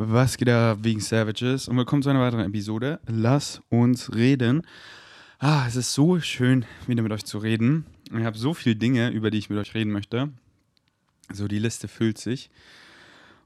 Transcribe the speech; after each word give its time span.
Was 0.00 0.36
geht 0.36 0.46
da 0.46 0.76
wegen 0.80 1.00
Savages? 1.00 1.66
Und 1.66 1.76
willkommen 1.76 2.04
zu 2.04 2.08
einer 2.08 2.20
weiteren 2.20 2.46
Episode. 2.46 3.00
Lass 3.08 3.60
uns 3.68 4.14
reden. 4.14 4.62
Ah, 5.40 5.64
es 5.66 5.74
ist 5.74 5.92
so 5.92 6.20
schön, 6.20 6.64
wieder 6.86 7.02
mit 7.02 7.10
euch 7.10 7.24
zu 7.24 7.38
reden. 7.38 7.84
Ich 8.16 8.24
habe 8.24 8.38
so 8.38 8.54
viele 8.54 8.76
Dinge, 8.76 9.10
über 9.10 9.32
die 9.32 9.38
ich 9.38 9.50
mit 9.50 9.58
euch 9.58 9.74
reden 9.74 9.90
möchte. 9.90 10.28
So, 11.32 11.48
die 11.48 11.58
Liste 11.58 11.88
füllt 11.88 12.16
sich. 12.16 12.48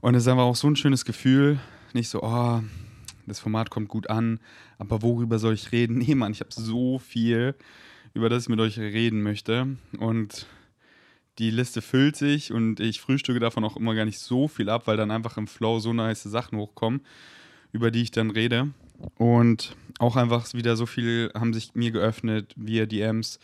Und 0.03 0.15
es 0.15 0.25
ist 0.25 0.29
einfach 0.29 0.43
auch 0.43 0.55
so 0.55 0.69
ein 0.69 0.77
schönes 0.77 1.07
Gefühl. 1.07 1.59
Nicht 1.95 2.11
so, 2.11 2.23
oh, 2.23 2.61
das 3.27 3.41
Format 3.41 3.71
kommt 3.71 3.89
gut 3.89 4.11
an, 4.11 4.39
aber 4.77 5.01
worüber 5.01 5.39
soll 5.39 5.55
ich 5.55 5.73
reden? 5.73 5.97
Nee, 6.07 6.15
Mann, 6.15 6.33
ich 6.33 6.41
habe 6.41 6.53
so 6.53 6.99
viel, 6.99 7.55
über 8.13 8.29
das 8.29 8.43
ich 8.43 8.49
mit 8.51 8.61
euch 8.61 8.79
reden 8.79 9.23
möchte. 9.23 9.79
Und 9.99 10.45
die 11.39 11.51
Liste 11.51 11.83
füllt 11.83 12.17
sich 12.17 12.53
und 12.53 12.81
ich 12.81 13.01
frühstücke 13.01 13.41
davon 13.41 13.65
auch 13.65 13.77
immer 13.77 13.95
gar 13.95 14.05
nicht 14.05 14.19
so 14.19 14.49
viel 14.49 14.69
ab, 14.69 14.87
weil 14.87 14.97
dann 14.97 15.11
einfach 15.11 15.37
im 15.37 15.47
Flow 15.47 15.79
so 15.79 15.93
nice 15.93 16.23
Sachen 16.25 16.59
hochkommen, 16.59 17.01
über 17.73 17.91
die 17.91 18.03
ich 18.03 18.11
dann 18.11 18.31
rede. 18.31 18.71
Und 19.17 19.77
auch 19.99 20.17
einfach 20.17 20.53
wieder 20.53 20.77
so 20.77 20.87
viel 20.87 21.31
haben 21.35 21.55
sich 21.55 21.75
mir 21.75 21.91
geöffnet 21.91 22.53
via 22.57 22.87
DMs. 22.87 23.41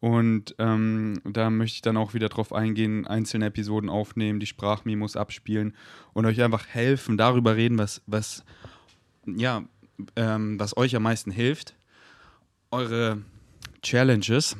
Und 0.00 0.54
ähm, 0.58 1.20
da 1.24 1.50
möchte 1.50 1.76
ich 1.76 1.82
dann 1.82 1.96
auch 1.96 2.14
wieder 2.14 2.28
drauf 2.28 2.52
eingehen, 2.52 3.06
einzelne 3.06 3.46
Episoden 3.46 3.88
aufnehmen, 3.88 4.40
die 4.40 4.46
Sprachmemos 4.46 5.16
abspielen 5.16 5.76
und 6.12 6.26
euch 6.26 6.42
einfach 6.42 6.66
helfen, 6.66 7.16
darüber 7.16 7.54
reden, 7.54 7.78
was, 7.78 8.02
was, 8.06 8.44
ja, 9.26 9.64
ähm, 10.16 10.58
was 10.58 10.76
euch 10.76 10.96
am 10.96 11.04
meisten 11.04 11.30
hilft. 11.30 11.76
Eure 12.72 13.22
Challenges 13.82 14.56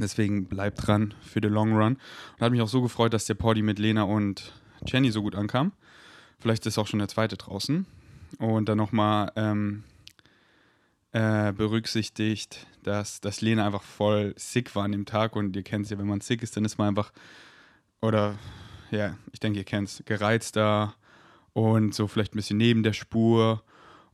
Deswegen 0.00 0.46
bleibt 0.46 0.86
dran 0.86 1.14
für 1.20 1.40
den 1.40 1.52
Long 1.52 1.72
Run. 1.72 1.98
Und 2.34 2.40
hat 2.40 2.52
mich 2.52 2.62
auch 2.62 2.68
so 2.68 2.82
gefreut, 2.82 3.12
dass 3.12 3.26
der 3.26 3.34
Poddy 3.34 3.62
mit 3.62 3.78
Lena 3.78 4.04
und 4.04 4.52
Jenny 4.86 5.10
so 5.10 5.22
gut 5.22 5.34
ankam. 5.34 5.72
Vielleicht 6.38 6.66
ist 6.66 6.78
auch 6.78 6.86
schon 6.86 7.00
der 7.00 7.08
zweite 7.08 7.36
draußen. 7.36 7.86
Und 8.38 8.68
dann 8.68 8.78
nochmal 8.78 9.32
ähm, 9.36 9.84
äh, 11.12 11.52
berücksichtigt, 11.52 12.66
dass, 12.82 13.20
dass 13.20 13.40
Lena 13.40 13.66
einfach 13.66 13.82
voll 13.82 14.34
sick 14.36 14.74
war 14.76 14.84
an 14.84 14.92
dem 14.92 15.06
Tag. 15.06 15.34
Und 15.34 15.56
ihr 15.56 15.62
kennt 15.62 15.86
es 15.86 15.90
ja, 15.90 15.98
wenn 15.98 16.06
man 16.06 16.20
sick 16.20 16.42
ist, 16.42 16.56
dann 16.56 16.64
ist 16.64 16.78
man 16.78 16.88
einfach, 16.88 17.12
oder 18.00 18.38
ja, 18.90 19.16
ich 19.32 19.40
denke, 19.40 19.58
ihr 19.58 19.64
kennt 19.64 19.88
es, 19.88 20.02
gereizter 20.06 20.94
und 21.52 21.94
so 21.94 22.06
vielleicht 22.06 22.34
ein 22.34 22.36
bisschen 22.36 22.58
neben 22.58 22.82
der 22.82 22.92
Spur. 22.92 23.62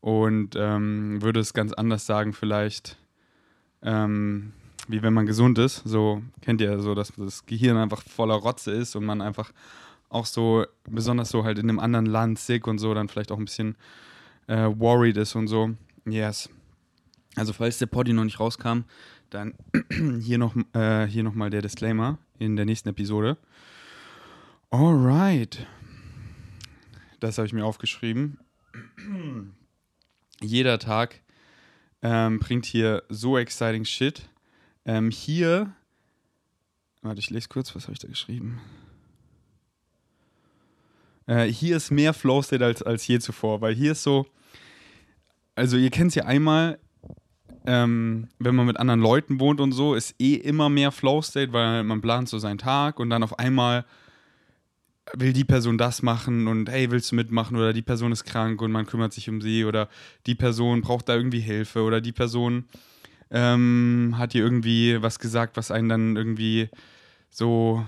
Und 0.00 0.54
ähm, 0.56 1.22
würde 1.22 1.40
es 1.40 1.52
ganz 1.54 1.72
anders 1.72 2.06
sagen, 2.06 2.32
vielleicht. 2.32 2.98
Ähm, 3.82 4.52
wie 4.88 5.02
wenn 5.02 5.12
man 5.12 5.26
gesund 5.26 5.58
ist. 5.58 5.82
So 5.84 6.22
kennt 6.40 6.60
ihr 6.60 6.78
so, 6.80 6.94
dass 6.94 7.12
das 7.16 7.46
Gehirn 7.46 7.76
einfach 7.76 8.02
voller 8.02 8.34
Rotze 8.34 8.72
ist 8.72 8.96
und 8.96 9.04
man 9.04 9.20
einfach 9.20 9.52
auch 10.08 10.26
so, 10.26 10.64
besonders 10.88 11.30
so 11.30 11.44
halt 11.44 11.58
in 11.58 11.68
einem 11.68 11.80
anderen 11.80 12.06
Land 12.06 12.38
sick 12.38 12.66
und 12.66 12.78
so, 12.78 12.94
dann 12.94 13.08
vielleicht 13.08 13.32
auch 13.32 13.38
ein 13.38 13.46
bisschen 13.46 13.76
äh, 14.46 14.68
worried 14.76 15.16
ist 15.16 15.34
und 15.34 15.48
so. 15.48 15.70
Yes. 16.06 16.48
Also 17.36 17.52
falls 17.52 17.78
der 17.78 17.86
Poddy 17.86 18.12
noch 18.12 18.24
nicht 18.24 18.38
rauskam, 18.38 18.84
dann 19.30 19.54
hier 20.20 20.38
noch, 20.38 20.54
äh, 20.74 21.22
noch 21.22 21.50
der 21.50 21.62
Disclaimer 21.62 22.18
in 22.38 22.56
der 22.56 22.64
nächsten 22.64 22.90
Episode. 22.90 23.36
Alright. 24.70 25.66
Das 27.20 27.38
habe 27.38 27.46
ich 27.46 27.52
mir 27.52 27.64
aufgeschrieben. 27.64 28.38
Jeder 30.40 30.78
Tag 30.78 31.20
ähm, 32.02 32.38
bringt 32.38 32.66
hier 32.66 33.02
so 33.08 33.38
exciting 33.38 33.84
Shit. 33.84 34.28
Ähm, 34.86 35.10
hier, 35.10 35.72
warte, 37.02 37.20
ich 37.20 37.30
lese 37.30 37.48
kurz, 37.48 37.74
was 37.74 37.84
habe 37.84 37.94
ich 37.94 37.98
da 37.98 38.08
geschrieben? 38.08 38.60
Äh, 41.26 41.46
hier 41.46 41.76
ist 41.76 41.90
mehr 41.90 42.12
Flow 42.12 42.42
State 42.42 42.64
als, 42.64 42.82
als 42.82 43.06
je 43.06 43.18
zuvor, 43.18 43.60
weil 43.60 43.74
hier 43.74 43.92
ist 43.92 44.02
so, 44.02 44.26
also 45.54 45.76
ihr 45.76 45.90
kennt 45.90 46.10
es 46.10 46.16
ja 46.16 46.24
einmal, 46.24 46.78
ähm, 47.66 48.28
wenn 48.38 48.54
man 48.54 48.66
mit 48.66 48.76
anderen 48.76 49.00
Leuten 49.00 49.40
wohnt 49.40 49.60
und 49.60 49.72
so, 49.72 49.94
ist 49.94 50.14
eh 50.18 50.34
immer 50.34 50.68
mehr 50.68 50.92
Flow 50.92 51.22
State, 51.22 51.52
weil 51.54 51.82
man 51.84 52.02
plant 52.02 52.28
so 52.28 52.38
seinen 52.38 52.58
Tag 52.58 53.00
und 53.00 53.08
dann 53.08 53.22
auf 53.22 53.38
einmal 53.38 53.86
will 55.14 55.32
die 55.32 55.44
Person 55.44 55.78
das 55.78 56.02
machen 56.02 56.46
und 56.46 56.68
hey, 56.68 56.90
willst 56.90 57.12
du 57.12 57.16
mitmachen 57.16 57.56
oder 57.56 57.72
die 57.72 57.82
Person 57.82 58.12
ist 58.12 58.24
krank 58.24 58.60
und 58.60 58.72
man 58.72 58.86
kümmert 58.86 59.12
sich 59.12 59.28
um 59.28 59.40
sie 59.40 59.64
oder 59.64 59.88
die 60.26 60.34
Person 60.34 60.80
braucht 60.82 61.08
da 61.08 61.14
irgendwie 61.14 61.40
Hilfe 61.40 61.82
oder 61.82 62.00
die 62.00 62.12
Person 62.12 62.64
ähm, 63.30 64.14
hat 64.16 64.34
ihr 64.34 64.42
irgendwie 64.42 65.02
was 65.02 65.18
gesagt, 65.18 65.56
was 65.56 65.70
einen 65.70 65.88
dann 65.88 66.16
irgendwie 66.16 66.68
so, 67.30 67.84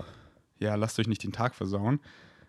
ja, 0.59 0.75
lasst 0.75 0.99
euch 0.99 1.07
nicht 1.07 1.23
den 1.23 1.31
Tag 1.31 1.55
versauen, 1.55 1.99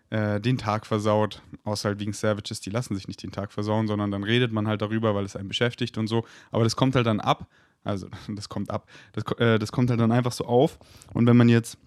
äh, 0.09 0.39
den 0.41 0.57
Tag 0.57 0.85
versaut, 0.85 1.41
außer 1.63 1.89
halt 1.89 1.99
wegen 1.99 2.13
Savages, 2.13 2.61
die 2.61 2.69
lassen 2.69 2.95
sich 2.95 3.07
nicht 3.07 3.23
den 3.23 3.31
Tag 3.31 3.51
versauen, 3.51 3.87
sondern 3.87 4.11
dann 4.11 4.23
redet 4.23 4.51
man 4.51 4.67
halt 4.67 4.81
darüber, 4.81 5.15
weil 5.15 5.25
es 5.25 5.35
einen 5.35 5.47
beschäftigt 5.47 5.97
und 5.97 6.07
so. 6.07 6.25
Aber 6.51 6.63
das 6.63 6.75
kommt 6.75 6.95
halt 6.95 7.05
dann 7.05 7.19
ab, 7.19 7.47
also 7.83 8.07
das 8.27 8.49
kommt 8.49 8.69
ab, 8.71 8.87
das, 9.13 9.23
äh, 9.37 9.59
das 9.59 9.71
kommt 9.71 9.89
halt 9.89 9.99
dann 9.99 10.11
einfach 10.11 10.31
so 10.31 10.45
auf. 10.45 10.79
Und 11.13 11.27
wenn 11.27 11.37
man 11.37 11.49
jetzt 11.49 11.77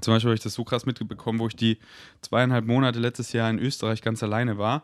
zum 0.00 0.12
Beispiel 0.14 0.30
habe 0.30 0.34
ich 0.34 0.42
das 0.42 0.54
so 0.54 0.64
krass 0.64 0.86
mitbekommen, 0.86 1.38
wo 1.38 1.46
ich 1.46 1.56
die 1.56 1.78
zweieinhalb 2.20 2.66
Monate 2.66 2.98
letztes 2.98 3.32
Jahr 3.32 3.48
in 3.50 3.58
Österreich 3.58 4.02
ganz 4.02 4.22
alleine 4.22 4.58
war. 4.58 4.82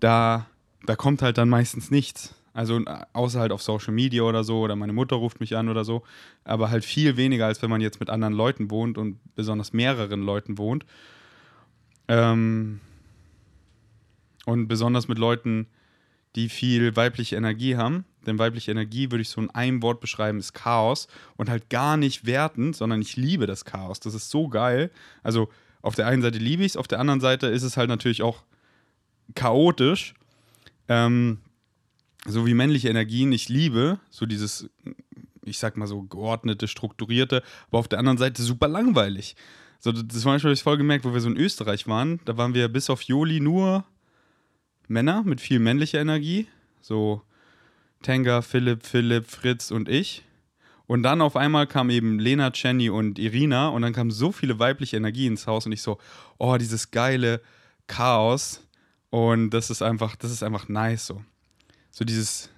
Da, 0.00 0.46
da 0.84 0.96
kommt 0.96 1.22
halt 1.22 1.38
dann 1.38 1.48
meistens 1.48 1.90
nichts. 1.90 2.34
Also 2.56 2.78
äh, 2.78 3.04
außer 3.12 3.38
halt 3.38 3.52
auf 3.52 3.62
Social 3.62 3.92
Media 3.92 4.22
oder 4.22 4.42
so, 4.42 4.60
oder 4.60 4.76
meine 4.76 4.94
Mutter 4.94 5.16
ruft 5.16 5.40
mich 5.40 5.56
an 5.56 5.68
oder 5.68 5.84
so. 5.84 6.02
Aber 6.42 6.70
halt 6.70 6.86
viel 6.86 7.18
weniger, 7.18 7.46
als 7.46 7.60
wenn 7.60 7.68
man 7.68 7.82
jetzt 7.82 8.00
mit 8.00 8.08
anderen 8.08 8.32
Leuten 8.32 8.70
wohnt 8.70 8.96
und 8.96 9.18
besonders 9.34 9.74
mehreren 9.74 10.22
Leuten 10.22 10.56
wohnt. 10.56 10.86
Ähm 12.08 12.80
und 14.46 14.68
besonders 14.68 15.06
mit 15.06 15.18
Leuten, 15.18 15.66
die 16.34 16.48
viel 16.48 16.96
weibliche 16.96 17.36
Energie 17.36 17.76
haben. 17.76 18.06
Denn 18.26 18.38
weibliche 18.38 18.70
Energie 18.70 19.10
würde 19.10 19.22
ich 19.22 19.28
so 19.28 19.40
in 19.42 19.50
einem 19.50 19.82
Wort 19.82 20.00
beschreiben, 20.00 20.38
ist 20.38 20.54
Chaos. 20.54 21.08
Und 21.36 21.50
halt 21.50 21.68
gar 21.68 21.98
nicht 21.98 22.24
wertend, 22.24 22.74
sondern 22.74 23.02
ich 23.02 23.16
liebe 23.16 23.46
das 23.46 23.66
Chaos. 23.66 24.00
Das 24.00 24.14
ist 24.14 24.30
so 24.30 24.48
geil. 24.48 24.90
Also 25.22 25.50
auf 25.82 25.94
der 25.94 26.06
einen 26.06 26.22
Seite 26.22 26.38
liebe 26.38 26.62
ich 26.62 26.72
es, 26.72 26.76
auf 26.78 26.88
der 26.88 27.00
anderen 27.00 27.20
Seite 27.20 27.48
ist 27.48 27.64
es 27.64 27.76
halt 27.76 27.90
natürlich 27.90 28.22
auch 28.22 28.44
chaotisch. 29.34 30.14
Ähm, 30.88 31.38
so 32.26 32.46
wie 32.46 32.54
männliche 32.54 32.88
Energien 32.88 33.32
ich 33.32 33.48
liebe, 33.48 33.98
so 34.10 34.26
dieses, 34.26 34.68
ich 35.44 35.58
sag 35.58 35.76
mal 35.76 35.86
so 35.86 36.02
geordnete, 36.02 36.68
strukturierte, 36.68 37.42
aber 37.68 37.78
auf 37.78 37.88
der 37.88 37.98
anderen 37.98 38.18
Seite 38.18 38.42
super 38.42 38.68
langweilig. 38.68 39.36
So, 39.78 39.92
das 39.92 40.24
war 40.24 40.36
ich 40.36 40.62
voll 40.62 40.78
gemerkt, 40.78 41.04
wo 41.04 41.12
wir 41.12 41.20
so 41.20 41.28
in 41.28 41.36
Österreich 41.36 41.86
waren, 41.86 42.20
da 42.24 42.36
waren 42.36 42.54
wir 42.54 42.68
bis 42.68 42.90
auf 42.90 43.02
Joli 43.02 43.40
nur 43.40 43.84
Männer 44.88 45.22
mit 45.24 45.40
viel 45.40 45.58
männlicher 45.58 46.00
Energie, 46.00 46.48
so 46.80 47.22
Tenga, 48.02 48.42
Philipp, 48.42 48.84
Philipp, 48.84 49.26
Fritz 49.26 49.70
und 49.70 49.88
ich. 49.88 50.22
Und 50.86 51.02
dann 51.02 51.20
auf 51.20 51.34
einmal 51.34 51.66
kam 51.66 51.90
eben 51.90 52.20
Lena, 52.20 52.52
Jenny 52.54 52.90
und 52.90 53.18
Irina 53.18 53.68
und 53.68 53.82
dann 53.82 53.92
kam 53.92 54.12
so 54.12 54.30
viele 54.30 54.60
weibliche 54.60 54.96
Energie 54.96 55.26
ins 55.26 55.48
Haus 55.48 55.66
und 55.66 55.72
ich 55.72 55.82
so, 55.82 55.98
oh, 56.38 56.56
dieses 56.56 56.92
geile 56.92 57.40
Chaos 57.88 58.62
und 59.10 59.50
das 59.50 59.70
ist 59.70 59.82
einfach, 59.82 60.14
das 60.14 60.30
ist 60.30 60.44
einfach 60.44 60.68
nice 60.68 61.06
so 61.06 61.22
so 61.96 62.04
dieses, 62.04 62.50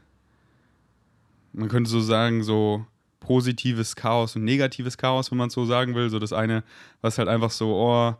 man 1.53 1.69
könnte 1.69 1.89
so 1.89 2.01
sagen, 2.01 2.43
so 2.43 2.85
positives 3.21 3.95
Chaos 3.95 4.35
und 4.35 4.43
negatives 4.43 4.99
Chaos, 4.99 5.31
wenn 5.31 5.39
man 5.39 5.47
es 5.47 5.55
so 5.55 5.65
sagen 5.65 5.95
will. 5.95 6.11
So 6.11 6.19
das 6.19 6.33
eine, 6.33 6.65
was 7.03 7.19
halt 7.19 7.29
einfach 7.29 7.53
so, 7.53 7.73
oh, 7.77 8.17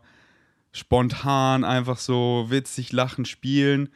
spontan, 0.71 1.65
einfach 1.65 1.97
so 1.97 2.45
witzig, 2.47 2.93
lachen, 2.93 3.25
spielen. 3.25 3.89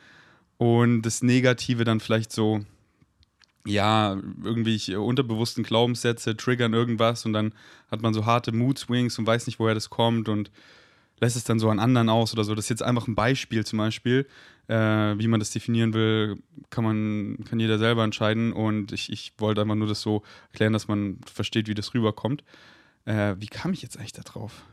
Und 0.57 1.03
das 1.03 1.23
Negative 1.23 1.85
dann 1.85 2.01
vielleicht 2.01 2.33
so, 2.33 2.65
ja, 3.65 4.17
irgendwie 4.43 4.93
unterbewussten 4.93 5.63
Glaubenssätze 5.63 6.35
triggern 6.35 6.73
irgendwas 6.73 7.25
und 7.25 7.31
dann 7.31 7.53
hat 7.89 8.01
man 8.01 8.13
so 8.13 8.25
harte 8.25 8.51
Mood 8.51 8.79
Swings 8.79 9.17
und 9.17 9.25
weiß 9.25 9.47
nicht, 9.47 9.59
woher 9.59 9.75
das 9.75 9.89
kommt 9.89 10.27
und 10.27 10.51
lässt 11.23 11.35
es 11.35 11.43
dann 11.43 11.59
so 11.59 11.69
an 11.69 11.79
anderen 11.79 12.09
aus 12.09 12.33
oder 12.33 12.43
so. 12.43 12.53
Das 12.53 12.65
ist 12.65 12.69
jetzt 12.69 12.83
einfach 12.83 13.07
ein 13.07 13.15
Beispiel 13.15 13.65
zum 13.65 13.79
Beispiel. 13.79 14.27
Äh, 14.67 14.75
wie 15.17 15.27
man 15.27 15.39
das 15.39 15.51
definieren 15.51 15.93
will, 15.93 16.37
kann 16.69 16.83
man, 16.83 17.37
kann 17.49 17.59
jeder 17.59 17.77
selber 17.77 18.03
entscheiden. 18.03 18.53
Und 18.53 18.91
ich, 18.91 19.11
ich 19.11 19.33
wollte 19.37 19.61
einfach 19.61 19.75
nur 19.75 19.87
das 19.87 20.01
so 20.01 20.23
erklären, 20.51 20.73
dass 20.73 20.87
man 20.87 21.19
versteht, 21.25 21.67
wie 21.67 21.73
das 21.73 21.93
rüberkommt. 21.93 22.43
Äh, 23.05 23.35
wie 23.39 23.47
kam 23.47 23.73
ich 23.73 23.81
jetzt 23.81 23.97
eigentlich 23.97 24.13
da 24.13 24.21
drauf? 24.21 24.63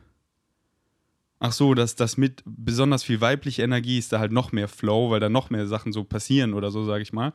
Ach 1.38 1.52
so, 1.52 1.74
dass 1.74 1.96
das 1.96 2.16
mit 2.16 2.42
besonders 2.44 3.02
viel 3.02 3.20
weibliche 3.20 3.62
Energie 3.62 3.98
ist 3.98 4.12
da 4.12 4.18
halt 4.18 4.30
noch 4.30 4.52
mehr 4.52 4.68
Flow, 4.68 5.10
weil 5.10 5.20
da 5.20 5.28
noch 5.28 5.48
mehr 5.50 5.66
Sachen 5.66 5.92
so 5.92 6.04
passieren 6.04 6.52
oder 6.52 6.70
so, 6.70 6.84
sage 6.84 7.02
ich 7.02 7.12
mal. 7.12 7.32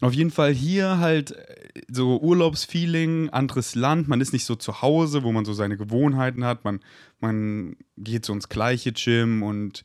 Auf 0.00 0.14
jeden 0.14 0.30
Fall 0.30 0.54
hier 0.54 0.98
halt 0.98 1.32
äh, 1.32 1.82
so 1.88 2.18
Urlaubsfeeling, 2.20 3.30
anderes 3.30 3.74
Land, 3.74 4.08
man 4.08 4.20
ist 4.20 4.32
nicht 4.32 4.46
so 4.46 4.56
zu 4.56 4.80
Hause, 4.82 5.22
wo 5.22 5.32
man 5.32 5.44
so 5.44 5.52
seine 5.52 5.76
Gewohnheiten 5.76 6.44
hat, 6.44 6.64
man, 6.64 6.80
man 7.20 7.76
geht 7.98 8.24
so 8.24 8.32
ins 8.32 8.48
gleiche 8.48 8.92
Gym 8.92 9.42
und 9.42 9.84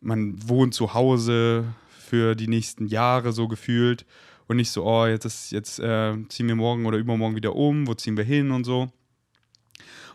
man 0.00 0.48
wohnt 0.48 0.74
zu 0.74 0.94
Hause 0.94 1.64
für 1.88 2.34
die 2.34 2.48
nächsten 2.48 2.86
Jahre 2.86 3.32
so 3.32 3.48
gefühlt 3.48 4.06
und 4.48 4.56
nicht 4.56 4.70
so, 4.70 4.84
oh, 4.84 5.06
jetzt, 5.06 5.26
ist, 5.26 5.52
jetzt 5.52 5.78
äh, 5.78 6.16
ziehen 6.28 6.48
wir 6.48 6.56
morgen 6.56 6.86
oder 6.86 6.98
übermorgen 6.98 7.36
wieder 7.36 7.54
um, 7.54 7.86
wo 7.86 7.94
ziehen 7.94 8.16
wir 8.16 8.24
hin 8.24 8.50
und 8.50 8.64
so. 8.64 8.90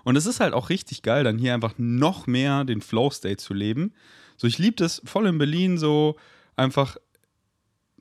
Und 0.04 0.16
es 0.16 0.26
ist 0.26 0.40
halt 0.40 0.54
auch 0.54 0.70
richtig 0.70 1.04
geil, 1.04 1.24
dann 1.24 1.38
hier 1.38 1.54
einfach 1.54 1.76
noch 1.78 2.28
mehr 2.28 2.64
den 2.64 2.82
Flow-State 2.82 3.38
zu 3.38 3.54
leben. 3.54 3.94
So, 4.38 4.48
ich 4.48 4.58
liebe 4.58 4.76
das 4.76 5.02
voll 5.06 5.28
in 5.28 5.38
Berlin, 5.38 5.78
so 5.78 6.16
einfach 6.56 6.98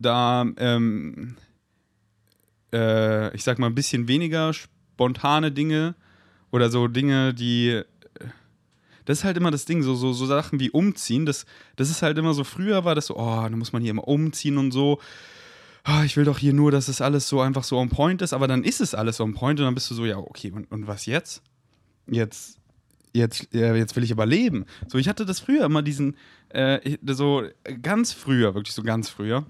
da, 0.05 0.47
ähm, 0.57 1.37
äh, 2.73 3.35
ich 3.35 3.45
sag 3.45 3.59
mal, 3.59 3.69
ein 3.69 3.75
bisschen 3.75 4.09
weniger 4.09 4.53
spontane 4.53 5.53
Dinge 5.53 5.95
oder 6.51 6.71
so 6.71 6.89
Dinge, 6.89 7.35
die. 7.35 7.83
Das 9.07 9.19
ist 9.19 9.25
halt 9.25 9.37
immer 9.37 9.51
das 9.51 9.67
Ding, 9.67 9.83
so, 9.83 9.95
so, 9.95 10.15
so 10.15 10.25
Sachen 10.25 10.61
wie 10.61 10.71
umziehen. 10.71 11.27
Das, 11.27 11.45
das 11.77 11.91
ist 11.91 12.01
halt 12.01 12.17
immer 12.17 12.33
so, 12.33 12.43
früher 12.43 12.87
war 12.87 12.95
das 12.95 13.07
so, 13.07 13.17
oh, 13.17 13.43
da 13.43 13.51
muss 13.51 13.73
man 13.75 13.83
hier 13.83 13.91
immer 13.91 14.09
umziehen 14.09 14.57
und 14.57 14.71
so. 14.71 14.99
Oh, 15.87 16.03
ich 16.07 16.17
will 16.17 16.25
doch 16.25 16.39
hier 16.39 16.55
nur, 16.55 16.71
dass 16.71 16.89
es 16.89 17.03
alles 17.03 17.29
so 17.29 17.43
einfach 17.43 17.65
so 17.65 17.79
on 17.79 17.91
point 17.91 18.23
ist, 18.23 18.33
aber 18.33 18.49
dann 18.49 18.65
ist 18.65 18.81
es 18.81 18.95
alles 18.95 19.21
on 19.21 19.35
point 19.35 19.61
und 19.61 19.67
dann 19.67 19.75
bist 19.75 19.91
du 19.91 19.95
so, 19.95 20.07
ja, 20.07 20.17
okay, 20.17 20.51
und, 20.51 20.73
und 20.73 20.87
was 20.87 21.05
jetzt? 21.05 21.43
Jetzt, 22.07 22.59
jetzt, 23.13 23.49
jetzt 23.53 23.95
will 23.95 24.05
ich 24.05 24.13
aber 24.13 24.25
leben. 24.25 24.65
So, 24.89 24.97
ich 24.97 25.09
hatte 25.09 25.27
das 25.27 25.41
früher 25.41 25.67
immer 25.67 25.83
diesen, 25.83 26.17
äh, 26.49 26.97
so 27.05 27.43
ganz 27.83 28.13
früher, 28.13 28.55
wirklich 28.55 28.75
so 28.75 28.83
ganz 28.83 29.11
früher, 29.11 29.45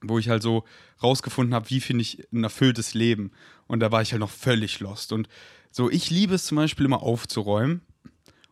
wo 0.00 0.18
ich 0.18 0.28
halt 0.28 0.42
so 0.42 0.64
rausgefunden 1.02 1.54
habe, 1.54 1.70
wie 1.70 1.80
finde 1.80 2.02
ich 2.02 2.26
ein 2.32 2.44
erfülltes 2.44 2.94
Leben. 2.94 3.32
Und 3.66 3.80
da 3.80 3.90
war 3.92 4.02
ich 4.02 4.12
halt 4.12 4.20
noch 4.20 4.30
völlig 4.30 4.80
lost. 4.80 5.12
Und 5.12 5.28
so, 5.70 5.90
ich 5.90 6.10
liebe 6.10 6.34
es 6.34 6.46
zum 6.46 6.56
Beispiel 6.56 6.86
immer 6.86 7.02
aufzuräumen 7.02 7.82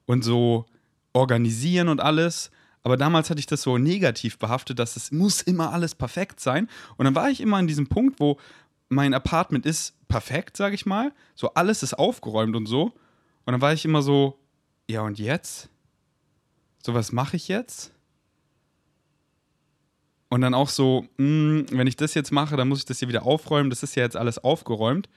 und 0.06 0.22
so 0.24 0.66
organisieren 1.12 1.88
und 1.88 2.00
alles. 2.00 2.50
Aber 2.82 2.96
damals 2.96 3.30
hatte 3.30 3.40
ich 3.40 3.46
das 3.46 3.62
so 3.62 3.78
negativ 3.78 4.38
behaftet, 4.38 4.78
dass 4.78 4.96
es 4.96 5.10
muss 5.10 5.42
immer 5.42 5.72
alles 5.72 5.94
perfekt 5.94 6.40
sein. 6.40 6.68
Und 6.96 7.04
dann 7.04 7.14
war 7.14 7.30
ich 7.30 7.40
immer 7.40 7.56
an 7.56 7.66
diesem 7.66 7.88
Punkt, 7.88 8.20
wo 8.20 8.38
mein 8.88 9.14
Apartment 9.14 9.66
ist 9.66 9.94
perfekt, 10.08 10.56
sage 10.56 10.74
ich 10.74 10.86
mal. 10.86 11.12
So 11.34 11.54
alles 11.54 11.82
ist 11.82 11.94
aufgeräumt 11.94 12.54
und 12.54 12.66
so. 12.66 12.92
Und 13.44 13.52
dann 13.52 13.60
war 13.60 13.72
ich 13.72 13.84
immer 13.84 14.02
so, 14.02 14.38
ja 14.88 15.02
und 15.02 15.18
jetzt? 15.18 15.68
So 16.84 16.94
was 16.94 17.10
mache 17.10 17.36
ich 17.36 17.48
jetzt? 17.48 17.92
Und 20.28 20.40
dann 20.40 20.54
auch 20.54 20.68
so, 20.68 21.06
mh, 21.18 21.24
hm, 21.24 21.66
wenn 21.70 21.86
ich 21.86 21.96
das 21.96 22.14
jetzt 22.14 22.32
mache, 22.32 22.56
dann 22.56 22.68
muss 22.68 22.80
ich 22.80 22.84
das 22.84 22.98
hier 22.98 23.08
wieder 23.08 23.24
aufräumen. 23.24 23.70
Das 23.70 23.82
ist 23.82 23.94
ja 23.94 24.02
jetzt 24.02 24.16
alles 24.16 24.38
aufgeräumt. 24.38 25.08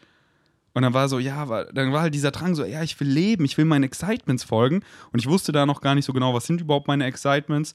Und 0.73 0.83
dann 0.83 0.93
war 0.93 1.09
so, 1.09 1.17
ja, 1.17 1.45
dann 1.73 1.91
war 1.91 2.01
halt 2.01 2.13
dieser 2.13 2.31
Drang 2.31 2.53
so, 2.53 2.63
ja, 2.63 2.83
ich 2.83 2.99
will 2.99 3.07
leben, 3.07 3.43
ich 3.43 3.57
will 3.57 3.65
meinen 3.65 3.83
Excitements 3.83 4.43
folgen. 4.43 4.83
Und 5.11 5.19
ich 5.19 5.27
wusste 5.27 5.51
da 5.51 5.65
noch 5.65 5.81
gar 5.81 5.95
nicht 5.95 6.05
so 6.05 6.13
genau, 6.13 6.33
was 6.33 6.45
sind 6.45 6.61
überhaupt 6.61 6.87
meine 6.87 7.05
Excitements. 7.05 7.73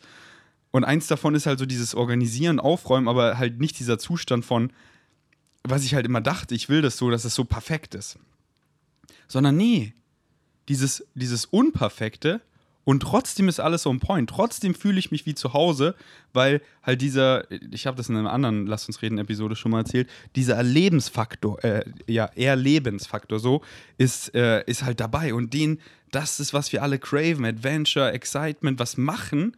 Und 0.71 0.85
eins 0.85 1.07
davon 1.07 1.35
ist 1.35 1.47
halt 1.47 1.59
so 1.59 1.67
dieses 1.67 1.95
Organisieren, 1.95 2.61
Aufräumen, 2.61 3.09
aber 3.09 3.39
halt 3.39 3.61
nicht 3.61 3.79
dieser 3.79 3.99
Zustand 3.99 4.45
von, 4.45 4.73
was 5.65 5.85
ich 5.85 5.95
halt 5.95 6.07
immer 6.07 6.21
dachte, 6.21 6.55
ich 6.55 6.69
will 6.69 6.83
das 6.83 6.97
so, 6.97 7.11
dass 7.11 7.25
es 7.25 7.35
so 7.35 7.45
perfekt 7.45 7.95
ist. 7.95 8.19
Sondern 9.29 9.57
nee, 9.57 9.95
dieses, 10.69 11.05
dieses 11.15 11.47
Unperfekte, 11.47 12.41
und 12.85 13.01
trotzdem 13.01 13.49
ist 13.49 13.61
alles 13.61 13.87
on 13.87 13.99
point. 13.99 14.29
Trotzdem 14.29 14.75
fühle 14.75 14.99
ich 14.99 15.11
mich 15.11 15.25
wie 15.25 15.35
zu 15.35 15.55
Hause, 15.55 15.95
weil 16.33 16.61
halt 16.83 17.01
dieser, 17.01 17.51
ich 17.51 17.87
habe 17.87 17.97
das 17.97 18.11
in 18.11 18.17
einer 18.17 18.33
anderen 18.33 18.67
Lass 18.67 18.87
uns 18.87 19.01
reden 19.01 19.19
Episode 19.19 19.57
schon 19.57 19.73
mal 19.73 19.81
erzählt, 19.81 20.09
dieser 20.37 20.57
Erlebensfaktor, 20.57 21.65
äh, 21.65 21.85
ja, 22.07 22.27
Erlebensfaktor 22.27 23.39
so, 23.39 23.63
ist, 23.97 24.35
äh, 24.35 24.63
ist 24.67 24.83
halt 24.83 25.01
dabei. 25.01 25.33
Und 25.33 25.55
den, 25.55 25.81
das 26.11 26.41
ist, 26.41 26.53
was 26.53 26.73
wir 26.73 26.83
alle 26.83 26.99
craven, 26.99 27.47
Adventure, 27.47 28.13
Excitement, 28.13 28.79
was 28.79 28.99
machen, 28.99 29.57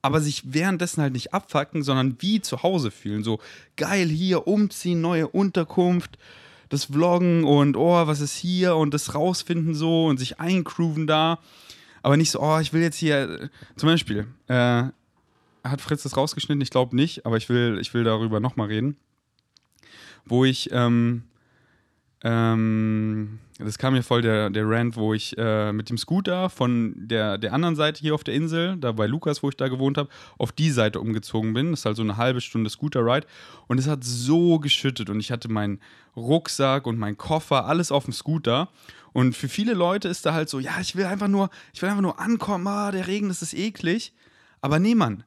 aber 0.00 0.20
sich 0.20 0.52
währenddessen 0.52 1.02
halt 1.02 1.14
nicht 1.14 1.34
abfacken, 1.34 1.82
sondern 1.82 2.16
wie 2.20 2.40
zu 2.40 2.62
Hause 2.62 2.92
fühlen. 2.92 3.24
So 3.24 3.40
geil 3.76 4.08
hier, 4.08 4.46
umziehen, 4.46 5.00
neue 5.00 5.26
Unterkunft, 5.26 6.18
das 6.68 6.84
Vloggen 6.84 7.44
und 7.44 7.76
oh, 7.76 8.06
was 8.06 8.20
ist 8.20 8.36
hier 8.36 8.76
und 8.76 8.94
das 8.94 9.14
rausfinden 9.14 9.74
so 9.74 10.06
und 10.06 10.18
sich 10.18 10.38
eingrooven 10.38 11.06
da 11.06 11.40
aber 12.04 12.18
nicht 12.18 12.30
so, 12.30 12.40
oh, 12.40 12.58
ich 12.58 12.74
will 12.74 12.82
jetzt 12.82 12.96
hier, 12.96 13.48
zum 13.76 13.88
Beispiel, 13.88 14.26
äh, 14.48 14.84
hat 15.64 15.80
Fritz 15.80 16.02
das 16.02 16.18
rausgeschnitten? 16.18 16.60
Ich 16.60 16.68
glaube 16.68 16.94
nicht, 16.94 17.24
aber 17.24 17.38
ich 17.38 17.48
will, 17.48 17.78
ich 17.80 17.94
will 17.94 18.04
darüber 18.04 18.40
nochmal 18.40 18.68
reden. 18.68 18.98
Wo 20.26 20.44
ich, 20.44 20.68
ähm, 20.70 21.22
ähm, 22.22 23.38
das 23.58 23.78
kam 23.78 23.94
mir 23.94 24.02
voll 24.02 24.20
der, 24.20 24.50
der 24.50 24.68
Rant, 24.68 24.96
wo 24.96 25.14
ich 25.14 25.38
äh, 25.38 25.72
mit 25.72 25.88
dem 25.88 25.96
Scooter 25.96 26.50
von 26.50 26.92
der, 26.96 27.38
der 27.38 27.52
anderen 27.52 27.76
Seite 27.76 28.00
hier 28.00 28.14
auf 28.14 28.24
der 28.24 28.34
Insel, 28.34 28.76
da 28.76 28.90
bei 28.90 29.06
Lukas, 29.06 29.44
wo 29.44 29.48
ich 29.48 29.56
da 29.56 29.68
gewohnt 29.68 29.96
habe, 29.96 30.08
auf 30.38 30.50
die 30.50 30.70
Seite 30.70 31.00
umgezogen 31.00 31.54
bin. 31.54 31.70
Das 31.70 31.80
ist 31.80 31.86
halt 31.86 31.96
so 31.96 32.02
eine 32.02 32.16
halbe 32.16 32.40
Stunde 32.40 32.68
Scooter-Ride. 32.68 33.26
Und 33.68 33.78
es 33.78 33.86
hat 33.86 34.02
so 34.02 34.58
geschüttet 34.58 35.08
und 35.08 35.20
ich 35.20 35.30
hatte 35.30 35.48
meinen 35.48 35.78
Rucksack 36.16 36.86
und 36.86 36.98
meinen 36.98 37.16
Koffer, 37.16 37.66
alles 37.66 37.92
auf 37.92 38.04
dem 38.04 38.12
Scooter. 38.12 38.70
Und 39.12 39.36
für 39.36 39.48
viele 39.48 39.74
Leute 39.74 40.08
ist 40.08 40.26
da 40.26 40.34
halt 40.34 40.48
so, 40.48 40.58
ja, 40.58 40.80
ich 40.80 40.96
will 40.96 41.04
einfach 41.04 41.28
nur, 41.28 41.48
ich 41.72 41.80
will 41.80 41.88
einfach 41.88 42.02
nur 42.02 42.18
ankommen, 42.18 42.66
ah, 42.66 42.90
der 42.90 43.06
Regen, 43.06 43.28
das 43.28 43.40
ist 43.40 43.54
eklig. 43.54 44.12
Aber 44.60 44.80
nee, 44.80 44.96
Mann, 44.96 45.22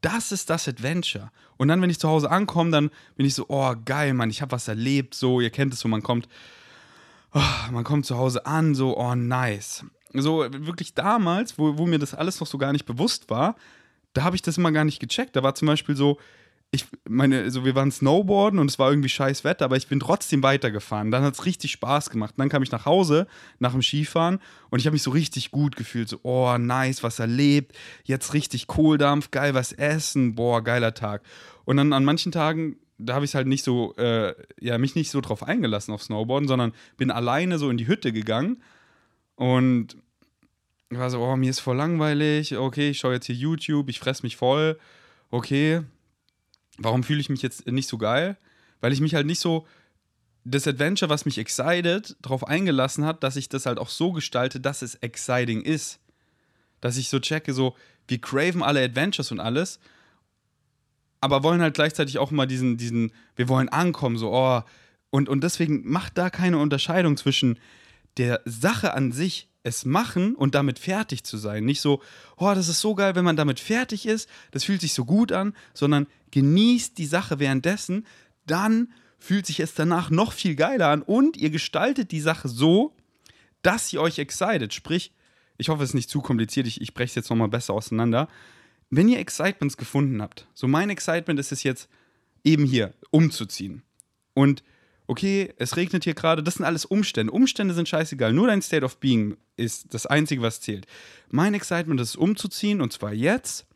das 0.00 0.30
ist 0.30 0.48
das 0.48 0.68
Adventure. 0.68 1.32
Und 1.56 1.66
dann, 1.66 1.82
wenn 1.82 1.90
ich 1.90 1.98
zu 1.98 2.08
Hause 2.08 2.30
ankomme, 2.30 2.70
dann 2.70 2.90
bin 3.16 3.26
ich 3.26 3.34
so, 3.34 3.46
oh, 3.48 3.74
geil, 3.84 4.14
Mann, 4.14 4.30
ich 4.30 4.42
habe 4.42 4.52
was 4.52 4.68
erlebt, 4.68 5.14
so, 5.14 5.40
ihr 5.40 5.50
kennt 5.50 5.74
es 5.74 5.80
so, 5.80 5.88
man 5.88 6.02
kommt, 6.02 6.28
oh, 7.34 7.72
man 7.72 7.84
kommt 7.84 8.06
zu 8.06 8.16
Hause 8.16 8.46
an, 8.46 8.74
so, 8.74 8.96
oh, 8.96 9.14
nice. 9.14 9.84
So, 10.12 10.46
wirklich 10.50 10.94
damals, 10.94 11.58
wo, 11.58 11.76
wo 11.76 11.86
mir 11.86 11.98
das 11.98 12.14
alles 12.14 12.40
noch 12.40 12.46
so 12.46 12.56
gar 12.56 12.72
nicht 12.72 12.86
bewusst 12.86 13.28
war, 13.30 13.56
da 14.12 14.22
habe 14.22 14.36
ich 14.36 14.42
das 14.42 14.56
immer 14.56 14.70
gar 14.70 14.84
nicht 14.84 15.00
gecheckt. 15.00 15.34
Da 15.34 15.42
war 15.42 15.56
zum 15.56 15.66
Beispiel 15.66 15.96
so, 15.96 16.18
ich 16.70 16.86
meine, 17.08 17.42
also 17.42 17.64
wir 17.64 17.74
waren 17.74 17.90
Snowboarden 17.90 18.58
und 18.58 18.70
es 18.70 18.78
war 18.78 18.90
irgendwie 18.90 19.08
scheiß 19.08 19.44
Wetter, 19.44 19.64
aber 19.64 19.76
ich 19.76 19.88
bin 19.88 20.00
trotzdem 20.00 20.42
weitergefahren. 20.42 21.10
Dann 21.10 21.22
hat 21.22 21.34
es 21.34 21.46
richtig 21.46 21.72
Spaß 21.72 22.10
gemacht. 22.10 22.34
dann 22.36 22.48
kam 22.48 22.62
ich 22.62 22.72
nach 22.72 22.84
Hause 22.84 23.26
nach 23.58 23.72
dem 23.72 23.82
Skifahren 23.82 24.40
und 24.70 24.80
ich 24.80 24.86
habe 24.86 24.94
mich 24.94 25.02
so 25.02 25.10
richtig 25.10 25.50
gut 25.50 25.76
gefühlt. 25.76 26.08
So, 26.08 26.18
oh, 26.22 26.56
nice, 26.58 27.02
was 27.02 27.18
erlebt. 27.18 27.76
Jetzt 28.04 28.34
richtig 28.34 28.66
Kohldampf, 28.66 29.30
geil, 29.30 29.54
was 29.54 29.72
essen. 29.72 30.34
Boah, 30.34 30.62
geiler 30.62 30.94
Tag. 30.94 31.22
Und 31.64 31.76
dann 31.76 31.92
an 31.92 32.04
manchen 32.04 32.32
Tagen, 32.32 32.76
da 32.98 33.14
habe 33.14 33.24
ich 33.24 33.34
halt 33.34 33.46
nicht 33.46 33.64
so, 33.64 33.94
äh, 33.96 34.34
ja, 34.60 34.78
mich 34.78 34.94
nicht 34.94 35.10
so 35.10 35.20
drauf 35.20 35.42
eingelassen 35.42 35.92
auf 35.92 36.02
Snowboarden, 36.02 36.48
sondern 36.48 36.72
bin 36.96 37.10
alleine 37.10 37.58
so 37.58 37.70
in 37.70 37.76
die 37.76 37.86
Hütte 37.86 38.12
gegangen 38.12 38.62
und 39.34 39.96
war 40.90 41.10
so, 41.10 41.20
oh, 41.20 41.36
mir 41.36 41.50
ist 41.50 41.60
voll 41.60 41.76
langweilig. 41.76 42.56
Okay, 42.56 42.90
ich 42.90 42.98
schaue 42.98 43.14
jetzt 43.14 43.26
hier 43.26 43.34
YouTube, 43.34 43.88
ich 43.88 43.98
fress 43.98 44.22
mich 44.22 44.36
voll. 44.36 44.78
Okay, 45.30 45.82
Warum 46.78 47.04
fühle 47.04 47.20
ich 47.20 47.28
mich 47.28 47.42
jetzt 47.42 47.66
nicht 47.66 47.88
so 47.88 47.98
geil? 47.98 48.36
Weil 48.80 48.92
ich 48.92 49.00
mich 49.00 49.14
halt 49.14 49.26
nicht 49.26 49.40
so 49.40 49.66
das 50.44 50.66
Adventure, 50.66 51.08
was 51.08 51.24
mich 51.24 51.38
excited, 51.38 52.16
darauf 52.20 52.46
eingelassen 52.46 53.04
hat, 53.04 53.22
dass 53.22 53.36
ich 53.36 53.48
das 53.48 53.66
halt 53.66 53.78
auch 53.78 53.88
so 53.88 54.12
gestalte, 54.12 54.60
dass 54.60 54.82
es 54.82 54.96
exciting 54.96 55.62
ist. 55.62 56.00
Dass 56.80 56.96
ich 56.96 57.08
so 57.08 57.18
checke, 57.18 57.54
so, 57.54 57.76
wir 58.08 58.20
craven 58.20 58.62
alle 58.62 58.82
Adventures 58.82 59.32
und 59.32 59.40
alles, 59.40 59.78
aber 61.24 61.42
wollen 61.42 61.62
halt 61.62 61.74
gleichzeitig 61.74 62.18
auch 62.18 62.30
immer 62.30 62.46
diesen, 62.46 62.76
diesen, 62.76 63.10
wir 63.34 63.48
wollen 63.48 63.70
ankommen, 63.70 64.18
so, 64.18 64.30
oh, 64.30 64.60
und, 65.08 65.30
und 65.30 65.42
deswegen 65.42 65.90
macht 65.90 66.18
da 66.18 66.28
keine 66.28 66.58
Unterscheidung 66.58 67.16
zwischen 67.16 67.58
der 68.18 68.42
Sache 68.44 68.92
an 68.92 69.10
sich, 69.10 69.48
es 69.62 69.86
machen 69.86 70.34
und 70.34 70.54
damit 70.54 70.78
fertig 70.78 71.24
zu 71.24 71.38
sein. 71.38 71.64
Nicht 71.64 71.80
so, 71.80 72.02
oh, 72.36 72.52
das 72.54 72.68
ist 72.68 72.82
so 72.82 72.94
geil, 72.94 73.14
wenn 73.14 73.24
man 73.24 73.36
damit 73.36 73.58
fertig 73.58 74.04
ist, 74.04 74.28
das 74.50 74.64
fühlt 74.64 74.82
sich 74.82 74.92
so 74.92 75.06
gut 75.06 75.32
an, 75.32 75.54
sondern 75.72 76.06
genießt 76.30 76.98
die 76.98 77.06
Sache 77.06 77.38
währenddessen, 77.38 78.06
dann 78.44 78.92
fühlt 79.18 79.46
sich 79.46 79.60
es 79.60 79.72
danach 79.72 80.10
noch 80.10 80.34
viel 80.34 80.54
geiler 80.56 80.88
an 80.88 81.00
und 81.00 81.38
ihr 81.38 81.48
gestaltet 81.48 82.12
die 82.12 82.20
Sache 82.20 82.48
so, 82.48 82.94
dass 83.62 83.88
sie 83.88 83.98
euch 83.98 84.18
excited. 84.18 84.74
Sprich, 84.74 85.14
ich 85.56 85.70
hoffe, 85.70 85.84
es 85.84 85.90
ist 85.90 85.94
nicht 85.94 86.10
zu 86.10 86.20
kompliziert, 86.20 86.66
ich, 86.66 86.82
ich 86.82 86.92
breche 86.92 87.08
es 87.08 87.14
jetzt 87.14 87.30
nochmal 87.30 87.48
besser 87.48 87.72
auseinander. 87.72 88.28
Wenn 88.96 89.08
ihr 89.08 89.18
Excitements 89.18 89.76
gefunden 89.76 90.22
habt, 90.22 90.46
so 90.54 90.68
mein 90.68 90.88
Excitement 90.88 91.40
ist 91.40 91.50
es 91.50 91.64
jetzt 91.64 91.88
eben 92.44 92.64
hier, 92.64 92.94
umzuziehen. 93.10 93.82
Und 94.34 94.62
okay, 95.08 95.52
es 95.58 95.76
regnet 95.76 96.04
hier 96.04 96.14
gerade, 96.14 96.44
das 96.44 96.54
sind 96.54 96.64
alles 96.64 96.84
Umstände. 96.84 97.32
Umstände 97.32 97.74
sind 97.74 97.88
scheißegal, 97.88 98.32
nur 98.32 98.46
dein 98.46 98.62
State 98.62 98.84
of 98.84 98.98
Being 98.98 99.36
ist 99.56 99.92
das 99.92 100.06
Einzige, 100.06 100.42
was 100.42 100.60
zählt. 100.60 100.86
Mein 101.28 101.54
Excitement 101.54 102.00
ist 102.00 102.14
umzuziehen 102.14 102.80
und 102.80 102.92
zwar 102.92 103.12
jetzt. 103.12 103.66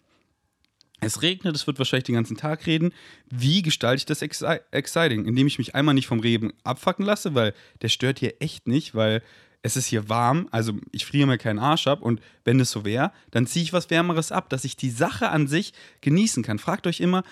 Es 1.00 1.22
regnet, 1.22 1.54
es 1.56 1.66
wird 1.66 1.78
wahrscheinlich 1.78 2.06
den 2.06 2.16
ganzen 2.16 2.37
Tag 2.37 2.66
reden. 2.66 2.92
Wie 3.28 3.62
gestalte 3.62 3.98
ich 3.98 4.06
das 4.06 4.22
exciting? 4.22 5.26
Indem 5.26 5.48
ich 5.48 5.58
mich 5.58 5.75
einmal 5.75 5.94
nicht 5.94 6.06
vom 6.06 6.20
Regen 6.20 6.52
abfacken 6.62 7.04
lasse, 7.04 7.34
weil 7.34 7.54
der 7.82 7.88
stört 7.88 8.20
hier 8.20 8.34
echt 8.40 8.68
nicht, 8.68 8.94
weil 8.94 9.22
es 9.62 9.76
ist 9.76 9.86
hier 9.86 10.08
warm, 10.08 10.48
also 10.50 10.74
ich 10.92 11.04
friere 11.04 11.26
mir 11.26 11.38
keinen 11.38 11.58
Arsch 11.58 11.86
ab 11.86 12.00
und 12.00 12.20
wenn 12.44 12.60
es 12.60 12.70
so 12.70 12.84
wäre, 12.84 13.12
dann 13.30 13.46
ziehe 13.46 13.64
ich 13.64 13.72
was 13.72 13.90
Wärmeres 13.90 14.32
ab, 14.32 14.48
dass 14.50 14.64
ich 14.64 14.76
die 14.76 14.90
Sache 14.90 15.30
an 15.30 15.48
sich 15.48 15.72
genießen 16.00 16.42
kann. 16.42 16.58
Fragt 16.58 16.86
euch 16.86 17.00
immer, 17.00 17.24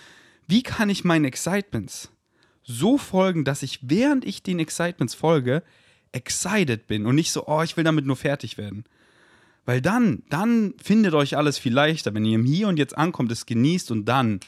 wie 0.47 0.63
kann 0.63 0.91
ich 0.91 1.05
meine 1.05 1.29
Excitements 1.29 2.11
so 2.65 2.99
folgen, 2.99 3.45
dass 3.45 3.63
ich, 3.63 3.81
während 3.83 4.25
ich 4.25 4.43
den 4.43 4.59
Excitements 4.59 5.15
folge, 5.15 5.63
excited 6.13 6.87
bin 6.87 7.07
und 7.07 7.15
nicht 7.15 7.31
so, 7.31 7.47
oh, 7.47 7.63
ich 7.63 7.77
will 7.77 7.85
damit 7.85 8.07
nur 8.07 8.17
fertig 8.17 8.59
werden. 8.59 8.85
Weil 9.65 9.81
dann, 9.81 10.23
dann 10.31 10.75
findet 10.83 11.15
euch 11.15 11.37
alles 11.37 11.59
viel 11.59 11.75
leichter, 11.75 12.15
wenn 12.15 12.25
ihr 12.25 12.37
im 12.37 12.45
Hier 12.45 12.69
und 12.69 12.79
Jetzt 12.79 12.97
ankommt, 12.97 13.33
es 13.33 13.47
genießt 13.47 13.91
und 13.91 14.05
dann 14.07 14.41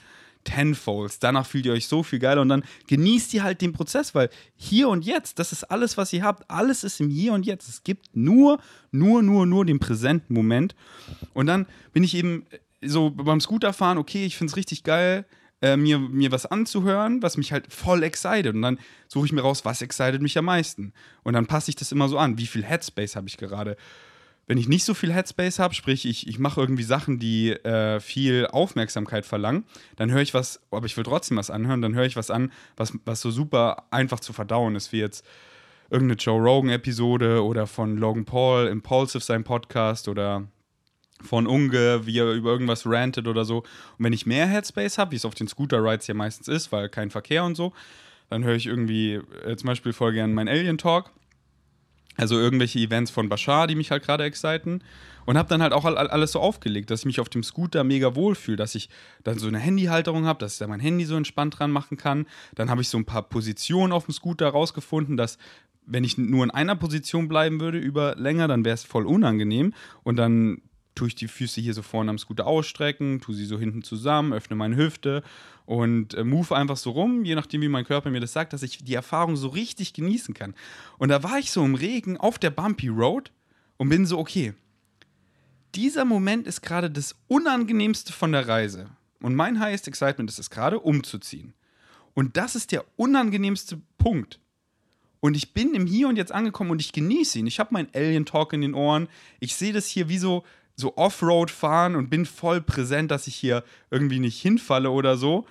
tenfolds, 0.49 1.19
danach 1.19 1.47
fühlt 1.47 1.67
ihr 1.67 1.73
euch 1.73 1.87
so 1.87 2.03
viel 2.03 2.19
geiler 2.19 2.41
und 2.41 2.49
dann 2.49 2.65
genießt 2.87 3.35
ihr 3.35 3.43
halt 3.43 3.61
den 3.61 3.73
Prozess, 3.73 4.15
weil 4.15 4.31
hier 4.57 4.89
und 4.89 5.05
jetzt, 5.05 5.39
das 5.39 5.53
ist 5.53 5.65
alles, 5.65 5.97
was 5.97 6.13
ihr 6.13 6.23
habt, 6.23 6.51
alles 6.51 6.85
ist 6.85 7.01
im 7.01 7.11
Hier 7.11 7.33
und 7.33 7.45
Jetzt. 7.45 7.69
Es 7.69 7.85
gibt 7.85 8.17
nur, 8.17 8.59
nur, 8.91 9.23
nur, 9.23 9.47
nur 9.47 9.65
den 9.65 9.79
präsenten 9.79 10.35
Moment 10.35 10.75
und 11.35 11.47
dann 11.47 11.67
bin 11.93 12.03
ich 12.05 12.15
eben 12.15 12.47
so 12.83 13.11
beim 13.11 13.41
Scooterfahren, 13.41 13.99
okay, 13.99 14.25
ich 14.25 14.37
finde 14.37 14.53
es 14.53 14.57
richtig 14.57 14.85
geil, 14.85 15.27
äh, 15.61 15.77
mir, 15.77 15.99
mir 15.99 16.31
was 16.31 16.47
anzuhören, 16.47 17.23
was 17.23 17.37
mich 17.37 17.53
halt 17.53 17.73
voll 17.73 18.03
excited. 18.03 18.55
Und 18.55 18.63
dann 18.63 18.79
suche 19.09 19.27
ich 19.27 19.33
mir 19.33 19.41
raus, 19.41 19.65
was 19.65 19.83
excited 19.83 20.23
mich 20.23 20.39
am 20.39 20.45
meisten. 20.45 20.93
Und 21.25 21.33
dann 21.33 21.47
passe 21.47 21.71
ich 21.71 21.77
das 21.77 21.91
immer 21.93 22.09
so 22.09 22.19
an. 22.19 22.39
Wie 22.39 22.47
viel 22.47 22.65
Headspace 22.65 23.17
habe 23.17 23.29
ich 23.29 23.37
gerade? 23.37 23.77
Wenn 24.49 24.57
ich 24.57 24.67
nicht 24.67 24.85
so 24.85 24.95
viel 24.95 25.13
Headspace 25.13 25.59
habe, 25.59 25.75
sprich, 25.75 26.07
ich, 26.07 26.27
ich 26.27 26.39
mache 26.39 26.61
irgendwie 26.61 26.83
Sachen, 26.83 27.19
die 27.19 27.51
äh, 27.53 28.01
viel 28.01 28.47
Aufmerksamkeit 28.47 29.27
verlangen, 29.27 29.65
dann 29.97 30.11
höre 30.11 30.23
ich 30.23 30.33
was, 30.33 30.61
aber 30.71 30.87
ich 30.87 30.97
will 30.97 31.05
trotzdem 31.05 31.37
was 31.37 31.51
anhören, 31.51 31.83
dann 31.83 31.95
höre 31.95 32.07
ich 32.07 32.17
was 32.17 32.31
an, 32.31 32.51
was, 32.75 32.95
was 33.05 33.21
so 33.21 33.31
super 33.31 33.85
einfach 33.91 34.21
zu 34.21 34.33
verdauen 34.33 34.75
ist, 34.75 34.91
wie 34.91 35.01
jetzt 35.01 35.25
irgendeine 35.91 36.19
Joe 36.19 36.41
Rogan-Episode 36.41 37.45
oder 37.45 37.67
von 37.67 37.99
Logan 37.99 38.25
Paul, 38.25 38.67
Impulsive 38.69 39.23
sein 39.23 39.45
Podcast 39.45 40.09
oder 40.09 40.49
von 41.23 41.47
Unge, 41.47 42.07
wie 42.07 42.19
er 42.19 42.33
über 42.33 42.51
irgendwas 42.51 42.87
rantet 42.87 43.27
oder 43.29 43.45
so. 43.45 43.59
Und 43.59 43.67
wenn 43.99 44.15
ich 44.15 44.25
mehr 44.25 44.47
Headspace 44.47 44.97
habe, 44.97 45.13
wie 45.13 45.17
es 45.17 45.27
auf 45.27 45.35
den 45.35 45.49
Scooter-Rides 45.49 46.07
ja 46.07 46.15
meistens 46.15 46.49
ist, 46.49 46.73
weil 46.73 46.89
kein 46.89 47.11
Verkehr 47.11 47.45
und 47.45 47.55
so, 47.55 47.75
dann 48.31 48.45
höre 48.45 48.55
ich 48.55 48.67
irgendwie 48.67 49.21
äh, 49.45 49.57
zum 49.57 49.67
Beispiel 49.67 49.93
voll 49.93 50.13
gern 50.13 50.33
mein 50.33 50.49
Alien 50.49 50.79
Talk. 50.79 51.11
Also 52.19 52.39
irgendwelche 52.39 52.81
Events 52.81 53.11
von 53.11 53.29
Bashar, 53.29 53.67
die 53.67 53.77
mich 53.77 53.91
halt 53.91 54.03
gerade 54.03 54.25
exciten. 54.25 54.83
Und 55.25 55.37
habe 55.37 55.49
dann 55.49 55.63
halt 55.63 55.75
auch 55.75 55.85
alles 55.85 56.33
so 56.33 56.41
aufgelegt, 56.41 56.91
dass 56.91 57.01
ich 57.01 57.07
mich 57.07 57.21
auf 57.21 57.29
dem 57.29 57.43
Scooter 57.43 57.85
mega 57.85 58.15
wohlfühle, 58.15 58.57
dass 58.57 58.75
ich 58.75 58.89
dann 59.25 59.39
so 59.39 59.47
eine 59.47 59.59
Handyhalterung 59.59 60.25
habe, 60.25 60.39
dass 60.39 60.55
ich 60.55 60.59
da 60.59 60.67
mein 60.67 60.81
Handy 60.81 61.05
so 61.05 61.17
entspannt 61.17 61.59
dran 61.59 61.71
machen 61.71 61.99
kann. 61.99 62.27
Dann 62.55 62.71
habe 62.71 62.81
ich 62.81 62.89
so 62.89 62.97
ein 62.97 63.05
paar 63.05 63.23
Positionen 63.23 63.93
auf 63.93 64.07
dem 64.07 64.15
Scooter 64.15 64.49
rausgefunden, 64.49 65.19
dass 65.19 65.37
wenn 65.85 66.03
ich 66.03 66.17
nur 66.17 66.45
in 66.45 66.51
einer 66.51 66.77
Position 66.77 67.29
bleiben 67.29 67.61
würde 67.61 67.79
über 67.79 68.15
länger, 68.17 68.49
dann 68.49 68.65
wäre 68.65 68.75
es 68.75 68.85
voll 68.85 69.07
unangenehm. 69.07 69.75
Und 70.03 70.17
dann 70.17 70.63
tue 70.99 71.09
ich 71.09 71.15
die 71.15 71.29
Füße 71.29 71.61
hier 71.61 71.75
so 71.75 71.83
vorne 71.83 72.11
am 72.11 72.19
Scooter 72.19 72.47
ausstrecken, 72.47 73.21
tue 73.21 73.35
sie 73.35 73.47
so 73.47 73.59
hinten 73.59 73.83
zusammen, 73.83 74.33
öffne 74.33 74.57
meine 74.57 74.77
Hüfte 74.77 75.23
und 75.65 76.15
äh, 76.15 76.25
move 76.25 76.57
einfach 76.57 76.77
so 76.77 76.91
rum, 76.91 77.25
je 77.25 77.37
nachdem, 77.37 77.63
wie 77.63 77.69
mein 77.69 77.85
Körper 77.85 78.11
mir 78.11 78.21
das 78.21 78.33
sagt, 78.33 78.53
dass 78.53 78.65
ich 78.65 78.79
die 78.85 78.95
Erfahrung 78.95 79.37
so 79.37 79.49
richtig 79.49 79.93
genießen 79.93 80.35
kann. 80.35 80.55
Und 80.99 81.11
da 81.11 81.23
war 81.23 81.39
ich 81.39 81.53
so 81.53 81.65
im 81.65 81.77
Regen 81.77 82.17
auf 82.17 82.39
der 82.39 82.51
Bumpy 82.51 82.89
Road 82.89 83.31
und 83.77 83.89
bin 83.89 84.07
so, 84.07 84.19
okay, 84.19 84.55
dieser 85.77 86.05
Moment 86.05 86.49
ist 86.49 86.63
gerade 86.63 86.91
das 86.91 87.15
Unangenehmste 87.29 88.13
von 88.13 88.33
der 88.33 88.49
Reise. 88.49 88.91
Und 89.21 89.37
mein 89.37 89.61
highest 89.61 89.87
excitement 89.87 90.29
ist 90.29 90.39
es 90.39 90.51
gerade, 90.51 90.81
umzuziehen. 90.81 91.55
Und 92.15 92.37
das 92.37 92.57
ist 92.57 92.73
der 92.73 92.85
unangenehmste 92.97 93.81
Punkt. 93.99 94.41
Und 95.21 95.37
ich 95.37 95.53
bin 95.53 95.75
im 95.75 95.87
Hier 95.87 96.09
und 96.09 96.17
Jetzt 96.17 96.33
angekommen 96.33 96.71
und 96.71 96.81
ich 96.81 96.93
genieße 96.93 97.39
ihn. 97.39 97.47
Ich 97.47 97.59
habe 97.59 97.73
meinen 97.73 97.89
Alien 97.95 98.25
Talk 98.25 98.53
in 98.53 98.61
den 98.61 98.75
Ohren. 98.75 99.09
Ich 99.41 99.57
sehe 99.57 99.73
das 99.73 99.87
hier 99.87 100.09
wie 100.09 100.19
so, 100.19 100.45
so 100.79 100.97
Offroad 100.97 101.51
fahren 101.51 101.97
und 101.97 102.09
bin 102.09 102.25
voll 102.25 102.61
präsent, 102.61 103.11
dass 103.11 103.27
ich 103.27 103.35
hier 103.35 103.65
irgendwie 103.91 104.21
nicht 104.21 104.41
hinfalle 104.41 104.91
oder 104.91 105.17
so. 105.17 105.47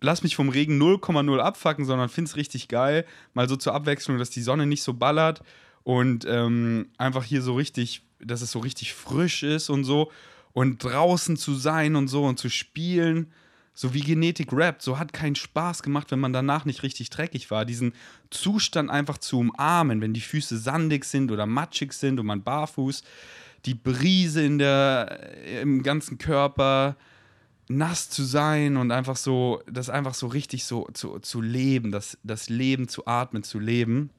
Lass 0.00 0.22
mich 0.22 0.34
vom 0.34 0.48
Regen 0.48 0.80
0,0 0.80 1.38
abfacken, 1.38 1.84
sondern 1.84 2.08
finde 2.08 2.30
es 2.30 2.36
richtig 2.36 2.68
geil. 2.68 3.04
Mal 3.34 3.48
so 3.48 3.56
zur 3.56 3.74
Abwechslung, 3.74 4.18
dass 4.18 4.30
die 4.30 4.42
Sonne 4.42 4.66
nicht 4.66 4.82
so 4.82 4.94
ballert 4.94 5.42
und 5.84 6.24
ähm, 6.28 6.88
einfach 6.98 7.24
hier 7.24 7.42
so 7.42 7.54
richtig, 7.54 8.02
dass 8.18 8.42
es 8.42 8.50
so 8.50 8.60
richtig 8.60 8.94
frisch 8.94 9.42
ist 9.42 9.68
und 9.68 9.84
so. 9.84 10.10
Und 10.54 10.82
draußen 10.82 11.36
zu 11.36 11.54
sein 11.54 11.94
und 11.94 12.08
so 12.08 12.24
und 12.24 12.38
zu 12.38 12.48
spielen 12.48 13.32
so 13.74 13.94
wie 13.94 14.00
Genetik 14.00 14.52
rappt, 14.52 14.82
so 14.82 14.98
hat 14.98 15.12
keinen 15.12 15.34
Spaß 15.34 15.82
gemacht, 15.82 16.10
wenn 16.10 16.20
man 16.20 16.32
danach 16.32 16.64
nicht 16.64 16.82
richtig 16.82 17.10
dreckig 17.10 17.50
war. 17.50 17.64
Diesen 17.64 17.94
Zustand 18.30 18.90
einfach 18.90 19.18
zu 19.18 19.38
umarmen, 19.38 20.00
wenn 20.00 20.12
die 20.12 20.20
Füße 20.20 20.58
sandig 20.58 21.04
sind 21.04 21.30
oder 21.30 21.46
matschig 21.46 21.92
sind 21.94 22.20
und 22.20 22.26
man 22.26 22.42
barfuß, 22.42 23.02
die 23.64 23.74
Brise 23.74 24.44
in 24.44 24.58
der, 24.58 25.60
im 25.60 25.82
ganzen 25.82 26.18
Körper, 26.18 26.96
nass 27.68 28.10
zu 28.10 28.24
sein 28.24 28.76
und 28.76 28.90
einfach 28.90 29.16
so, 29.16 29.62
das 29.70 29.88
einfach 29.88 30.14
so 30.14 30.26
richtig 30.26 30.64
so 30.64 30.88
zu, 30.92 31.18
zu 31.20 31.40
leben, 31.40 31.92
das, 31.92 32.18
das 32.22 32.48
Leben 32.48 32.88
zu 32.88 33.06
atmen, 33.06 33.42
zu 33.42 33.58
leben. 33.58 34.10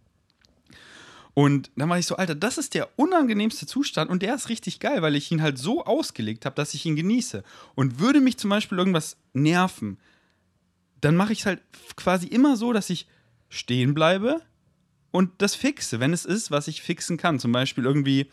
Und 1.34 1.72
dann 1.76 1.90
war 1.90 1.98
ich 1.98 2.06
so, 2.06 2.16
Alter, 2.16 2.36
das 2.36 2.58
ist 2.58 2.76
der 2.76 2.90
unangenehmste 2.96 3.66
Zustand 3.66 4.10
und 4.10 4.22
der 4.22 4.36
ist 4.36 4.50
richtig 4.50 4.80
geil, 4.80 5.02
weil 5.02 5.16
ich 5.16 5.32
ihn 5.32 5.42
halt 5.42 5.58
so 5.58 5.84
ausgelegt 5.84 6.46
habe, 6.46 6.56
dass 6.56 6.74
ich 6.74 6.86
ihn 6.86 6.96
genieße. 6.96 7.44
Und 7.76 8.00
würde 8.00 8.22
mich 8.22 8.38
zum 8.38 8.50
Beispiel 8.50 8.78
irgendwas 8.78 9.18
nerven, 9.34 9.98
dann 11.02 11.16
mache 11.16 11.34
ich 11.34 11.40
es 11.40 11.46
halt 11.46 11.62
quasi 11.96 12.28
immer 12.28 12.56
so, 12.56 12.72
dass 12.72 12.90
ich 12.90 13.08
stehen 13.50 13.94
bleibe 13.94 14.42
und 15.12 15.32
das 15.40 15.56
fixe, 15.56 16.00
wenn 16.00 16.14
es 16.14 16.24
ist, 16.24 16.50
was 16.50 16.68
ich 16.68 16.82
fixen 16.82 17.18
kann. 17.18 17.40
Zum 17.40 17.52
Beispiel 17.52 17.86
irgendwie, 17.86 18.28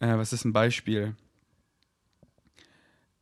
äh, 0.00 0.16
was 0.16 0.32
ist 0.32 0.44
ein 0.44 0.52
Beispiel? 0.52 1.14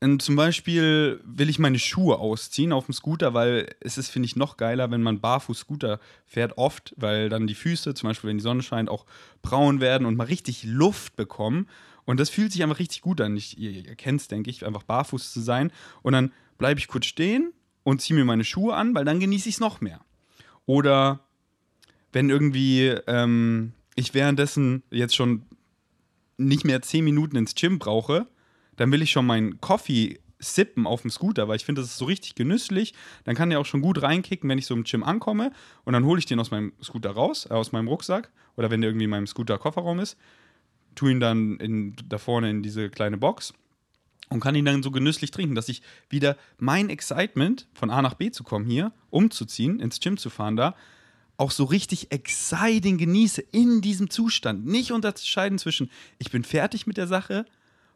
Und 0.01 0.21
zum 0.21 0.37
Beispiel 0.37 1.21
will 1.25 1.49
ich 1.49 1.59
meine 1.59 1.79
Schuhe 1.79 2.19
ausziehen 2.19 2.73
auf 2.73 2.85
dem 2.85 2.93
Scooter, 2.93 3.33
weil 3.33 3.75
es 3.81 3.97
ist, 3.97 4.11
finde 4.11 4.27
ich, 4.27 4.37
noch 4.37 4.59
geiler, 4.59 4.91
wenn 4.91 5.03
man 5.03 5.21
barfuß 5.21 5.59
Scooter 5.59 6.01
fährt, 6.27 6.59
oft, 6.59 6.95
weil 6.97 7.31
dann 7.31 7.47
die 7.47 7.55
Füße, 7.55 7.95
zum 7.95 8.11
Beispiel, 8.11 8.29
wenn 8.29 8.37
die 8.37 8.43
Sonne 8.43 8.63
scheint, 8.63 8.91
auch 8.91 9.07
braun 9.41 9.81
werden 9.81 10.07
und 10.07 10.17
mal 10.17 10.25
richtig 10.25 10.65
Luft 10.65 11.17
bekommen. 11.17 11.67
Und 12.05 12.21
das 12.21 12.29
fühlt 12.31 12.53
sich 12.53 12.63
einfach 12.63 12.79
richtig 12.79 13.01
gut 13.01 13.21
an. 13.21 13.37
Ich, 13.37 13.59
ihr, 13.59 13.71
ihr 13.71 13.97
kennt 13.97 14.21
es, 14.21 14.29
denke 14.29 14.51
ich, 14.51 14.67
einfach 14.67 14.83
barfuß 14.83 15.33
zu 15.33 15.41
sein. 15.41 15.73
Und 16.03 16.13
dann 16.13 16.31
bleibe 16.59 16.79
ich 16.79 16.89
kurz 16.89 17.07
stehen 17.07 17.53
und 17.83 18.03
ziehe 18.03 18.19
mir 18.19 18.25
meine 18.25 18.45
Schuhe 18.45 18.75
an, 18.75 18.95
weil 18.95 19.05
dann 19.05 19.19
genieße 19.19 19.49
ich 19.49 19.57
es 19.57 19.61
noch 19.61 19.81
mehr. 19.81 20.01
Oder 20.67 21.21
wenn 22.13 22.29
irgendwie 22.29 22.95
ähm, 23.07 23.73
ich 23.95 24.13
währenddessen 24.13 24.83
jetzt 24.91 25.17
schon 25.17 25.43
nicht 26.39 26.65
mehr 26.65 26.83
zehn 26.83 27.05
Minuten 27.05 27.37
ins 27.37 27.55
Gym 27.55 27.79
brauche, 27.79 28.27
dann 28.77 28.93
will 28.93 29.03
ich 29.03 29.11
schon 29.11 29.27
meinen 29.27 29.61
Coffee 29.61 30.19
sippen 30.39 30.87
auf 30.87 31.03
dem 31.03 31.11
Scooter, 31.11 31.49
weil 31.49 31.57
ich 31.57 31.65
finde, 31.65 31.81
das 31.81 31.91
ist 31.91 31.99
so 31.99 32.05
richtig 32.05 32.35
genüsslich. 32.35 32.95
Dann 33.25 33.35
kann 33.35 33.51
der 33.51 33.61
auch 33.61 33.67
schon 33.67 33.81
gut 33.81 34.03
reinkicken, 34.03 34.49
wenn 34.49 34.59
ich 34.59 34.67
so 34.67 34.75
im 34.75 34.85
Gym 34.85 35.03
ankomme. 35.03 35.53
Und 35.85 35.95
dann 35.95 36.05
hole 36.05 36.19
ich 36.19 36.27
den 36.27 36.39
aus 36.41 36.51
meinem 36.51 36.73
Scooter 36.83 37.11
raus, 37.11 37.47
äh, 37.51 37.55
aus 37.55 37.73
meinem 37.73 37.89
Rucksack. 37.89 38.31
Oder 38.57 38.71
wenn 38.71 38.81
der 38.81 38.91
irgendwie 38.91 39.05
in 39.05 39.11
meinem 39.11 39.27
Scooter-Kofferraum 39.27 39.99
ist. 39.99 40.19
Tue 40.95 41.11
ihn 41.11 41.21
dann 41.21 41.57
in, 41.59 41.97
da 42.07 42.19
vorne 42.19 42.51
in 42.51 42.63
diese 42.63 42.91
kleine 42.91 43.17
Box. 43.17 43.55
Und 44.29 44.41
kann 44.41 44.55
ihn 44.57 44.65
dann 44.65 44.83
so 44.83 44.91
genüsslich 44.91 45.31
trinken, 45.31 45.55
dass 45.55 45.69
ich 45.69 45.83
wieder 46.11 46.37
mein 46.59 46.91
Excitement, 46.91 47.69
von 47.75 47.91
A 47.91 48.03
nach 48.03 48.15
B 48.15 48.31
zu 48.31 48.43
kommen 48.43 48.67
hier, 48.67 48.93
umzuziehen, 49.09 49.79
ins 49.79 50.01
Gym 50.01 50.17
zu 50.17 50.31
fahren 50.31 50.57
da, 50.57 50.75
auch 51.37 51.51
so 51.51 51.65
richtig 51.65 52.13
exciting 52.13 52.99
genieße 52.99 53.41
in 53.41 53.81
diesem 53.81 54.11
Zustand. 54.11 54.67
Nicht 54.67 54.93
unterscheiden 54.93 55.59
zwischen, 55.59 55.91
ich 56.19 56.31
bin 56.31 56.45
fertig 56.45 56.87
mit 56.87 56.97
der 56.97 57.07
Sache 57.07 57.45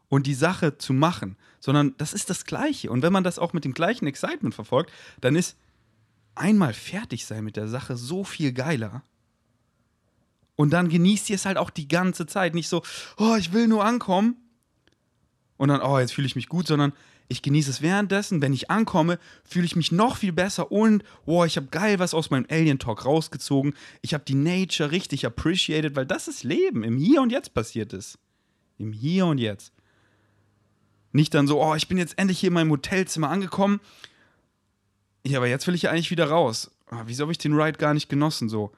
und 0.08 0.26
die 0.26 0.34
Sache 0.34 0.76
zu 0.76 0.92
machen, 0.92 1.36
sondern 1.60 1.94
das 1.96 2.12
ist 2.12 2.28
das 2.30 2.44
Gleiche. 2.44 2.90
Und 2.90 3.02
wenn 3.02 3.12
man 3.12 3.24
das 3.24 3.38
auch 3.38 3.52
mit 3.52 3.64
dem 3.64 3.72
gleichen 3.72 4.06
Excitement 4.06 4.54
verfolgt, 4.54 4.92
dann 5.20 5.36
ist 5.36 5.56
einmal 6.34 6.74
fertig 6.74 7.24
sein 7.26 7.44
mit 7.44 7.56
der 7.56 7.68
Sache 7.68 7.96
so 7.96 8.24
viel 8.24 8.52
geiler. 8.52 9.02
Und 10.56 10.70
dann 10.70 10.88
genießt 10.88 11.30
ihr 11.30 11.36
es 11.36 11.46
halt 11.46 11.56
auch 11.56 11.70
die 11.70 11.88
ganze 11.88 12.26
Zeit. 12.26 12.54
Nicht 12.54 12.68
so, 12.68 12.82
oh, 13.16 13.36
ich 13.36 13.52
will 13.52 13.66
nur 13.66 13.84
ankommen. 13.84 14.36
Und 15.56 15.68
dann, 15.68 15.80
oh, 15.80 15.98
jetzt 15.98 16.12
fühle 16.12 16.26
ich 16.26 16.36
mich 16.36 16.48
gut, 16.48 16.66
sondern 16.66 16.92
ich 17.30 17.42
genieße 17.42 17.70
es 17.70 17.80
währenddessen. 17.80 18.42
Wenn 18.42 18.52
ich 18.52 18.70
ankomme, 18.70 19.18
fühle 19.44 19.64
ich 19.64 19.76
mich 19.76 19.92
noch 19.92 20.16
viel 20.16 20.32
besser 20.32 20.72
und, 20.72 21.04
oh, 21.26 21.44
ich 21.44 21.56
habe 21.56 21.68
geil 21.68 22.00
was 22.00 22.12
aus 22.12 22.30
meinem 22.30 22.46
Alien 22.50 22.80
Talk 22.80 23.06
rausgezogen. 23.06 23.74
Ich 24.02 24.14
habe 24.14 24.24
die 24.26 24.34
Nature 24.34 24.90
richtig 24.90 25.24
appreciated, 25.24 25.94
weil 25.94 26.06
das 26.06 26.26
ist 26.26 26.42
Leben. 26.42 26.82
Im 26.82 26.98
Hier 26.98 27.22
und 27.22 27.30
Jetzt 27.30 27.54
passiert 27.54 27.92
es. 27.92 28.18
Im 28.78 28.92
Hier 28.92 29.26
und 29.26 29.38
Jetzt. 29.38 29.72
Nicht 31.12 31.32
dann 31.32 31.46
so, 31.46 31.62
oh, 31.62 31.76
ich 31.76 31.86
bin 31.86 31.98
jetzt 31.98 32.18
endlich 32.18 32.40
hier 32.40 32.48
in 32.48 32.54
meinem 32.54 32.70
Hotelzimmer 32.70 33.30
angekommen. 33.30 33.80
Ja, 35.24 35.38
aber 35.38 35.46
jetzt 35.46 35.66
will 35.68 35.74
ich 35.76 35.82
ja 35.82 35.92
eigentlich 35.92 36.10
wieder 36.10 36.28
raus. 36.28 36.72
Ah, 36.88 37.04
wieso 37.06 37.22
habe 37.22 37.32
ich 37.32 37.38
den 37.38 37.54
Ride 37.54 37.78
gar 37.78 37.94
nicht 37.94 38.08
genossen? 38.08 38.48
So, 38.48 38.72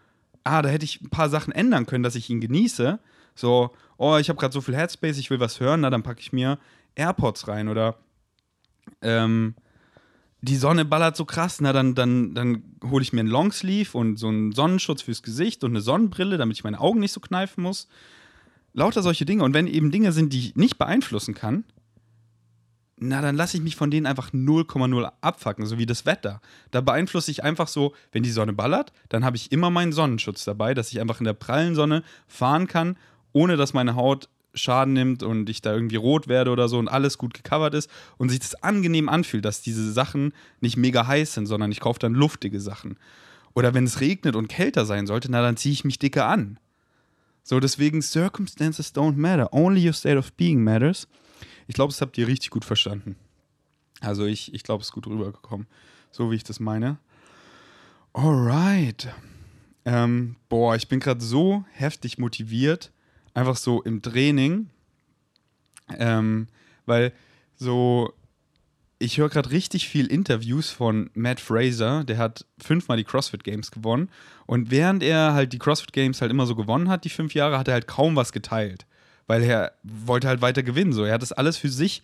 ah, 0.45 0.61
da 0.61 0.69
hätte 0.69 0.85
ich 0.85 1.01
ein 1.01 1.11
paar 1.11 1.31
Sachen 1.31 1.53
ändern 1.53 1.87
können, 1.87 2.05
dass 2.05 2.17
ich 2.17 2.29
ihn 2.29 2.41
genieße. 2.41 2.99
So, 3.35 3.71
oh, 3.97 4.19
ich 4.19 4.29
habe 4.29 4.39
gerade 4.39 4.53
so 4.53 4.61
viel 4.61 4.77
Headspace, 4.77 5.17
ich 5.17 5.31
will 5.31 5.41
was 5.41 5.59
hören, 5.59 5.81
na, 5.81 5.91
dann 5.91 6.03
packe 6.03 6.21
ich 6.21 6.35
mir 6.35 6.59
AirPods 6.97 7.49
rein 7.49 7.69
oder 7.69 7.97
ähm, 9.01 9.55
die 10.43 10.57
Sonne 10.57 10.85
ballert 10.85 11.17
so 11.17 11.25
krass, 11.25 11.61
na, 11.61 11.73
dann, 11.73 11.95
dann, 11.95 12.35
dann 12.35 12.63
hole 12.85 13.03
ich 13.03 13.13
mir 13.13 13.21
einen 13.21 13.29
Longsleeve 13.29 13.97
und 13.97 14.17
so 14.17 14.29
einen 14.29 14.53
Sonnenschutz 14.53 15.03
fürs 15.03 15.23
Gesicht 15.23 15.63
und 15.63 15.71
eine 15.71 15.81
Sonnenbrille, 15.81 16.37
damit 16.37 16.57
ich 16.57 16.65
meine 16.65 16.81
Augen 16.81 16.99
nicht 16.99 17.13
so 17.13 17.21
kneifen 17.21 17.63
muss. 17.63 17.89
Lauter 18.75 19.03
solche 19.03 19.25
Dinge. 19.25 19.45
Und 19.45 19.55
wenn 19.55 19.69
eben 19.69 19.93
Dinge 19.93 20.11
sind, 20.13 20.33
die 20.33 20.39
ich 20.39 20.57
nicht 20.57 20.79
beeinflussen 20.79 21.35
kann, 21.35 21.65
na, 22.97 23.21
dann 23.21 23.37
lasse 23.37 23.57
ich 23.57 23.63
mich 23.63 23.77
von 23.77 23.91
denen 23.91 24.07
einfach 24.07 24.31
0,0 24.33 25.13
abfacken, 25.21 25.67
so 25.67 25.79
wie 25.79 25.87
das 25.87 26.07
Wetter. 26.07 26.41
Da 26.71 26.81
beeinflusse 26.81 27.31
ich 27.31 27.43
einfach 27.43 27.69
so, 27.69 27.95
wenn 28.13 28.23
die 28.23 28.31
Sonne 28.31 28.53
ballert, 28.53 28.93
dann 29.09 29.25
habe 29.25 29.37
ich 29.37 29.51
immer 29.53 29.71
meinen 29.71 29.93
Sonnenschutz 29.93 30.45
dabei, 30.45 30.75
dass 30.75 30.93
ich 30.93 31.01
einfach 31.01 31.21
in 31.21 31.25
der 31.25 31.33
prallen 31.33 31.75
Sonne 31.75 32.03
fahren 32.27 32.67
kann, 32.67 32.97
ohne 33.33 33.57
dass 33.57 33.75
meine 33.75 33.97
Haut 33.97 34.29
Schaden 34.55 34.93
nimmt 34.93 35.23
und 35.23 35.49
ich 35.49 35.63
da 35.63 35.73
irgendwie 35.73 35.97
rot 35.97 36.29
werde 36.29 36.51
oder 36.51 36.69
so 36.69 36.79
und 36.79 36.89
alles 36.89 37.19
gut 37.19 37.35
gecovert 37.35 37.75
ist 37.75 37.91
und 38.19 38.29
sich 38.29 38.41
das 38.41 38.55
angenehm 38.63 39.09
anfühlt, 39.09 39.45
dass 39.45 39.63
diese 39.63 39.93
Sachen 39.93 40.33
nicht 40.61 40.77
mega 40.77 41.07
heiß 41.07 41.35
sind, 41.35 41.47
sondern 41.47 41.73
ich 41.73 41.81
kaufe 41.81 41.99
dann 41.99 42.15
luftige 42.15 42.61
Sachen. 42.61 42.99
Oder 43.55 43.75
wenn 43.75 43.85
es 43.85 44.01
regnet 44.01 44.37
und 44.37 44.49
kälter 44.49 44.87
sein 44.87 45.07
sollte, 45.07 45.31
na, 45.31 45.43
dann 45.43 45.57
ziehe 45.57 45.73
ich 45.73 45.85
mich 45.85 45.99
dicker 45.99 46.27
an. 46.27 46.59
So, 47.43 47.61
deswegen, 47.61 48.03
Circumstances 48.03 48.95
don't 48.95 49.17
matter. 49.17 49.53
Only 49.53 49.87
your 49.87 49.93
state 49.93 50.17
of 50.17 50.33
being 50.35 50.63
matters. 50.63 51.09
Ich 51.67 51.75
glaube, 51.75 51.93
das 51.93 52.01
habt 52.01 52.17
ihr 52.19 52.29
richtig 52.29 52.51
gut 52.51 52.65
verstanden. 52.65 53.17
Also 54.01 54.27
ich, 54.27 54.53
ich 54.55 54.63
glaube, 54.63 54.83
es 54.83 54.89
ist 54.89 54.93
gut 54.93 55.07
rübergekommen, 55.07 55.67
so 56.11 56.31
wie 56.31 56.37
ich 56.37 56.45
das 56.45 56.61
meine. 56.61 56.99
Alright. 58.13 59.09
Ähm, 59.85 60.37
boah, 60.49 60.77
ich 60.77 60.89
bin 60.89 61.01
gerade 61.01 61.25
so 61.25 61.65
heftig 61.73 62.19
motiviert, 62.19 62.93
einfach 63.35 63.57
so 63.57 63.83
im 63.83 64.03
Training, 64.03 64.69
ähm, 65.99 66.49
weil 66.87 67.13
so, 67.57 68.13
ich 68.99 69.19
höre 69.19 69.29
gerade 69.29 69.51
richtig 69.51 69.89
viel 69.89 70.07
Interviews 70.07 70.71
von 70.71 71.11
Matt 71.15 71.41
Fraser, 71.41 72.05
der 72.05 72.19
hat 72.19 72.47
fünfmal 72.59 72.97
die 72.97 73.05
CrossFit 73.05 73.45
Games 73.45 73.71
gewonnen 73.71 74.11
und 74.47 74.71
während 74.71 75.03
er 75.03 75.35
halt 75.35 75.53
die 75.53 75.59
CrossFit 75.59 75.93
Games 75.93 76.21
halt 76.21 76.31
immer 76.31 76.47
so 76.47 76.55
gewonnen 76.55 76.89
hat, 76.89 77.05
die 77.05 77.11
fünf 77.11 77.35
Jahre, 77.35 77.59
hat 77.59 77.69
er 77.69 77.75
halt 77.75 77.87
kaum 77.87 78.17
was 78.17 78.33
geteilt, 78.33 78.87
weil 79.27 79.43
er 79.43 79.73
wollte 79.83 80.29
halt 80.29 80.41
weiter 80.43 80.63
gewinnen, 80.63 80.93
so, 80.93 81.05
er 81.05 81.15
hat 81.15 81.23
das 81.23 81.33
alles 81.33 81.57
für 81.57 81.69
sich 81.69 82.03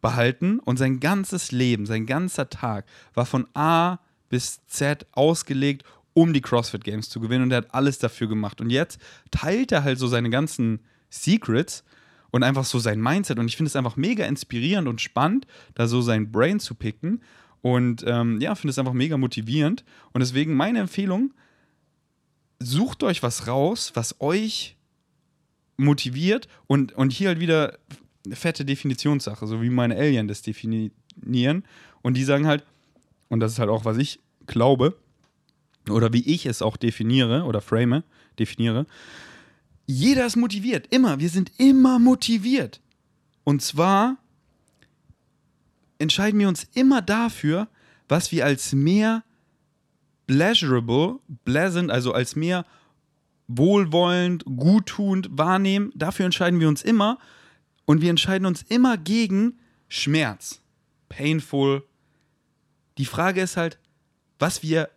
behalten 0.00 0.60
und 0.60 0.76
sein 0.76 1.00
ganzes 1.00 1.50
Leben, 1.52 1.86
sein 1.86 2.06
ganzer 2.06 2.48
Tag 2.48 2.84
war 3.14 3.26
von 3.26 3.46
A 3.54 3.98
bis 4.28 4.64
Z 4.66 5.06
ausgelegt, 5.12 5.84
um 6.18 6.32
die 6.32 6.40
CrossFit 6.40 6.82
Games 6.82 7.08
zu 7.08 7.20
gewinnen 7.20 7.44
und 7.44 7.52
er 7.52 7.58
hat 7.58 7.72
alles 7.72 8.00
dafür 8.00 8.26
gemacht. 8.26 8.60
Und 8.60 8.70
jetzt 8.70 9.00
teilt 9.30 9.70
er 9.70 9.84
halt 9.84 10.00
so 10.00 10.08
seine 10.08 10.30
ganzen 10.30 10.80
Secrets 11.10 11.84
und 12.32 12.42
einfach 12.42 12.64
so 12.64 12.80
sein 12.80 13.00
Mindset. 13.00 13.38
Und 13.38 13.46
ich 13.46 13.56
finde 13.56 13.68
es 13.68 13.76
einfach 13.76 13.94
mega 13.94 14.26
inspirierend 14.26 14.88
und 14.88 15.00
spannend, 15.00 15.46
da 15.74 15.86
so 15.86 16.00
sein 16.00 16.32
Brain 16.32 16.58
zu 16.58 16.74
picken. 16.74 17.22
Und 17.62 18.02
ähm, 18.04 18.40
ja, 18.40 18.56
finde 18.56 18.72
es 18.72 18.78
einfach 18.80 18.94
mega 18.94 19.16
motivierend. 19.16 19.84
Und 20.12 20.18
deswegen 20.18 20.54
meine 20.54 20.80
Empfehlung: 20.80 21.34
sucht 22.58 23.04
euch 23.04 23.22
was 23.22 23.46
raus, 23.46 23.92
was 23.94 24.20
euch 24.20 24.76
motiviert 25.76 26.48
und, 26.66 26.94
und 26.94 27.12
hier 27.12 27.28
halt 27.28 27.38
wieder 27.38 27.78
fette 28.32 28.64
Definitionssache, 28.64 29.46
so 29.46 29.62
wie 29.62 29.70
meine 29.70 29.94
Alien 29.94 30.26
das 30.26 30.42
definieren. 30.42 31.62
Und 32.02 32.16
die 32.16 32.24
sagen 32.24 32.48
halt, 32.48 32.64
und 33.28 33.38
das 33.38 33.52
ist 33.52 33.60
halt 33.60 33.70
auch, 33.70 33.84
was 33.84 33.98
ich 33.98 34.18
glaube, 34.46 34.98
oder 35.90 36.12
wie 36.12 36.26
ich 36.26 36.46
es 36.46 36.62
auch 36.62 36.76
definiere 36.76 37.44
oder 37.44 37.60
frame, 37.60 38.02
definiere, 38.38 38.86
jeder 39.86 40.26
ist 40.26 40.36
motiviert, 40.36 40.86
immer, 40.90 41.18
wir 41.18 41.30
sind 41.30 41.50
immer 41.58 41.98
motiviert. 41.98 42.80
Und 43.44 43.62
zwar 43.62 44.18
entscheiden 45.98 46.38
wir 46.38 46.48
uns 46.48 46.68
immer 46.74 47.00
dafür, 47.00 47.68
was 48.08 48.30
wir 48.32 48.44
als 48.44 48.72
mehr 48.72 49.24
pleasurable, 50.26 51.20
pleasant, 51.44 51.90
also 51.90 52.12
als 52.12 52.36
mehr 52.36 52.66
wohlwollend, 53.48 54.44
guttunend 54.44 55.28
wahrnehmen. 55.32 55.90
Dafür 55.94 56.26
entscheiden 56.26 56.60
wir 56.60 56.68
uns 56.68 56.82
immer. 56.82 57.18
Und 57.86 58.02
wir 58.02 58.10
entscheiden 58.10 58.46
uns 58.46 58.62
immer 58.62 58.98
gegen 58.98 59.58
Schmerz. 59.88 60.60
Painful. 61.08 61.82
Die 62.98 63.06
Frage 63.06 63.40
ist 63.40 63.56
halt, 63.56 63.78
was 64.38 64.62
wir 64.62 64.90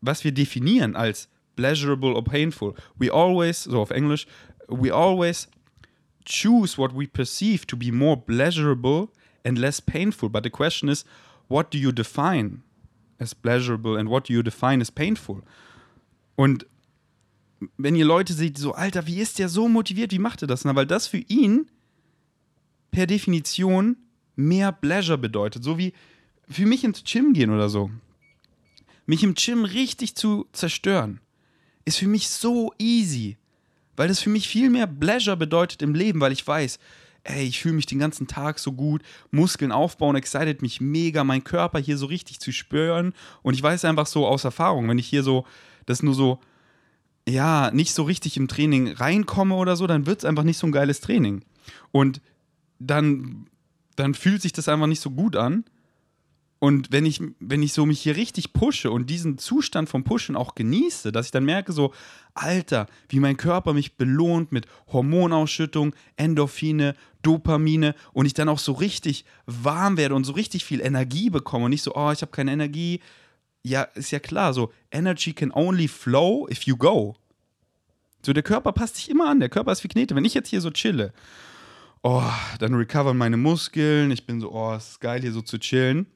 was 0.00 0.24
wir 0.24 0.32
definieren 0.32 0.96
als 0.96 1.28
pleasurable 1.56 2.14
or 2.14 2.24
painful. 2.24 2.74
We 2.98 3.12
always, 3.12 3.64
so 3.64 3.80
auf 3.80 3.90
Englisch, 3.90 4.26
we 4.68 4.90
always 4.92 5.48
choose 6.24 6.78
what 6.78 6.92
we 6.94 7.06
perceive 7.06 7.66
to 7.66 7.76
be 7.76 7.92
more 7.92 8.16
pleasurable 8.16 9.08
and 9.44 9.58
less 9.58 9.80
painful. 9.80 10.28
But 10.28 10.44
the 10.44 10.50
question 10.50 10.88
is, 10.88 11.04
what 11.48 11.70
do 11.72 11.78
you 11.78 11.92
define 11.92 12.62
as 13.18 13.34
pleasurable 13.34 13.96
and 13.96 14.08
what 14.08 14.28
do 14.28 14.32
you 14.32 14.42
define 14.42 14.80
as 14.80 14.90
painful? 14.90 15.42
Und 16.36 16.66
wenn 17.76 17.94
ihr 17.94 18.06
Leute 18.06 18.32
seht, 18.32 18.56
so, 18.56 18.72
Alter, 18.72 19.06
wie 19.06 19.20
ist 19.20 19.38
der 19.38 19.50
so 19.50 19.68
motiviert, 19.68 20.12
wie 20.12 20.18
macht 20.18 20.42
er 20.42 20.48
das? 20.48 20.64
Na, 20.64 20.74
weil 20.74 20.86
das 20.86 21.06
für 21.06 21.18
ihn 21.28 21.66
per 22.90 23.06
Definition 23.06 23.96
mehr 24.36 24.72
Pleasure 24.72 25.18
bedeutet. 25.18 25.62
So 25.62 25.76
wie 25.76 25.92
für 26.48 26.64
mich 26.64 26.84
ins 26.84 27.04
Gym 27.04 27.34
gehen 27.34 27.50
oder 27.50 27.68
so 27.68 27.90
mich 29.10 29.24
im 29.24 29.34
Gym 29.34 29.64
richtig 29.64 30.14
zu 30.14 30.46
zerstören, 30.52 31.18
ist 31.84 31.98
für 31.98 32.06
mich 32.06 32.28
so 32.28 32.72
easy. 32.78 33.38
Weil 33.96 34.06
das 34.06 34.20
für 34.20 34.30
mich 34.30 34.46
viel 34.46 34.70
mehr 34.70 34.86
Pleasure 34.86 35.36
bedeutet 35.36 35.82
im 35.82 35.96
Leben, 35.96 36.20
weil 36.20 36.30
ich 36.30 36.46
weiß, 36.46 36.78
ey, 37.24 37.44
ich 37.44 37.58
fühle 37.58 37.74
mich 37.74 37.86
den 37.86 37.98
ganzen 37.98 38.28
Tag 38.28 38.60
so 38.60 38.70
gut, 38.70 39.02
Muskeln 39.32 39.72
aufbauen, 39.72 40.14
excited 40.14 40.62
mich 40.62 40.80
mega, 40.80 41.24
mein 41.24 41.42
Körper 41.42 41.80
hier 41.80 41.98
so 41.98 42.06
richtig 42.06 42.38
zu 42.38 42.52
spüren. 42.52 43.12
Und 43.42 43.54
ich 43.54 43.62
weiß 43.64 43.84
einfach 43.84 44.06
so 44.06 44.28
aus 44.28 44.44
Erfahrung, 44.44 44.88
wenn 44.88 44.98
ich 44.98 45.08
hier 45.08 45.24
so, 45.24 45.44
das 45.86 46.04
nur 46.04 46.14
so, 46.14 46.38
ja, 47.28 47.72
nicht 47.72 47.92
so 47.92 48.04
richtig 48.04 48.36
im 48.36 48.46
Training 48.46 48.92
reinkomme 48.92 49.56
oder 49.56 49.74
so, 49.74 49.88
dann 49.88 50.06
wird 50.06 50.20
es 50.20 50.24
einfach 50.24 50.44
nicht 50.44 50.58
so 50.58 50.68
ein 50.68 50.72
geiles 50.72 51.00
Training. 51.00 51.42
Und 51.90 52.20
dann, 52.78 53.48
dann 53.96 54.14
fühlt 54.14 54.40
sich 54.40 54.52
das 54.52 54.68
einfach 54.68 54.86
nicht 54.86 55.02
so 55.02 55.10
gut 55.10 55.34
an. 55.34 55.64
Und 56.60 56.92
wenn 56.92 57.06
ich, 57.06 57.22
wenn 57.40 57.62
ich 57.62 57.72
so 57.72 57.86
mich 57.86 58.02
hier 58.02 58.16
richtig 58.16 58.52
pushe 58.52 58.90
und 58.90 59.08
diesen 59.08 59.38
Zustand 59.38 59.88
vom 59.88 60.04
Pushen 60.04 60.36
auch 60.36 60.54
genieße, 60.54 61.10
dass 61.10 61.26
ich 61.26 61.32
dann 61.32 61.46
merke, 61.46 61.72
so, 61.72 61.94
Alter, 62.34 62.86
wie 63.08 63.18
mein 63.18 63.38
Körper 63.38 63.72
mich 63.72 63.96
belohnt 63.96 64.52
mit 64.52 64.66
Hormonausschüttung, 64.92 65.94
Endorphine, 66.16 66.96
Dopamine 67.22 67.94
und 68.12 68.26
ich 68.26 68.34
dann 68.34 68.50
auch 68.50 68.58
so 68.58 68.72
richtig 68.72 69.24
warm 69.46 69.96
werde 69.96 70.14
und 70.14 70.24
so 70.24 70.32
richtig 70.32 70.66
viel 70.66 70.82
Energie 70.82 71.30
bekomme 71.30 71.64
und 71.64 71.70
nicht 71.70 71.82
so, 71.82 71.94
oh, 71.94 72.12
ich 72.12 72.20
habe 72.20 72.30
keine 72.30 72.52
Energie. 72.52 73.00
Ja, 73.62 73.84
ist 73.94 74.10
ja 74.10 74.18
klar, 74.18 74.52
so, 74.52 74.70
Energy 74.90 75.32
can 75.32 75.52
only 75.52 75.88
flow 75.88 76.46
if 76.50 76.64
you 76.64 76.76
go. 76.76 77.16
So, 78.20 78.34
der 78.34 78.42
Körper 78.42 78.72
passt 78.72 78.96
sich 78.96 79.08
immer 79.08 79.30
an, 79.30 79.40
der 79.40 79.48
Körper 79.48 79.72
ist 79.72 79.82
wie 79.82 79.88
Knete. 79.88 80.14
Wenn 80.14 80.26
ich 80.26 80.34
jetzt 80.34 80.50
hier 80.50 80.60
so 80.60 80.70
chille, 80.70 81.14
oh, 82.02 82.22
dann 82.58 82.74
recovern 82.74 83.16
meine 83.16 83.38
Muskeln, 83.38 84.10
ich 84.10 84.26
bin 84.26 84.42
so, 84.42 84.52
oh, 84.52 84.74
es 84.74 84.90
ist 84.90 85.00
geil 85.00 85.22
hier 85.22 85.32
so 85.32 85.40
zu 85.40 85.58
chillen 85.58 86.06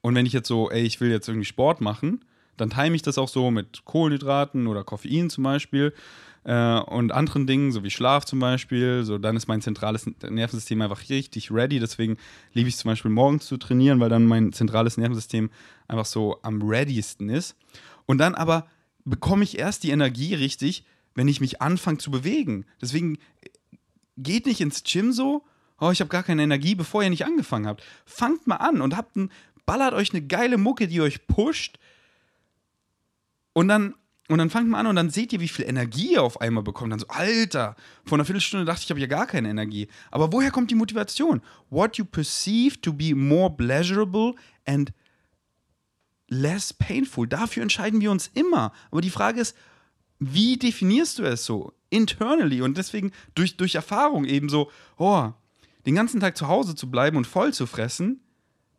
und 0.00 0.14
wenn 0.14 0.26
ich 0.26 0.32
jetzt 0.32 0.48
so, 0.48 0.70
ey, 0.70 0.82
ich 0.82 1.00
will 1.00 1.10
jetzt 1.10 1.28
irgendwie 1.28 1.46
Sport 1.46 1.80
machen, 1.80 2.24
dann 2.56 2.70
time 2.70 2.94
ich 2.94 3.02
das 3.02 3.18
auch 3.18 3.28
so 3.28 3.50
mit 3.50 3.84
Kohlenhydraten 3.84 4.66
oder 4.66 4.84
Koffein 4.84 5.30
zum 5.30 5.44
Beispiel 5.44 5.92
äh, 6.44 6.80
und 6.80 7.12
anderen 7.12 7.46
Dingen, 7.46 7.72
so 7.72 7.84
wie 7.84 7.90
Schlaf 7.90 8.24
zum 8.24 8.40
Beispiel. 8.40 9.04
So, 9.04 9.18
dann 9.18 9.36
ist 9.36 9.48
mein 9.48 9.62
zentrales 9.62 10.06
Nervensystem 10.22 10.80
einfach 10.82 11.08
richtig 11.08 11.50
ready. 11.50 11.78
Deswegen 11.78 12.16
liebe 12.52 12.68
ich 12.68 12.76
zum 12.76 12.90
Beispiel 12.90 13.10
morgens 13.10 13.46
zu 13.46 13.56
trainieren, 13.56 14.00
weil 14.00 14.08
dann 14.08 14.26
mein 14.26 14.52
zentrales 14.52 14.96
Nervensystem 14.96 15.50
einfach 15.86 16.06
so 16.06 16.38
am 16.42 16.62
readysten 16.62 17.28
ist. 17.28 17.56
Und 18.06 18.18
dann 18.18 18.34
aber 18.34 18.66
bekomme 19.04 19.44
ich 19.44 19.58
erst 19.58 19.84
die 19.84 19.90
Energie 19.90 20.34
richtig, 20.34 20.84
wenn 21.14 21.28
ich 21.28 21.40
mich 21.40 21.62
anfange 21.62 21.98
zu 21.98 22.10
bewegen. 22.10 22.66
Deswegen 22.80 23.16
äh, 23.16 23.48
geht 24.16 24.46
nicht 24.46 24.60
ins 24.60 24.82
Gym 24.82 25.12
so, 25.12 25.44
oh, 25.80 25.90
ich 25.90 26.00
habe 26.00 26.10
gar 26.10 26.22
keine 26.22 26.42
Energie, 26.42 26.74
bevor 26.74 27.02
ihr 27.02 27.10
nicht 27.10 27.24
angefangen 27.24 27.66
habt. 27.66 27.84
Fangt 28.04 28.46
mal 28.46 28.56
an 28.56 28.80
und 28.80 28.96
habt 28.96 29.16
ein 29.16 29.30
ballert 29.68 29.92
euch 29.92 30.14
eine 30.14 30.22
geile 30.22 30.56
Mucke, 30.56 30.88
die 30.88 31.02
euch 31.02 31.26
pusht. 31.26 31.78
Und 33.52 33.68
dann, 33.68 33.94
und 34.28 34.38
dann 34.38 34.48
fangt 34.48 34.66
man 34.66 34.80
an 34.80 34.86
und 34.86 34.96
dann 34.96 35.10
seht 35.10 35.30
ihr, 35.34 35.40
wie 35.40 35.48
viel 35.48 35.66
Energie 35.66 36.12
ihr 36.12 36.22
auf 36.22 36.40
einmal 36.40 36.62
bekommt. 36.62 36.90
Dann 36.90 37.00
so, 37.00 37.08
Alter, 37.08 37.76
vor 38.06 38.16
einer 38.16 38.24
Viertelstunde 38.24 38.64
dachte 38.64 38.78
ich, 38.78 38.84
ich 38.86 38.90
habe 38.90 39.00
ja 39.00 39.06
gar 39.06 39.26
keine 39.26 39.50
Energie. 39.50 39.88
Aber 40.10 40.32
woher 40.32 40.50
kommt 40.50 40.70
die 40.70 40.74
Motivation? 40.74 41.42
What 41.68 41.98
you 41.98 42.06
perceive 42.06 42.80
to 42.80 42.94
be 42.94 43.14
more 43.14 43.54
pleasurable 43.54 44.36
and 44.64 44.90
less 46.28 46.72
painful. 46.72 47.26
Dafür 47.26 47.62
entscheiden 47.62 48.00
wir 48.00 48.10
uns 48.10 48.30
immer. 48.32 48.72
Aber 48.90 49.02
die 49.02 49.10
Frage 49.10 49.42
ist, 49.42 49.54
wie 50.18 50.56
definierst 50.56 51.18
du 51.18 51.24
es 51.24 51.44
so? 51.44 51.74
Internally 51.90 52.62
und 52.62 52.78
deswegen 52.78 53.12
durch, 53.34 53.58
durch 53.58 53.74
Erfahrung 53.74 54.24
eben 54.24 54.48
so, 54.48 54.70
oh, 54.96 55.30
den 55.84 55.94
ganzen 55.94 56.20
Tag 56.20 56.38
zu 56.38 56.48
Hause 56.48 56.74
zu 56.74 56.90
bleiben 56.90 57.18
und 57.18 57.26
voll 57.26 57.52
zu 57.52 57.66
fressen, 57.66 58.22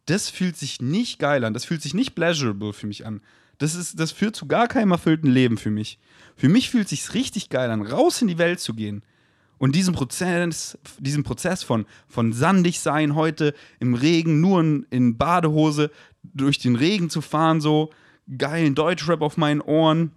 das 0.09 0.29
fühlt 0.29 0.57
sich 0.57 0.81
nicht 0.81 1.19
geil 1.19 1.43
an. 1.43 1.53
Das 1.53 1.65
fühlt 1.65 1.81
sich 1.81 1.93
nicht 1.93 2.15
pleasurable 2.15 2.73
für 2.73 2.87
mich 2.87 3.05
an. 3.05 3.21
Das, 3.57 3.75
ist, 3.75 3.99
das 3.99 4.11
führt 4.11 4.35
zu 4.35 4.47
gar 4.47 4.67
keinem 4.67 4.91
erfüllten 4.91 5.29
Leben 5.29 5.57
für 5.57 5.71
mich. 5.71 5.99
Für 6.35 6.49
mich 6.49 6.69
fühlt 6.69 6.87
sich 6.87 7.13
richtig 7.13 7.49
geil 7.49 7.69
an, 7.69 7.81
raus 7.81 8.21
in 8.21 8.27
die 8.27 8.37
Welt 8.37 8.59
zu 8.59 8.73
gehen 8.73 9.03
und 9.59 9.75
diesen 9.75 9.93
Prozess, 9.93 10.77
diesen 10.97 11.23
Prozess 11.23 11.61
von, 11.61 11.85
von 12.07 12.33
sandig 12.33 12.79
sein 12.79 13.13
heute 13.13 13.53
im 13.79 13.93
Regen, 13.93 14.41
nur 14.41 14.61
in, 14.61 14.87
in 14.89 15.17
Badehose 15.17 15.91
durch 16.23 16.57
den 16.57 16.75
Regen 16.75 17.09
zu 17.09 17.21
fahren, 17.21 17.61
so 17.61 17.91
geilen 18.37 18.73
Deutschrap 18.73 19.21
auf 19.21 19.37
meinen 19.37 19.61
Ohren, 19.61 20.11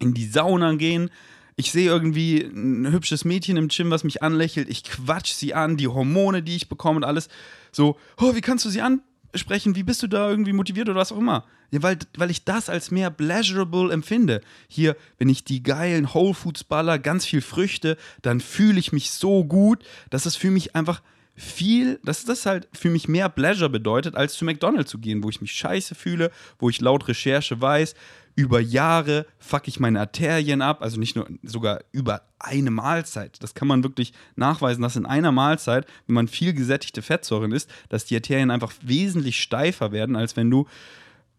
in 0.00 0.12
die 0.12 0.26
Sauna 0.26 0.74
gehen. 0.74 1.08
Ich 1.56 1.70
sehe 1.70 1.88
irgendwie 1.88 2.42
ein 2.42 2.90
hübsches 2.90 3.24
Mädchen 3.24 3.56
im 3.56 3.68
Gym, 3.68 3.90
was 3.90 4.02
mich 4.02 4.22
anlächelt. 4.22 4.68
Ich 4.68 4.82
quatsch 4.82 5.32
sie 5.34 5.54
an, 5.54 5.76
die 5.76 5.88
Hormone, 5.88 6.42
die 6.42 6.56
ich 6.56 6.68
bekomme 6.68 6.96
und 6.96 7.04
alles. 7.04 7.28
So, 7.70 7.96
oh, 8.20 8.34
wie 8.34 8.40
kannst 8.40 8.64
du 8.64 8.70
sie 8.70 8.80
an? 8.80 9.02
Sprechen, 9.34 9.76
wie 9.76 9.82
bist 9.82 10.02
du 10.02 10.06
da 10.06 10.28
irgendwie 10.28 10.52
motiviert 10.52 10.88
oder 10.88 10.98
was 10.98 11.12
auch 11.12 11.18
immer. 11.18 11.44
Ja, 11.70 11.82
weil, 11.82 11.98
weil 12.16 12.30
ich 12.30 12.44
das 12.44 12.68
als 12.68 12.90
mehr 12.90 13.10
pleasurable 13.10 13.92
empfinde. 13.92 14.40
Hier, 14.68 14.96
wenn 15.18 15.28
ich 15.28 15.44
die 15.44 15.62
geilen 15.62 16.14
Whole 16.14 16.34
Foods 16.34 16.64
baller, 16.64 16.98
ganz 16.98 17.26
viel 17.26 17.40
Früchte, 17.40 17.96
dann 18.22 18.40
fühle 18.40 18.78
ich 18.78 18.92
mich 18.92 19.10
so 19.10 19.44
gut, 19.44 19.84
dass 20.10 20.26
es 20.26 20.36
für 20.36 20.50
mich 20.50 20.76
einfach 20.76 21.02
viel, 21.36 21.98
dass 22.04 22.24
das 22.24 22.46
halt 22.46 22.68
für 22.72 22.90
mich 22.90 23.08
mehr 23.08 23.28
Pleasure 23.28 23.70
bedeutet, 23.70 24.14
als 24.14 24.34
zu 24.34 24.44
McDonald's 24.44 24.90
zu 24.90 24.98
gehen, 24.98 25.22
wo 25.24 25.30
ich 25.30 25.40
mich 25.40 25.52
scheiße 25.52 25.94
fühle, 25.94 26.30
wo 26.58 26.68
ich 26.68 26.80
laut 26.80 27.08
Recherche 27.08 27.60
weiß, 27.60 27.94
über 28.36 28.60
Jahre 28.60 29.26
fuck 29.38 29.68
ich 29.68 29.78
meine 29.78 30.00
Arterien 30.00 30.60
ab, 30.60 30.82
also 30.82 30.98
nicht 30.98 31.16
nur, 31.16 31.28
sogar 31.42 31.80
über 31.92 32.22
eine 32.38 32.70
Mahlzeit. 32.70 33.42
Das 33.42 33.54
kann 33.54 33.68
man 33.68 33.84
wirklich 33.84 34.12
nachweisen, 34.36 34.82
dass 34.82 34.96
in 34.96 35.06
einer 35.06 35.32
Mahlzeit, 35.32 35.86
wenn 36.06 36.14
man 36.14 36.28
viel 36.28 36.52
gesättigte 36.52 37.02
Fettsäuren 37.02 37.52
isst, 37.52 37.70
dass 37.88 38.04
die 38.04 38.16
Arterien 38.16 38.50
einfach 38.50 38.72
wesentlich 38.82 39.40
steifer 39.40 39.92
werden, 39.92 40.16
als 40.16 40.36
wenn 40.36 40.50
du 40.50 40.66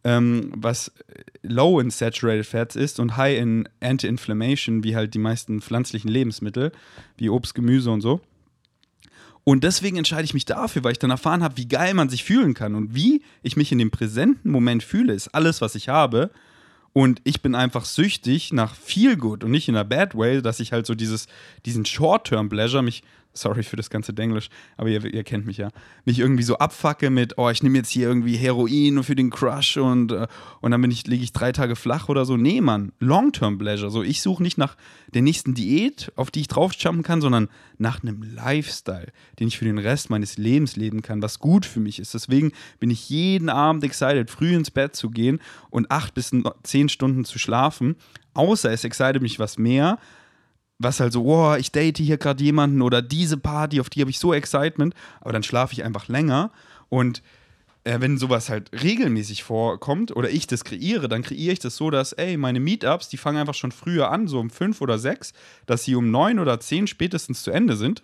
ähm, 0.03 0.51
was 0.55 0.91
low 1.41 1.79
in 1.79 1.89
saturated 1.89 2.45
fats 2.45 2.75
ist 2.75 2.99
und 2.99 3.17
high 3.17 3.37
in 3.39 3.67
anti-inflammation, 3.81 4.83
wie 4.83 4.95
halt 4.95 5.13
die 5.13 5.19
meisten 5.19 5.61
pflanzlichen 5.61 6.09
Lebensmittel, 6.09 6.71
wie 7.17 7.29
Obst, 7.29 7.55
Gemüse 7.55 7.91
und 7.91 8.01
so. 8.01 8.21
Und 9.45 9.63
deswegen 9.63 9.97
entscheide 9.97 10.25
ich 10.25 10.33
mich 10.33 10.45
dafür, 10.45 10.83
weil 10.83 10.93
ich 10.93 10.99
dann 10.99 11.11
erfahren 11.11 11.43
habe, 11.43 11.55
wie 11.57 11.67
geil 11.67 11.93
man 11.93 12.09
sich 12.09 12.23
fühlen 12.23 12.55
kann 12.55 12.73
und 12.73 12.95
wie 12.95 13.21
ich 13.43 13.55
mich 13.55 13.71
in 13.71 13.77
dem 13.77 13.91
präsenten 13.91 14.49
Moment 14.49 14.81
fühle, 14.83 15.13
ist 15.13 15.29
alles, 15.29 15.61
was 15.61 15.75
ich 15.75 15.87
habe. 15.87 16.31
Und 16.93 17.21
ich 17.25 17.41
bin 17.43 17.53
einfach 17.53 17.85
süchtig 17.85 18.53
nach 18.53 18.73
viel 18.73 19.17
Good 19.17 19.43
und 19.43 19.51
nicht 19.51 19.67
in 19.67 19.75
einer 19.75 19.83
Bad 19.83 20.17
Way, 20.17 20.41
dass 20.41 20.59
ich 20.59 20.71
halt 20.71 20.87
so 20.87 20.95
dieses, 20.95 21.27
diesen 21.63 21.85
Short-Term-Pleasure 21.85 22.81
mich 22.81 23.03
sorry 23.35 23.63
für 23.63 23.75
das 23.75 23.89
ganze 23.89 24.13
Denglisch, 24.13 24.49
aber 24.77 24.89
ihr, 24.89 25.03
ihr, 25.05 25.23
kennt 25.23 25.45
mich 25.45 25.57
ja, 25.57 25.69
mich 26.05 26.19
irgendwie 26.19 26.43
so 26.43 26.57
abfacke 26.57 27.09
mit, 27.09 27.37
oh, 27.37 27.49
ich 27.49 27.61
nehme 27.61 27.77
jetzt 27.77 27.89
hier 27.89 28.07
irgendwie 28.07 28.35
Heroin 28.37 29.03
für 29.03 29.15
den 29.15 29.29
Crush 29.29 29.77
und, 29.77 30.11
äh, 30.11 30.27
und 30.61 30.71
dann 30.71 30.81
bin 30.81 30.91
ich, 30.91 31.05
liege 31.07 31.23
ich 31.23 31.33
drei 31.33 31.51
Tage 31.51 31.75
flach 31.75 32.09
oder 32.09 32.25
so. 32.25 32.37
Nee, 32.37 32.61
Mann, 32.61 32.91
Long-Term-Pleasure. 32.99 33.91
So, 33.91 34.03
ich 34.03 34.21
suche 34.21 34.41
nicht 34.41 34.57
nach 34.57 34.75
der 35.13 35.21
nächsten 35.21 35.53
Diät, 35.53 36.11
auf 36.15 36.31
die 36.31 36.41
ich 36.41 36.47
draufjumpen 36.47 37.03
kann, 37.03 37.21
sondern 37.21 37.49
nach 37.77 38.01
einem 38.01 38.23
Lifestyle, 38.23 39.11
den 39.39 39.47
ich 39.47 39.57
für 39.57 39.65
den 39.65 39.77
Rest 39.77 40.09
meines 40.09 40.37
Lebens 40.37 40.75
leben 40.75 41.01
kann, 41.01 41.21
was 41.21 41.39
gut 41.39 41.65
für 41.65 41.79
mich 41.79 41.99
ist. 41.99 42.13
Deswegen 42.13 42.51
bin 42.79 42.89
ich 42.89 43.09
jeden 43.09 43.49
Abend 43.49 43.83
excited, 43.83 44.31
früh 44.31 44.55
ins 44.55 44.71
Bett 44.71 44.95
zu 44.95 45.09
gehen 45.09 45.39
und 45.69 45.91
acht 45.91 46.13
bis 46.13 46.31
zehn 46.63 46.89
Stunden 46.89 47.25
zu 47.25 47.39
schlafen. 47.39 47.95
Außer 48.33 48.71
es 48.71 48.83
excited 48.83 49.21
mich 49.21 49.39
was 49.39 49.57
mehr, 49.57 49.97
was 50.77 50.99
halt 50.99 51.13
so, 51.13 51.23
oh, 51.23 51.55
ich 51.55 51.71
date 51.71 51.97
hier 51.97 52.17
gerade 52.17 52.43
jemanden 52.43 52.81
oder 52.81 53.01
diese 53.01 53.37
Party, 53.37 53.79
auf 53.79 53.89
die 53.89 54.01
habe 54.01 54.11
ich 54.11 54.19
so 54.19 54.33
Excitement, 54.33 54.93
aber 55.21 55.33
dann 55.33 55.43
schlafe 55.43 55.73
ich 55.73 55.83
einfach 55.83 56.07
länger 56.07 56.51
und 56.89 57.21
äh, 57.85 58.01
wenn 58.01 58.17
sowas 58.17 58.49
halt 58.49 58.71
regelmäßig 58.83 59.43
vorkommt 59.43 60.15
oder 60.15 60.29
ich 60.29 60.47
das 60.47 60.63
kreiere, 60.63 61.07
dann 61.07 61.21
kreiere 61.21 61.53
ich 61.53 61.59
das 61.59 61.77
so, 61.77 61.89
dass, 61.89 62.13
ey, 62.13 62.35
meine 62.35 62.59
Meetups, 62.59 63.09
die 63.09 63.17
fangen 63.17 63.37
einfach 63.37 63.53
schon 63.53 63.71
früher 63.71 64.11
an, 64.11 64.27
so 64.27 64.39
um 64.39 64.49
fünf 64.49 64.81
oder 64.81 64.99
sechs, 64.99 65.33
dass 65.65 65.83
sie 65.83 65.95
um 65.95 66.11
neun 66.11 66.39
oder 66.39 66.59
zehn 66.59 66.87
spätestens 66.87 67.43
zu 67.43 67.51
Ende 67.51 67.77
sind. 67.77 68.03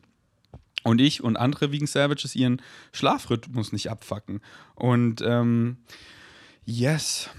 Und 0.83 0.99
ich 0.99 1.23
und 1.23 1.37
andere 1.37 1.71
Vegan 1.71 1.85
Savages 1.85 2.35
ihren 2.35 2.59
Schlafrhythmus 2.91 3.71
nicht 3.71 3.91
abfacken. 3.91 4.41
Und 4.73 5.21
ähm, 5.21 5.77
yes. 6.65 7.29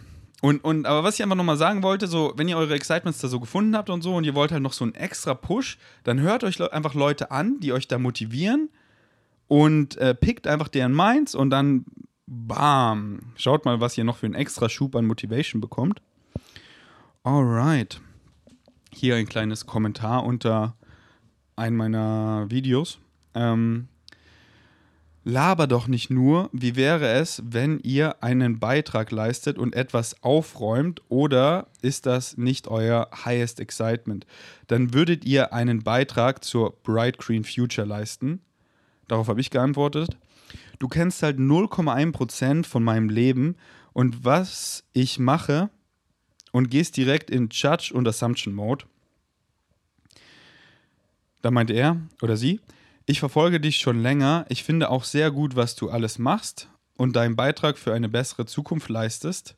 Und, 0.43 0.65
und, 0.65 0.87
aber 0.87 1.05
was 1.05 1.15
ich 1.15 1.23
einfach 1.23 1.37
nochmal 1.37 1.57
sagen 1.57 1.85
wollte, 1.85 2.09
so, 2.09 2.33
wenn 2.35 2.49
ihr 2.49 2.57
eure 2.57 2.75
Excitements 2.75 3.21
da 3.21 3.29
so 3.29 3.39
gefunden 3.39 3.77
habt 3.77 3.89
und 3.91 4.03
so 4.03 4.17
und 4.17 4.25
ihr 4.25 4.35
wollt 4.35 4.51
halt 4.51 4.61
noch 4.61 4.73
so 4.73 4.83
einen 4.83 4.97
extra 4.97 5.35
Push, 5.35 5.79
dann 6.03 6.19
hört 6.19 6.43
euch 6.43 6.61
einfach 6.73 6.95
Leute 6.95 7.31
an, 7.31 7.61
die 7.61 7.73
euch 7.73 7.87
da 7.87 7.97
motivieren 7.97 8.69
und 9.47 9.97
äh, 9.99 10.17
pickt 10.17 10.49
einfach 10.49 10.67
deren 10.67 10.97
Minds 10.97 11.37
und 11.37 11.51
dann 11.51 11.85
bam, 12.27 13.21
schaut 13.37 13.65
mal, 13.65 13.81
was 13.81 13.97
ihr 13.97 14.03
noch 14.03 14.17
für 14.17 14.27
einen 14.27 14.35
extra 14.35 14.69
Schub 14.69 14.97
an 14.97 15.07
Motivation 15.07 15.61
bekommt. 15.61 16.03
Alright. 17.23 18.01
Hier 18.93 19.15
ein 19.15 19.29
kleines 19.29 19.67
Kommentar 19.67 20.25
unter 20.25 20.75
einem 21.55 21.77
meiner 21.77 22.47
Videos. 22.51 22.99
Ähm, 23.37 23.87
Laber 25.25 25.69
doch 25.69 25.87
nicht 25.87 26.11
nur, 26.11 26.51
wie 26.53 26.75
wäre 26.75 27.09
es, 27.09 27.43
wenn 27.47 27.79
ihr 27.81 28.25
einen 28.25 28.59
Beitrag 28.59 29.13
leistet 29.13 29.57
und 29.57 29.75
etwas 29.77 30.21
aufräumt 30.23 31.01
oder 31.09 31.69
ist 31.81 32.07
das 32.07 32.37
nicht 32.37 32.67
euer 32.67 33.09
highest 33.25 33.61
excitement? 33.61 34.27
Dann 34.67 34.95
würdet 34.95 35.25
ihr 35.25 35.53
einen 35.53 35.85
Beitrag 35.85 36.43
zur 36.43 36.73
Bright 36.83 37.19
Green 37.19 37.45
Future 37.45 37.87
leisten. 37.87 38.41
Darauf 39.07 39.29
habe 39.29 39.41
ich 39.41 39.51
geantwortet. 39.51 40.17
Du 40.81 40.89
kennst 40.89 41.23
halt 41.23 41.39
0,1% 41.39 42.67
von 42.67 42.83
meinem 42.83 43.09
Leben 43.09 43.55
und 43.93 44.25
was 44.25 44.83
ich 44.93 45.21
mache 45.21 45.71
und 46.51 46.69
gehst 46.69 46.97
direkt 46.97 47.31
in 47.31 47.49
Judge 47.53 47.93
und 47.95 48.09
Assumption 48.09 48.55
Mode. 48.55 48.87
Da 51.43 51.53
meinte 51.53 51.75
er 51.75 52.01
oder 52.21 52.37
sie, 52.37 52.61
ich 53.13 53.21
verfolge 53.21 53.61
dich 53.61 53.77
schon 53.77 54.03
länger. 54.03 54.47
Ich 54.49 54.65
finde 54.65 54.91
auch 54.91 55.05
sehr 55.05 55.31
gut, 55.31 55.55
was 55.55 55.77
du 55.77 55.91
alles 55.91 56.19
machst 56.19 56.69
und 56.97 57.15
deinen 57.15 57.37
Beitrag 57.37 57.77
für 57.77 57.93
eine 57.93 58.09
bessere 58.09 58.47
Zukunft 58.47 58.89
leistest. 58.89 59.57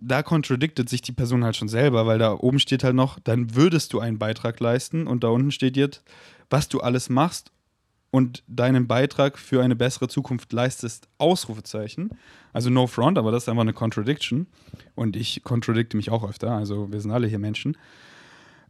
Da 0.00 0.22
kontradiktet 0.22 0.88
sich 0.88 1.00
die 1.00 1.12
Person 1.12 1.44
halt 1.44 1.56
schon 1.56 1.68
selber, 1.68 2.06
weil 2.06 2.18
da 2.18 2.34
oben 2.34 2.60
steht 2.60 2.84
halt 2.84 2.94
noch, 2.94 3.18
dann 3.18 3.56
würdest 3.56 3.94
du 3.94 4.00
einen 4.00 4.18
Beitrag 4.18 4.60
leisten 4.60 5.06
und 5.06 5.24
da 5.24 5.28
unten 5.28 5.50
steht 5.50 5.76
jetzt, 5.76 6.04
was 6.50 6.68
du 6.68 6.80
alles 6.80 7.08
machst 7.08 7.52
und 8.10 8.44
deinen 8.46 8.86
Beitrag 8.86 9.38
für 9.38 9.62
eine 9.62 9.76
bessere 9.76 10.08
Zukunft 10.08 10.52
leistest, 10.52 11.08
Ausrufezeichen. 11.16 12.10
Also 12.52 12.68
no 12.68 12.86
front, 12.86 13.16
aber 13.16 13.32
das 13.32 13.44
ist 13.44 13.48
einfach 13.48 13.62
eine 13.62 13.72
Contradiction. 13.72 14.46
Und 14.94 15.16
ich 15.16 15.42
kontradikte 15.42 15.96
mich 15.96 16.10
auch 16.10 16.28
öfter, 16.28 16.52
also 16.52 16.92
wir 16.92 17.00
sind 17.00 17.10
alle 17.10 17.26
hier 17.26 17.38
Menschen. 17.38 17.76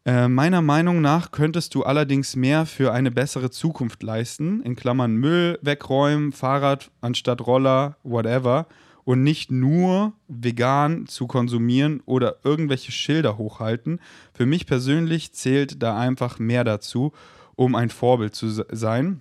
Äh, 0.09 0.27
meiner 0.27 0.63
Meinung 0.63 1.03
nach 1.03 1.33
könntest 1.33 1.75
du 1.75 1.83
allerdings 1.83 2.35
mehr 2.35 2.65
für 2.65 2.95
eine 2.95 3.11
bessere 3.11 3.51
Zukunft 3.51 4.03
leisten, 4.03 4.63
in 4.63 4.75
Klammern 4.75 5.17
Müll 5.17 5.59
wegräumen, 5.61 6.33
Fahrrad 6.33 6.91
anstatt 7.03 7.47
Roller, 7.47 7.99
whatever, 8.05 8.67
und 9.05 9.23
nicht 9.23 9.51
nur 9.51 10.15
vegan 10.27 11.07
zu 11.09 11.27
konsumieren 11.27 12.01
oder 12.07 12.37
irgendwelche 12.43 12.91
Schilder 12.91 13.37
hochhalten. 13.37 14.01
Für 14.33 14.47
mich 14.47 14.65
persönlich 14.65 15.35
zählt 15.35 15.83
da 15.83 15.99
einfach 15.99 16.39
mehr 16.39 16.65
dazu, 16.65 17.13
um 17.55 17.75
ein 17.75 17.91
Vorbild 17.91 18.35
zu 18.35 18.49
sein. 18.49 19.21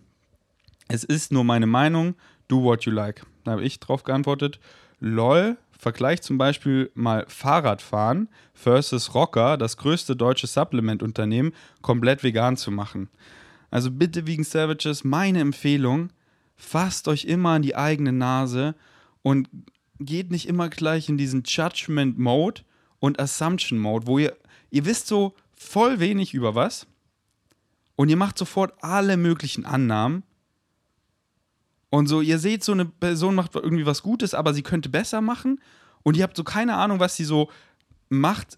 Es 0.87 1.03
ist 1.03 1.33
nur 1.33 1.43
meine 1.43 1.67
Meinung, 1.67 2.15
do 2.47 2.63
what 2.63 2.83
you 2.83 2.93
like. 2.93 3.25
Da 3.43 3.51
habe 3.51 3.63
ich 3.65 3.81
drauf 3.81 4.03
geantwortet, 4.03 4.61
lol, 5.01 5.57
Vergleich 5.77 6.21
zum 6.21 6.37
Beispiel 6.37 6.91
mal 6.95 7.25
Fahrradfahren 7.27 8.29
versus 8.53 9.13
Rocker, 9.13 9.57
das 9.57 9.77
größte 9.77 10.15
deutsche 10.15 10.47
Supplement-Unternehmen, 10.47 11.53
komplett 11.81 12.23
vegan 12.23 12.57
zu 12.57 12.71
machen. 12.71 13.09
Also 13.69 13.91
bitte 13.91 14.25
Vegan 14.25 14.43
Savages, 14.43 15.03
meine 15.03 15.39
Empfehlung, 15.39 16.09
fasst 16.55 17.07
euch 17.07 17.25
immer 17.25 17.51
an 17.51 17.61
die 17.61 17.75
eigene 17.75 18.11
Nase 18.11 18.75
und 19.21 19.49
geht 19.99 20.31
nicht 20.31 20.47
immer 20.47 20.69
gleich 20.69 21.09
in 21.09 21.17
diesen 21.17 21.43
Judgment-Mode 21.43 22.61
und 22.99 23.19
Assumption-Mode, 23.19 24.07
wo 24.07 24.19
ihr, 24.19 24.35
ihr 24.71 24.85
wisst 24.85 25.07
so 25.07 25.35
voll 25.55 25.99
wenig 25.99 26.33
über 26.33 26.55
was 26.55 26.87
und 27.95 28.09
ihr 28.09 28.17
macht 28.17 28.37
sofort 28.37 28.73
alle 28.81 29.17
möglichen 29.17 29.65
Annahmen 29.65 30.23
und 31.89 32.07
so, 32.07 32.21
ihr 32.21 32.39
seht, 32.39 32.63
so 32.63 32.73
eine 32.73 32.85
Person 32.85 33.35
macht 33.35 33.55
irgendwie 33.55 33.85
was 33.85 34.03
Gutes, 34.03 34.33
aber 34.33 34.53
sie 34.53 34.63
könnte 34.63 34.89
besser 34.89 35.21
machen. 35.21 35.61
Und 36.03 36.17
ihr 36.17 36.23
habt 36.23 36.37
so 36.37 36.43
keine 36.43 36.75
Ahnung, 36.75 36.99
was 36.99 37.15
sie 37.15 37.23
so 37.23 37.49
macht 38.09 38.57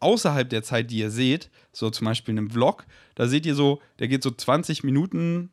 außerhalb 0.00 0.48
der 0.48 0.62
Zeit, 0.62 0.90
die 0.90 0.98
ihr 0.98 1.10
seht. 1.10 1.50
So 1.72 1.90
zum 1.90 2.04
Beispiel 2.04 2.32
in 2.32 2.38
einem 2.38 2.50
Vlog. 2.50 2.86
Da 3.14 3.26
seht 3.26 3.46
ihr 3.46 3.54
so, 3.54 3.80
der 3.98 4.08
geht 4.08 4.22
so 4.22 4.30
20 4.30 4.84
Minuten, 4.84 5.50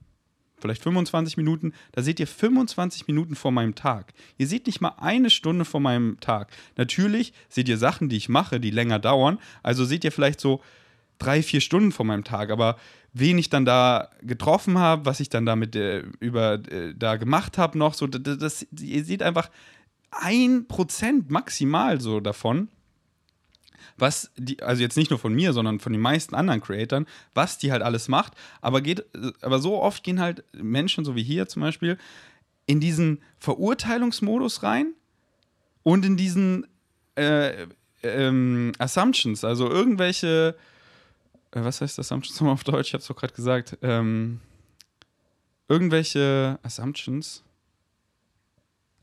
vielleicht 0.58 0.84
25 0.84 1.38
Minuten. 1.38 1.74
Da 1.92 2.04
seht 2.04 2.20
ihr 2.20 2.28
25 2.28 3.08
Minuten 3.08 3.36
vor 3.36 3.52
meinem 3.52 3.76
Tag. 3.76 4.14
Ihr 4.38 4.48
seht 4.48 4.68
nicht 4.68 4.82
mal 4.82 4.96
eine 4.98 5.30
Stunde 5.30 5.66
vor 5.66 5.80
meinem 5.80 6.20
Tag. 6.20 6.52
Natürlich 6.78 7.34
seht 7.50 7.70
ihr 7.70 7.78
Sachen, 7.78 8.10
die 8.10 8.18
ich 8.18 8.30
mache, 8.30 8.60
die 8.60 8.72
länger 8.72 9.00
dauern. 9.00 9.40
Also 9.64 9.84
seht 9.84 10.04
ihr 10.04 10.12
vielleicht 10.12 10.40
so 10.40 10.62
drei, 11.18 11.42
vier 11.42 11.62
Stunden 11.62 11.92
vor 11.92 12.06
meinem 12.06 12.24
Tag. 12.24 12.52
Aber 12.52 12.78
wen 13.18 13.38
ich 13.38 13.50
dann 13.50 13.64
da 13.64 14.10
getroffen 14.22 14.78
habe, 14.78 15.06
was 15.06 15.22
ich 15.22 15.30
dann 15.30 15.46
damit 15.46 15.76
äh, 15.78 16.00
über 16.20 16.56
äh, 16.70 16.94
da 16.94 17.16
gemacht 17.16 17.58
habe 17.58 17.78
noch, 17.78 17.94
so 17.94 18.08
das, 18.08 18.38
das, 18.38 18.68
ihr 18.78 19.06
seht 19.06 19.24
einfach 19.24 19.50
ein 20.12 20.68
Prozent 20.68 21.32
maximal 21.32 22.02
so 22.02 22.20
davon, 22.20 22.68
was 23.98 24.32
die, 24.36 24.62
also 24.62 24.82
jetzt 24.82 24.98
nicht 24.98 25.12
nur 25.12 25.20
von 25.20 25.34
mir, 25.34 25.54
sondern 25.54 25.80
von 25.80 25.94
den 25.94 26.02
meisten 26.02 26.36
anderen 26.36 26.60
Creatoren, 26.60 27.06
was 27.34 27.58
die 27.58 27.72
halt 27.72 27.84
alles 27.84 28.10
macht, 28.10 28.34
aber 28.60 28.82
geht, 28.82 29.06
aber 29.42 29.60
so 29.60 29.82
oft 29.82 30.04
gehen 30.04 30.20
halt 30.20 30.44
Menschen, 30.54 31.06
so 31.06 31.16
wie 31.16 31.24
hier 31.24 31.48
zum 31.48 31.62
Beispiel, 31.62 31.98
in 32.66 32.82
diesen 32.82 33.22
Verurteilungsmodus 33.40 34.62
rein 34.62 34.94
und 35.84 36.04
in 36.04 36.18
diesen 36.18 36.68
äh, 37.16 37.68
ähm, 38.04 38.74
Assumptions, 38.78 39.46
also 39.46 39.70
irgendwelche 39.70 40.58
was 41.64 41.82
heißt 41.82 41.98
Assumptions 42.00 42.40
nochmal 42.40 42.54
auf 42.54 42.64
Deutsch? 42.64 42.90
Ich 42.90 42.94
habe 42.94 43.02
es 43.02 43.08
doch 43.08 43.16
gerade 43.16 43.34
gesagt. 43.34 43.78
Ähm, 43.82 44.42
irgendwelche 45.68 46.60
Assumptions? 46.64 47.44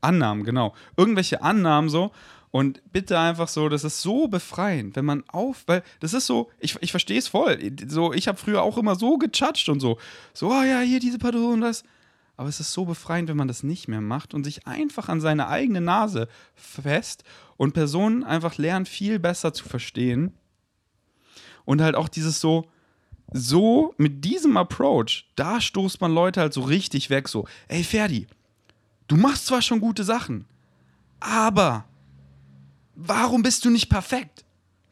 Annahmen, 0.01 0.43
genau. 0.43 0.75
Irgendwelche 0.97 1.41
Annahmen 1.41 1.89
so 1.89 2.11
Und 2.51 2.83
bitte 2.91 3.17
einfach 3.17 3.47
so, 3.47 3.67
das 3.67 3.83
ist 3.83 4.01
so 4.01 4.27
befreiend, 4.27 4.95
wenn 4.95 5.05
man 5.05 5.23
auf, 5.27 5.63
weil 5.65 5.81
das 6.01 6.13
ist 6.13 6.27
so, 6.27 6.51
ich, 6.59 6.77
ich 6.81 6.91
verstehe 6.91 7.17
es 7.17 7.27
voll. 7.27 7.57
So, 7.87 8.13
ich 8.13 8.27
habe 8.27 8.37
früher 8.37 8.61
auch 8.61 8.77
immer 8.77 8.95
so 8.95 9.17
gechatscht 9.17 9.69
und 9.69 9.79
so. 9.79 9.97
So, 10.33 10.49
oh 10.49 10.61
ja, 10.61 10.81
hier 10.81 10.99
diese 10.99 11.17
Person 11.17 11.55
und 11.55 11.61
das. 11.61 11.83
Aber 12.37 12.49
es 12.49 12.59
ist 12.59 12.73
so 12.73 12.85
befreiend, 12.85 13.27
wenn 13.29 13.37
man 13.37 13.47
das 13.47 13.63
nicht 13.63 13.87
mehr 13.87 14.01
macht 14.01 14.35
und 14.35 14.43
sich 14.43 14.67
einfach 14.67 15.09
an 15.09 15.19
seine 15.19 15.47
eigene 15.47 15.81
Nase 15.81 16.27
fest 16.53 17.23
und 17.57 17.73
Personen 17.73 18.23
einfach 18.23 18.57
lernen, 18.57 18.85
viel 18.85 19.17
besser 19.17 19.53
zu 19.53 19.67
verstehen. 19.67 20.33
Und 21.65 21.81
halt 21.81 21.95
auch 21.95 22.09
dieses 22.09 22.39
so, 22.39 22.69
so 23.31 23.93
mit 23.97 24.23
diesem 24.23 24.57
Approach, 24.57 25.25
da 25.35 25.61
stoßt 25.61 26.01
man 26.01 26.13
Leute 26.13 26.41
halt 26.41 26.53
so 26.53 26.61
richtig 26.61 27.09
weg, 27.09 27.27
so, 27.27 27.47
ey 27.67 27.83
Ferdi, 27.83 28.27
du 29.07 29.15
machst 29.15 29.47
zwar 29.47 29.61
schon 29.61 29.79
gute 29.79 30.03
Sachen, 30.03 30.45
aber 31.19 31.85
warum 32.95 33.43
bist 33.43 33.65
du 33.65 33.69
nicht 33.69 33.89
perfekt? 33.89 34.45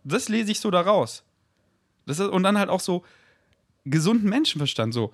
Das 0.03 0.29
lese 0.29 0.51
ich 0.51 0.59
so 0.59 0.71
daraus. 0.71 1.23
Das 2.05 2.19
ist, 2.19 2.29
und 2.29 2.43
dann 2.43 2.57
halt 2.57 2.69
auch 2.69 2.79
so 2.79 3.03
gesunden 3.85 4.29
Menschenverstand, 4.29 4.93
so, 4.93 5.11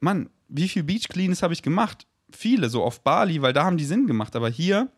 Mann, 0.00 0.30
wie 0.48 0.68
viel 0.68 0.82
Beach 0.84 1.08
Cleans 1.08 1.42
habe 1.42 1.54
ich 1.54 1.62
gemacht? 1.62 2.06
Viele, 2.30 2.68
so 2.68 2.82
auf 2.82 3.02
Bali, 3.02 3.42
weil 3.42 3.52
da 3.52 3.64
haben 3.64 3.76
die 3.76 3.84
Sinn 3.84 4.06
gemacht, 4.06 4.36
aber 4.36 4.48
hier, 4.48 4.90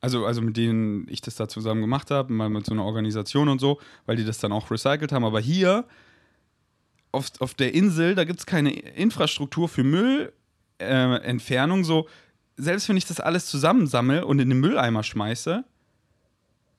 also, 0.00 0.24
also 0.24 0.40
mit 0.40 0.56
denen 0.56 1.06
ich 1.08 1.20
das 1.20 1.34
da 1.34 1.48
zusammen 1.48 1.82
gemacht 1.82 2.10
habe, 2.10 2.32
mal 2.32 2.48
mit 2.48 2.64
so 2.64 2.72
einer 2.72 2.84
Organisation 2.84 3.48
und 3.48 3.58
so, 3.60 3.78
weil 4.06 4.16
die 4.16 4.24
das 4.24 4.38
dann 4.38 4.52
auch 4.52 4.70
recycelt 4.70 5.12
haben, 5.12 5.24
aber 5.24 5.40
hier 5.40 5.84
auf, 7.12 7.30
auf 7.40 7.54
der 7.54 7.74
Insel, 7.74 8.14
da 8.14 8.24
gibt 8.24 8.38
es 8.40 8.46
keine 8.46 8.70
Infrastruktur 8.70 9.68
für 9.68 9.84
Müllentfernung, 9.84 11.80
äh, 11.80 11.84
so, 11.84 12.08
selbst 12.56 12.88
wenn 12.88 12.96
ich 12.96 13.04
das 13.06 13.20
alles 13.20 13.46
zusammensammle 13.46 14.24
und 14.26 14.38
in 14.38 14.48
den 14.48 14.60
Mülleimer 14.60 15.02
schmeiße, 15.02 15.64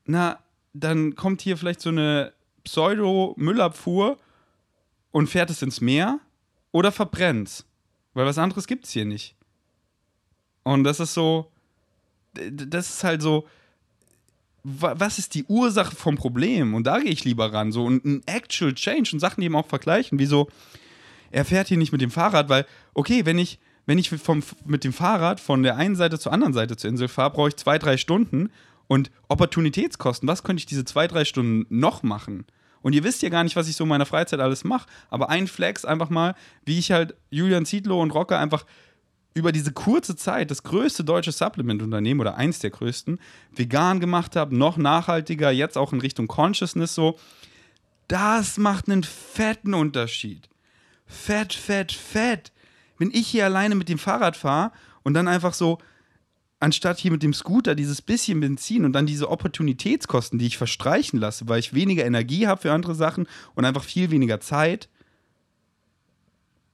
na, 0.05 0.39
dann 0.73 1.15
kommt 1.15 1.41
hier 1.41 1.57
vielleicht 1.57 1.81
so 1.81 1.89
eine 1.89 2.33
Pseudo-Müllabfuhr 2.63 4.17
und 5.11 5.27
fährt 5.27 5.49
es 5.49 5.61
ins 5.61 5.81
Meer 5.81 6.19
oder 6.71 6.91
verbrennt's. 6.91 7.65
Weil 8.13 8.25
was 8.25 8.37
anderes 8.37 8.67
gibt's 8.67 8.91
hier 8.91 9.05
nicht. 9.05 9.35
Und 10.63 10.83
das 10.83 10.99
ist 10.99 11.13
so, 11.13 11.50
das 12.33 12.89
ist 12.89 13.03
halt 13.03 13.21
so, 13.21 13.47
was 14.63 15.17
ist 15.17 15.33
die 15.33 15.45
Ursache 15.45 15.95
vom 15.95 16.15
Problem? 16.15 16.73
Und 16.73 16.85
da 16.85 16.99
gehe 16.99 17.11
ich 17.11 17.25
lieber 17.25 17.51
ran. 17.51 17.71
So 17.71 17.89
ein 17.89 18.21
Actual 18.25 18.73
Change 18.73 19.11
und 19.13 19.19
Sachen, 19.19 19.41
eben 19.41 19.55
auch 19.55 19.65
vergleichen. 19.65 20.19
Wieso, 20.19 20.49
er 21.31 21.45
fährt 21.45 21.67
hier 21.67 21.77
nicht 21.77 21.91
mit 21.91 22.01
dem 22.01 22.11
Fahrrad, 22.11 22.49
weil, 22.49 22.65
okay, 22.93 23.25
wenn 23.25 23.39
ich, 23.39 23.59
wenn 23.85 23.97
ich 23.97 24.09
vom, 24.09 24.43
mit 24.65 24.83
dem 24.83 24.93
Fahrrad 24.93 25.39
von 25.39 25.63
der 25.63 25.77
einen 25.77 25.95
Seite 25.95 26.19
zur 26.19 26.31
anderen 26.31 26.53
Seite 26.53 26.77
zur 26.77 26.89
Insel 26.89 27.07
fahre, 27.07 27.31
brauche 27.31 27.49
ich 27.49 27.55
zwei, 27.55 27.79
drei 27.79 27.97
Stunden. 27.97 28.51
Und 28.87 29.09
Opportunitätskosten, 29.29 30.27
was 30.27 30.43
könnte 30.43 30.59
ich 30.59 30.65
diese 30.65 30.85
zwei, 30.85 31.07
drei 31.07 31.25
Stunden 31.25 31.65
noch 31.69 32.03
machen? 32.03 32.45
Und 32.81 32.93
ihr 32.93 33.03
wisst 33.03 33.21
ja 33.21 33.29
gar 33.29 33.43
nicht, 33.43 33.55
was 33.55 33.67
ich 33.67 33.75
so 33.75 33.85
in 33.85 33.89
meiner 33.89 34.05
Freizeit 34.05 34.39
alles 34.39 34.63
mache. 34.63 34.87
Aber 35.09 35.29
ein 35.29 35.47
Flex 35.47 35.85
einfach 35.85 36.09
mal, 36.09 36.35
wie 36.65 36.77
ich 36.77 36.91
halt 36.91 37.15
Julian 37.29 37.65
Zietlow 37.65 38.01
und 38.01 38.11
Rocker 38.11 38.39
einfach 38.39 38.65
über 39.33 39.51
diese 39.51 39.71
kurze 39.71 40.15
Zeit 40.15 40.51
das 40.51 40.63
größte 40.63 41.03
deutsche 41.03 41.31
Supplement-Unternehmen 41.31 42.19
oder 42.19 42.35
eins 42.35 42.59
der 42.59 42.69
größten 42.69 43.19
vegan 43.51 43.99
gemacht 43.99 44.35
habe, 44.35 44.55
noch 44.55 44.77
nachhaltiger, 44.77 45.51
jetzt 45.51 45.77
auch 45.77 45.93
in 45.93 46.01
Richtung 46.01 46.27
Consciousness 46.27 46.95
so. 46.95 47.17
Das 48.07 48.57
macht 48.57 48.89
einen 48.89 49.03
fetten 49.03 49.73
Unterschied. 49.73 50.49
Fett, 51.05 51.53
fett, 51.53 51.91
fett. 51.91 52.51
Wenn 52.97 53.11
ich 53.11 53.27
hier 53.27 53.45
alleine 53.45 53.75
mit 53.75 53.89
dem 53.89 53.97
Fahrrad 53.97 54.35
fahre 54.35 54.71
und 55.03 55.13
dann 55.13 55.27
einfach 55.27 55.53
so 55.53 55.77
anstatt 56.59 56.99
hier 56.99 57.11
mit 57.11 57.23
dem 57.23 57.33
Scooter 57.33 57.73
dieses 57.73 58.01
bisschen 58.01 58.39
Benzin 58.39 58.85
und 58.85 58.93
dann 58.93 59.05
diese 59.05 59.29
Opportunitätskosten, 59.29 60.37
die 60.37 60.45
ich 60.45 60.57
verstreichen 60.57 61.19
lasse, 61.19 61.47
weil 61.47 61.59
ich 61.59 61.73
weniger 61.73 62.05
Energie 62.05 62.47
habe 62.47 62.61
für 62.61 62.71
andere 62.71 62.95
Sachen 62.95 63.27
und 63.55 63.65
einfach 63.65 63.83
viel 63.83 64.11
weniger 64.11 64.39
Zeit, 64.39 64.87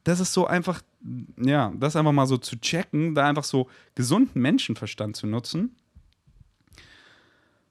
das 0.07 0.21
ist 0.21 0.31
so 0.31 0.47
einfach, 0.47 0.81
ja, 1.35 1.73
das 1.77 1.97
einfach 1.97 2.13
mal 2.13 2.27
so 2.27 2.37
zu 2.37 2.55
checken, 2.55 3.13
da 3.13 3.27
einfach 3.27 3.43
so 3.43 3.69
gesunden 3.93 4.41
Menschenverstand 4.41 5.17
zu 5.17 5.27
nutzen, 5.27 5.75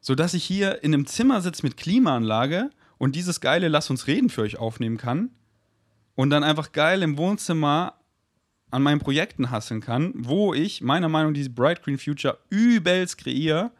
sodass 0.01 0.35
ich 0.35 0.45
hier 0.45 0.85
in 0.85 0.93
einem 0.93 1.07
Zimmer 1.07 1.41
sitze 1.41 1.63
mit 1.63 1.79
Klimaanlage 1.79 2.71
und 2.99 3.17
dieses 3.17 3.41
geile 3.41 3.69
Lass 3.69 3.89
uns 3.89 4.07
reden 4.07 4.29
für 4.29 4.43
euch 4.43 4.59
aufnehmen 4.59 4.99
kann 4.99 5.31
und 6.15 6.29
dann 6.29 6.45
einfach 6.45 6.73
geil 6.73 7.03
im 7.03 7.17
Wohnzimmer 7.17 7.95
an 8.71 8.83
meinen 8.83 9.01
Projekten 9.01 9.51
hasseln 9.51 9.81
kann, 9.81 10.13
wo 10.15 10.53
ich 10.53 10.83
meiner 10.83 11.09
Meinung 11.09 11.33
nach 11.33 11.37
diese 11.39 11.51
Bright 11.51 11.83
Green 11.83 11.97
Future 11.97 12.39
übelst 12.51 13.17
kreiere. 13.17 13.71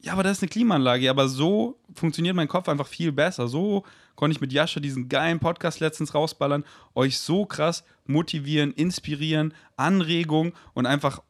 Ja, 0.00 0.12
aber 0.12 0.22
das 0.22 0.38
ist 0.38 0.42
eine 0.42 0.50
Klimaanlage. 0.50 1.10
Aber 1.10 1.28
so 1.28 1.78
funktioniert 1.94 2.36
mein 2.36 2.48
Kopf 2.48 2.68
einfach 2.68 2.86
viel 2.86 3.12
besser. 3.12 3.48
So 3.48 3.84
konnte 4.14 4.34
ich 4.34 4.40
mit 4.40 4.52
Jascha 4.52 4.80
diesen 4.80 5.08
geilen 5.08 5.40
Podcast 5.40 5.80
letztens 5.80 6.14
rausballern, 6.14 6.64
euch 6.94 7.18
so 7.18 7.46
krass 7.46 7.84
motivieren, 8.06 8.72
inspirieren, 8.72 9.54
Anregung 9.76 10.52
und 10.74 10.86
einfach 10.86 11.20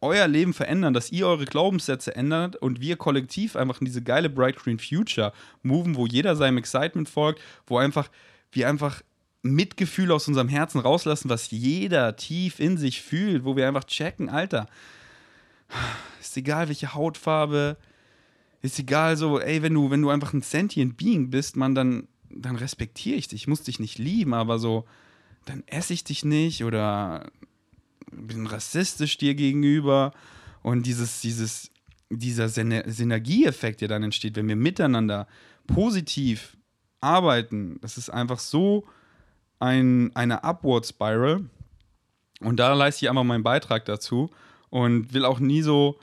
euer 0.00 0.26
Leben 0.26 0.52
verändern, 0.52 0.94
dass 0.94 1.12
ihr 1.12 1.28
eure 1.28 1.44
Glaubenssätze 1.44 2.14
ändert 2.16 2.56
und 2.56 2.80
wir 2.80 2.96
kollektiv 2.96 3.54
einfach 3.54 3.80
in 3.80 3.84
diese 3.84 4.02
geile 4.02 4.28
Bright 4.28 4.56
Green 4.56 4.80
Future 4.80 5.32
moven, 5.62 5.94
wo 5.96 6.06
jeder 6.06 6.34
seinem 6.34 6.58
Excitement 6.58 7.08
folgt, 7.08 7.40
wo 7.66 7.78
einfach 7.78 8.08
wir 8.50 8.68
einfach 8.68 9.02
Mitgefühl 9.42 10.10
aus 10.12 10.28
unserem 10.28 10.48
Herzen 10.48 10.80
rauslassen, 10.80 11.30
was 11.30 11.50
jeder 11.50 12.16
tief 12.16 12.60
in 12.60 12.76
sich 12.76 13.00
fühlt, 13.00 13.44
wo 13.44 13.56
wir 13.56 13.66
einfach 13.66 13.84
checken, 13.84 14.28
Alter, 14.28 14.66
ist 16.20 16.36
egal 16.36 16.68
welche 16.68 16.94
Hautfarbe, 16.94 17.76
ist 18.62 18.78
egal 18.78 19.16
so, 19.16 19.40
ey, 19.40 19.60
wenn 19.62 19.74
du, 19.74 19.90
wenn 19.90 20.02
du 20.02 20.10
einfach 20.10 20.32
ein 20.32 20.40
sentient 20.40 20.96
Being 20.96 21.30
bist, 21.30 21.56
man, 21.56 21.74
dann, 21.74 22.08
dann 22.30 22.56
respektiere 22.56 23.16
ich 23.16 23.28
dich. 23.28 23.42
Ich 23.42 23.48
muss 23.48 23.64
dich 23.64 23.80
nicht 23.80 23.98
lieben, 23.98 24.34
aber 24.34 24.58
so, 24.58 24.84
dann 25.44 25.64
esse 25.66 25.92
ich 25.92 26.04
dich 26.04 26.24
nicht 26.24 26.64
oder 26.64 27.30
bin 28.12 28.46
rassistisch 28.46 29.18
dir 29.18 29.34
gegenüber. 29.34 30.12
Und 30.62 30.86
dieses, 30.86 31.20
dieses, 31.20 31.70
dieser 32.08 32.48
Synergieeffekt, 32.48 33.80
der 33.80 33.88
dann 33.88 34.04
entsteht, 34.04 34.36
wenn 34.36 34.48
wir 34.48 34.56
miteinander 34.56 35.26
positiv 35.66 36.56
arbeiten, 37.00 37.78
das 37.80 37.98
ist 37.98 38.10
einfach 38.10 38.38
so 38.38 38.84
ein, 39.58 40.14
eine 40.14 40.44
Upward 40.44 40.86
Spiral. 40.86 41.44
Und 42.40 42.56
da 42.56 42.74
leiste 42.74 43.04
ich 43.04 43.10
einfach 43.10 43.24
meinen 43.24 43.42
Beitrag 43.42 43.84
dazu 43.86 44.30
und 44.70 45.12
will 45.12 45.24
auch 45.24 45.40
nie 45.40 45.62
so, 45.62 45.98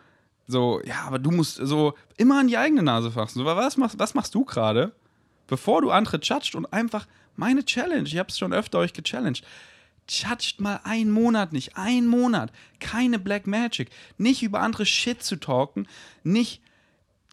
so, 0.49 0.81
ja, 0.83 1.03
aber 1.05 1.19
du 1.19 1.29
musst 1.29 1.57
so 1.57 1.93
immer 2.17 2.39
an 2.39 2.47
die 2.47 2.57
eigene 2.57 2.81
Nase 2.81 3.12
fassen. 3.12 3.38
So, 3.38 3.45
was, 3.45 3.77
machst, 3.77 3.99
was 3.99 4.15
machst 4.15 4.33
du 4.33 4.43
gerade, 4.43 4.91
bevor 5.45 5.81
du 5.81 5.91
andere 5.91 6.17
judgst 6.17 6.55
und 6.55 6.65
einfach 6.73 7.07
meine 7.35 7.63
Challenge, 7.63 8.07
ich 8.07 8.17
habe 8.17 8.29
es 8.29 8.39
schon 8.39 8.51
öfter 8.51 8.79
euch 8.79 8.93
gechallenged, 8.93 9.45
judged 10.09 10.59
mal 10.59 10.79
einen 10.83 11.12
Monat 11.12 11.53
nicht, 11.53 11.77
einen 11.77 12.07
Monat, 12.07 12.51
keine 12.79 13.19
Black 13.19 13.45
Magic, 13.45 13.91
nicht 14.17 14.41
über 14.41 14.62
andere 14.62 14.88
Shit 14.88 15.21
zu 15.21 15.35
talken, 15.35 15.88
nicht 16.23 16.62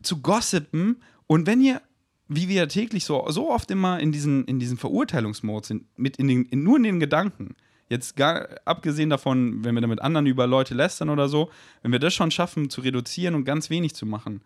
zu 0.03 0.21
gossipen 0.21 1.03
und 1.27 1.47
wenn 1.47 1.63
ihr 1.63 1.81
wie 2.29 2.49
wir 2.49 2.69
täglich 2.69 3.05
so, 3.05 3.25
so 3.29 3.51
oft 3.51 3.71
immer 3.71 4.01
in 4.01 4.13
diesen, 4.13 4.45
in 4.47 4.59
diesen 4.59 4.79
Verurteilungsmod 4.79 5.65
sind, 5.65 5.85
mit 5.97 6.17
in 6.17 6.27
den, 6.27 6.45
in, 6.47 6.65
nur 6.65 6.77
in 6.77 6.83
den 6.83 7.01
Gedanken. 7.01 7.55
Jetzt 7.89 8.17
gar 8.17 8.49
abgesehen 8.65 9.11
davon, 9.11 9.65
wenn 9.65 9.75
wir 9.75 9.81
da 9.81 9.87
mit 9.87 10.03
anderen 10.03 10.27
über 10.27 10.47
Leute 10.47 10.75
lästern 10.75 11.09
oder 11.09 11.29
so, 11.29 11.51
wenn 11.83 11.93
wir 11.93 12.01
das 12.01 12.15
schon 12.15 12.31
schaffen 12.31 12.69
zu 12.69 12.81
reduzieren 12.81 13.35
und 13.35 13.45
ganz 13.45 13.71
wenig 13.71 13.95
zu 13.95 14.07
machen. 14.07 14.41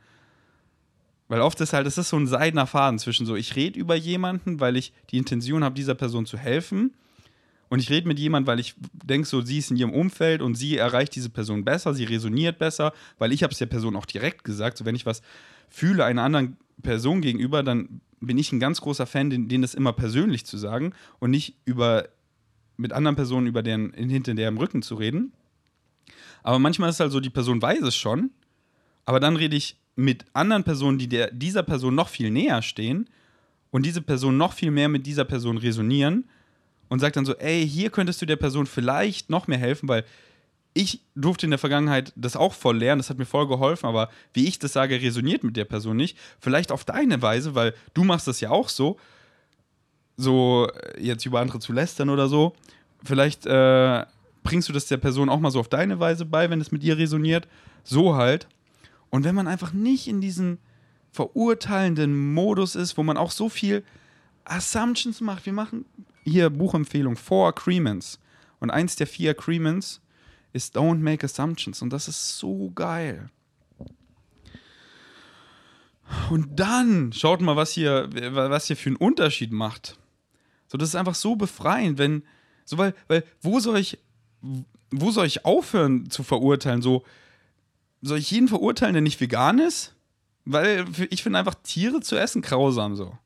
Weil 1.29 1.40
oft 1.40 1.61
ist 1.61 1.72
halt, 1.72 1.87
es 1.87 1.96
ist 1.96 2.09
so 2.09 2.16
ein 2.16 2.26
seidener 2.26 2.66
Faden 2.66 2.98
zwischen 2.98 3.24
so, 3.24 3.37
ich 3.37 3.55
rede 3.57 3.79
über 3.79 3.94
jemanden, 3.94 4.61
weil 4.61 4.76
ich 4.76 4.92
die 5.11 5.16
Intention 5.16 5.62
habe, 5.62 5.74
dieser 5.74 5.94
Person 5.94 6.26
zu 6.26 6.37
helfen. 6.37 6.92
Und 7.68 7.79
ich 7.79 7.88
rede 7.88 8.09
mit 8.09 8.18
jemandem, 8.18 8.48
weil 8.48 8.59
ich 8.59 8.74
denke, 8.92 9.29
so, 9.29 9.40
sie 9.40 9.59
ist 9.59 9.70
in 9.70 9.76
ihrem 9.76 9.92
Umfeld 9.92 10.42
und 10.42 10.57
sie 10.57 10.76
erreicht 10.76 11.14
diese 11.14 11.31
Person 11.31 11.64
besser, 11.64 11.94
sie 11.94 12.03
resoniert 12.03 12.59
besser, 12.59 12.92
weil 13.18 13.31
ich 13.31 13.44
habe 13.44 13.53
es 13.53 13.59
der 13.59 13.66
Person 13.66 13.94
auch 13.94 14.07
direkt 14.07 14.42
gesagt. 14.42 14.76
So, 14.76 14.85
wenn 14.85 14.96
ich 14.96 15.07
was 15.07 15.22
fühle 15.68 16.05
einer 16.05 16.24
anderen 16.24 16.57
Person 16.83 17.20
gegenüber, 17.20 17.62
dann 17.62 18.00
bin 18.20 18.37
ich 18.37 18.50
ein 18.50 18.59
ganz 18.59 18.81
großer 18.81 19.07
Fan, 19.07 19.31
denen 19.31 19.62
das 19.62 19.74
immer 19.74 19.92
persönlich 19.92 20.44
zu 20.44 20.59
sagen 20.59 20.92
und 21.20 21.31
nicht 21.31 21.55
über 21.64 22.09
mit 22.80 22.92
anderen 22.92 23.16
Personen 23.16 23.46
über 23.46 23.62
deren 23.62 23.92
hinter 23.92 24.34
deren 24.34 24.56
Rücken 24.56 24.82
zu 24.82 24.94
reden. 24.94 25.32
Aber 26.42 26.58
manchmal 26.58 26.88
ist 26.88 26.96
es 26.96 27.00
halt 27.00 27.12
so, 27.12 27.20
die 27.20 27.30
Person 27.30 27.60
weiß 27.60 27.82
es 27.82 27.94
schon, 27.94 28.30
aber 29.04 29.20
dann 29.20 29.36
rede 29.36 29.56
ich 29.56 29.76
mit 29.96 30.24
anderen 30.32 30.64
Personen, 30.64 30.98
die 30.98 31.08
der, 31.08 31.30
dieser 31.30 31.62
Person 31.62 31.94
noch 31.94 32.08
viel 32.08 32.30
näher 32.30 32.62
stehen 32.62 33.08
und 33.70 33.84
diese 33.84 34.00
Person 34.00 34.38
noch 34.38 34.54
viel 34.54 34.70
mehr 34.70 34.88
mit 34.88 35.06
dieser 35.06 35.24
Person 35.24 35.58
resonieren 35.58 36.24
und 36.88 37.00
sagt 37.00 37.16
dann 37.16 37.26
so, 37.26 37.36
ey, 37.36 37.68
hier 37.68 37.90
könntest 37.90 38.22
du 38.22 38.26
der 38.26 38.36
Person 38.36 38.66
vielleicht 38.66 39.28
noch 39.28 39.46
mehr 39.46 39.58
helfen, 39.58 39.88
weil 39.88 40.04
ich 40.72 41.00
durfte 41.14 41.46
in 41.46 41.50
der 41.50 41.58
Vergangenheit 41.58 42.12
das 42.16 42.36
auch 42.36 42.54
voll 42.54 42.78
lernen, 42.78 43.00
das 43.00 43.10
hat 43.10 43.18
mir 43.18 43.26
voll 43.26 43.46
geholfen, 43.48 43.86
aber 43.86 44.08
wie 44.32 44.46
ich 44.46 44.58
das 44.58 44.72
sage, 44.72 45.02
resoniert 45.02 45.44
mit 45.44 45.56
der 45.56 45.64
Person 45.64 45.96
nicht. 45.96 46.16
Vielleicht 46.40 46.72
auf 46.72 46.84
deine 46.84 47.20
Weise, 47.20 47.54
weil 47.54 47.74
du 47.92 48.04
machst 48.04 48.26
das 48.26 48.40
ja 48.40 48.50
auch 48.50 48.68
so, 48.68 48.98
so 50.20 50.68
äh, 50.68 51.02
jetzt 51.02 51.26
über 51.26 51.40
andere 51.40 51.59
zu 51.59 51.72
lästern 51.72 52.11
oder 52.11 52.28
so. 52.28 52.54
Vielleicht 53.02 53.46
äh, 53.46 54.04
bringst 54.42 54.68
du 54.68 54.72
das 54.72 54.87
der 54.87 54.98
Person 54.98 55.28
auch 55.28 55.40
mal 55.40 55.50
so 55.50 55.61
auf 55.61 55.68
deine 55.68 56.00
Weise 56.00 56.24
bei, 56.24 56.50
wenn 56.50 56.61
es 56.61 56.72
mit 56.72 56.83
ihr 56.83 56.98
resoniert. 56.98 57.48
So 57.85 58.14
halt. 58.14 58.46
Und 59.11 59.24
wenn 59.24 59.35
man 59.35 59.48
einfach 59.48 59.72
nicht 59.72 60.06
in 60.06 60.20
diesem 60.20 60.59
verurteilenden 61.11 62.33
Modus 62.33 62.76
ist, 62.76 62.96
wo 62.96 63.02
man 63.02 63.16
auch 63.16 63.30
so 63.30 63.48
viel 63.48 63.85
Assumptions 64.44 65.20
macht. 65.20 65.46
Wir 65.46 65.52
machen 65.52 65.85
hier 66.24 66.50
Buchempfehlung, 66.50 67.16
Four 67.16 67.48
Agreements. 67.48 68.20
Und 68.59 68.70
eins 68.70 68.96
der 68.96 69.06
vier 69.06 69.30
Agreements 69.30 70.00
ist 70.52 70.76
Don't 70.76 70.98
make 70.98 71.24
assumptions. 71.24 71.83
Und 71.83 71.92
das 71.92 72.09
ist 72.09 72.38
so 72.38 72.70
geil. 72.74 73.30
Und 76.30 76.59
dann, 76.59 77.12
schaut 77.12 77.40
mal, 77.40 77.56
was 77.56 77.72
hier, 77.72 78.09
was 78.12 78.66
hier 78.66 78.76
für 78.76 78.88
einen 78.88 78.96
Unterschied 78.96 79.52
macht. 79.52 79.98
So, 80.70 80.78
das 80.78 80.90
ist 80.90 80.94
einfach 80.94 81.16
so 81.16 81.35
befreiend, 81.35 81.98
wenn, 81.98 82.22
so, 82.64 82.78
weil, 82.78 82.94
weil, 83.09 83.24
wo 83.40 83.59
soll 83.59 83.78
ich, 83.78 83.98
wo 84.90 85.11
soll 85.11 85.26
ich 85.26 85.44
aufhören 85.44 86.11
zu 86.11 86.22
verurteilen? 86.22 86.80
So, 86.80 87.04
soll 88.02 88.18
ich 88.18 88.30
jeden 88.30 88.48
verurteilen, 88.48 88.94
der 88.94 89.02
nicht 89.02 89.20
vegan 89.20 89.59
ist? 89.59 89.94
Weil 90.44 90.87
ich 91.11 91.22
finde 91.22 91.40
einfach 91.40 91.56
Tiere 91.56 92.00
zu 92.00 92.16
essen 92.16 92.40
grausam 92.40 92.94
so. 92.94 93.16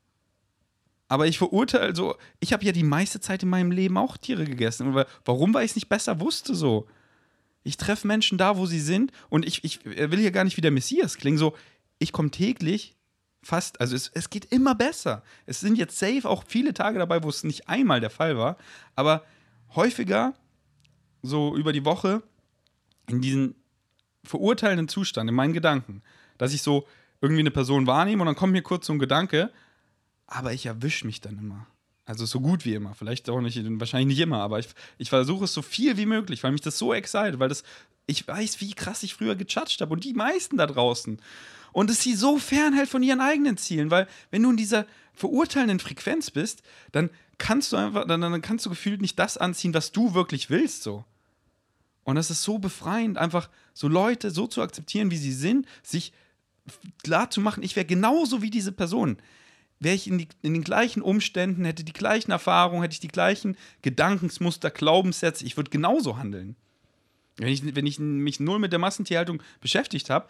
Aber 1.07 1.27
ich 1.27 1.37
verurteile 1.37 1.95
so, 1.95 2.15
ich 2.39 2.51
habe 2.51 2.65
ja 2.65 2.71
die 2.71 2.83
meiste 2.83 3.19
Zeit 3.19 3.43
in 3.43 3.49
meinem 3.49 3.71
Leben 3.71 3.97
auch 3.97 4.17
Tiere 4.17 4.45
gegessen. 4.45 4.95
Warum? 5.23 5.53
Weil 5.53 5.65
ich 5.65 5.71
es 5.71 5.75
nicht 5.75 5.87
besser 5.87 6.19
wusste 6.19 6.55
so. 6.55 6.87
Ich 7.63 7.77
treffe 7.77 8.07
Menschen 8.07 8.39
da, 8.39 8.57
wo 8.57 8.65
sie 8.65 8.79
sind 8.79 9.11
und 9.29 9.45
ich, 9.45 9.63
ich 9.63 9.85
will 9.85 10.19
hier 10.19 10.31
gar 10.31 10.43
nicht 10.43 10.57
wie 10.57 10.61
der 10.61 10.71
Messias 10.71 11.17
klingen. 11.17 11.37
So, 11.37 11.55
ich 11.99 12.11
komme 12.11 12.31
täglich 12.31 12.94
fast, 13.45 13.79
also 13.79 13.95
es, 13.95 14.09
es 14.13 14.29
geht 14.29 14.45
immer 14.45 14.73
besser. 14.73 15.21
Es 15.45 15.59
sind 15.59 15.77
jetzt 15.77 15.99
safe 15.99 16.27
auch 16.27 16.43
viele 16.47 16.73
Tage 16.73 16.97
dabei, 16.97 17.21
wo 17.21 17.29
es 17.29 17.43
nicht 17.43 17.69
einmal 17.69 18.01
der 18.01 18.09
Fall 18.09 18.37
war, 18.37 18.57
aber 18.95 19.23
häufiger 19.75 20.33
so 21.21 21.55
über 21.55 21.71
die 21.71 21.85
Woche 21.85 22.23
in 23.07 23.21
diesen 23.21 23.55
verurteilenden 24.23 24.87
Zustand, 24.87 25.29
in 25.29 25.35
meinen 25.35 25.53
Gedanken, 25.53 26.01
dass 26.39 26.53
ich 26.53 26.63
so 26.63 26.87
irgendwie 27.21 27.41
eine 27.41 27.51
Person 27.51 27.85
wahrnehme 27.85 28.23
und 28.23 28.25
dann 28.25 28.35
kommt 28.35 28.53
mir 28.53 28.63
kurz 28.63 28.87
so 28.87 28.93
ein 28.93 28.99
Gedanke, 28.99 29.51
aber 30.25 30.51
ich 30.51 30.65
erwische 30.65 31.05
mich 31.05 31.21
dann 31.21 31.37
immer. 31.37 31.67
Also 32.05 32.25
so 32.25 32.39
gut 32.39 32.65
wie 32.65 32.75
immer. 32.75 32.93
Vielleicht 32.93 33.29
auch 33.29 33.41
nicht, 33.41 33.59
wahrscheinlich 33.79 34.17
nicht 34.17 34.23
immer, 34.23 34.41
aber 34.41 34.59
ich, 34.59 34.67
ich 34.97 35.09
versuche 35.09 35.45
es 35.45 35.53
so 35.53 35.61
viel 35.61 35.97
wie 35.97 36.05
möglich, 36.05 36.43
weil 36.43 36.51
mich 36.51 36.61
das 36.61 36.77
so 36.77 36.93
excited, 36.93 37.39
weil 37.39 37.49
das, 37.49 37.63
ich 38.05 38.27
weiß, 38.27 38.61
wie 38.61 38.73
krass 38.73 39.03
ich 39.03 39.15
früher 39.15 39.35
gejudged 39.35 39.81
habe 39.81 39.93
und 39.93 40.03
die 40.03 40.13
meisten 40.13 40.57
da 40.57 40.67
draußen. 40.67 41.19
Und 41.71 41.89
es 41.89 42.01
sie 42.01 42.15
so 42.15 42.37
fernhält 42.37 42.89
von 42.89 43.03
ihren 43.03 43.21
eigenen 43.21 43.57
Zielen, 43.57 43.91
weil 43.91 44.07
wenn 44.29 44.43
du 44.43 44.51
in 44.51 44.57
dieser 44.57 44.85
verurteilenden 45.13 45.79
Frequenz 45.79 46.29
bist, 46.29 46.61
dann 46.91 47.09
kannst 47.37 47.71
du 47.71 47.77
einfach, 47.77 48.05
dann, 48.05 48.21
dann 48.21 48.41
kannst 48.41 48.65
du 48.65 48.69
gefühlt 48.69 49.01
nicht 49.01 49.17
das 49.17 49.37
anziehen, 49.37 49.73
was 49.73 49.91
du 49.91 50.13
wirklich 50.13 50.49
willst, 50.49 50.83
so. 50.83 51.03
Und 52.03 52.15
das 52.15 52.29
ist 52.29 52.43
so 52.43 52.59
befreiend, 52.59 53.17
einfach 53.17 53.49
so 53.73 53.87
Leute 53.87 54.29
so 54.29 54.45
zu 54.45 54.61
akzeptieren, 54.61 55.09
wie 55.09 55.17
sie 55.17 55.33
sind, 55.33 55.67
sich 55.81 56.13
klar 57.03 57.31
zu 57.31 57.41
machen, 57.41 57.63
ich 57.63 57.75
wäre 57.75 57.85
genauso 57.85 58.41
wie 58.41 58.51
diese 58.51 58.71
Person. 58.71 59.17
Wäre 59.79 59.95
ich 59.95 60.07
in, 60.07 60.17
die, 60.19 60.27
in, 60.41 60.53
den 60.53 60.63
gleichen 60.63 61.01
Umständen, 61.01 61.65
hätte 61.65 61.83
die 61.83 61.93
gleichen 61.93 62.31
Erfahrungen, 62.31 62.81
hätte 62.81 62.93
ich 62.93 62.99
die 63.01 63.09
gleichen 63.09 63.57
Gedankensmuster, 63.81 64.71
Glaubenssätze, 64.71 65.45
ich 65.45 65.57
würde 65.57 65.69
genauso 65.69 66.17
handeln. 66.17 66.55
Wenn 67.37 67.49
ich, 67.49 67.75
wenn 67.75 67.85
ich 67.85 67.99
mich 67.99 68.39
null 68.39 68.59
mit 68.59 68.71
der 68.71 68.79
Massentierhaltung 68.79 69.43
beschäftigt 69.59 70.09
habe 70.09 70.27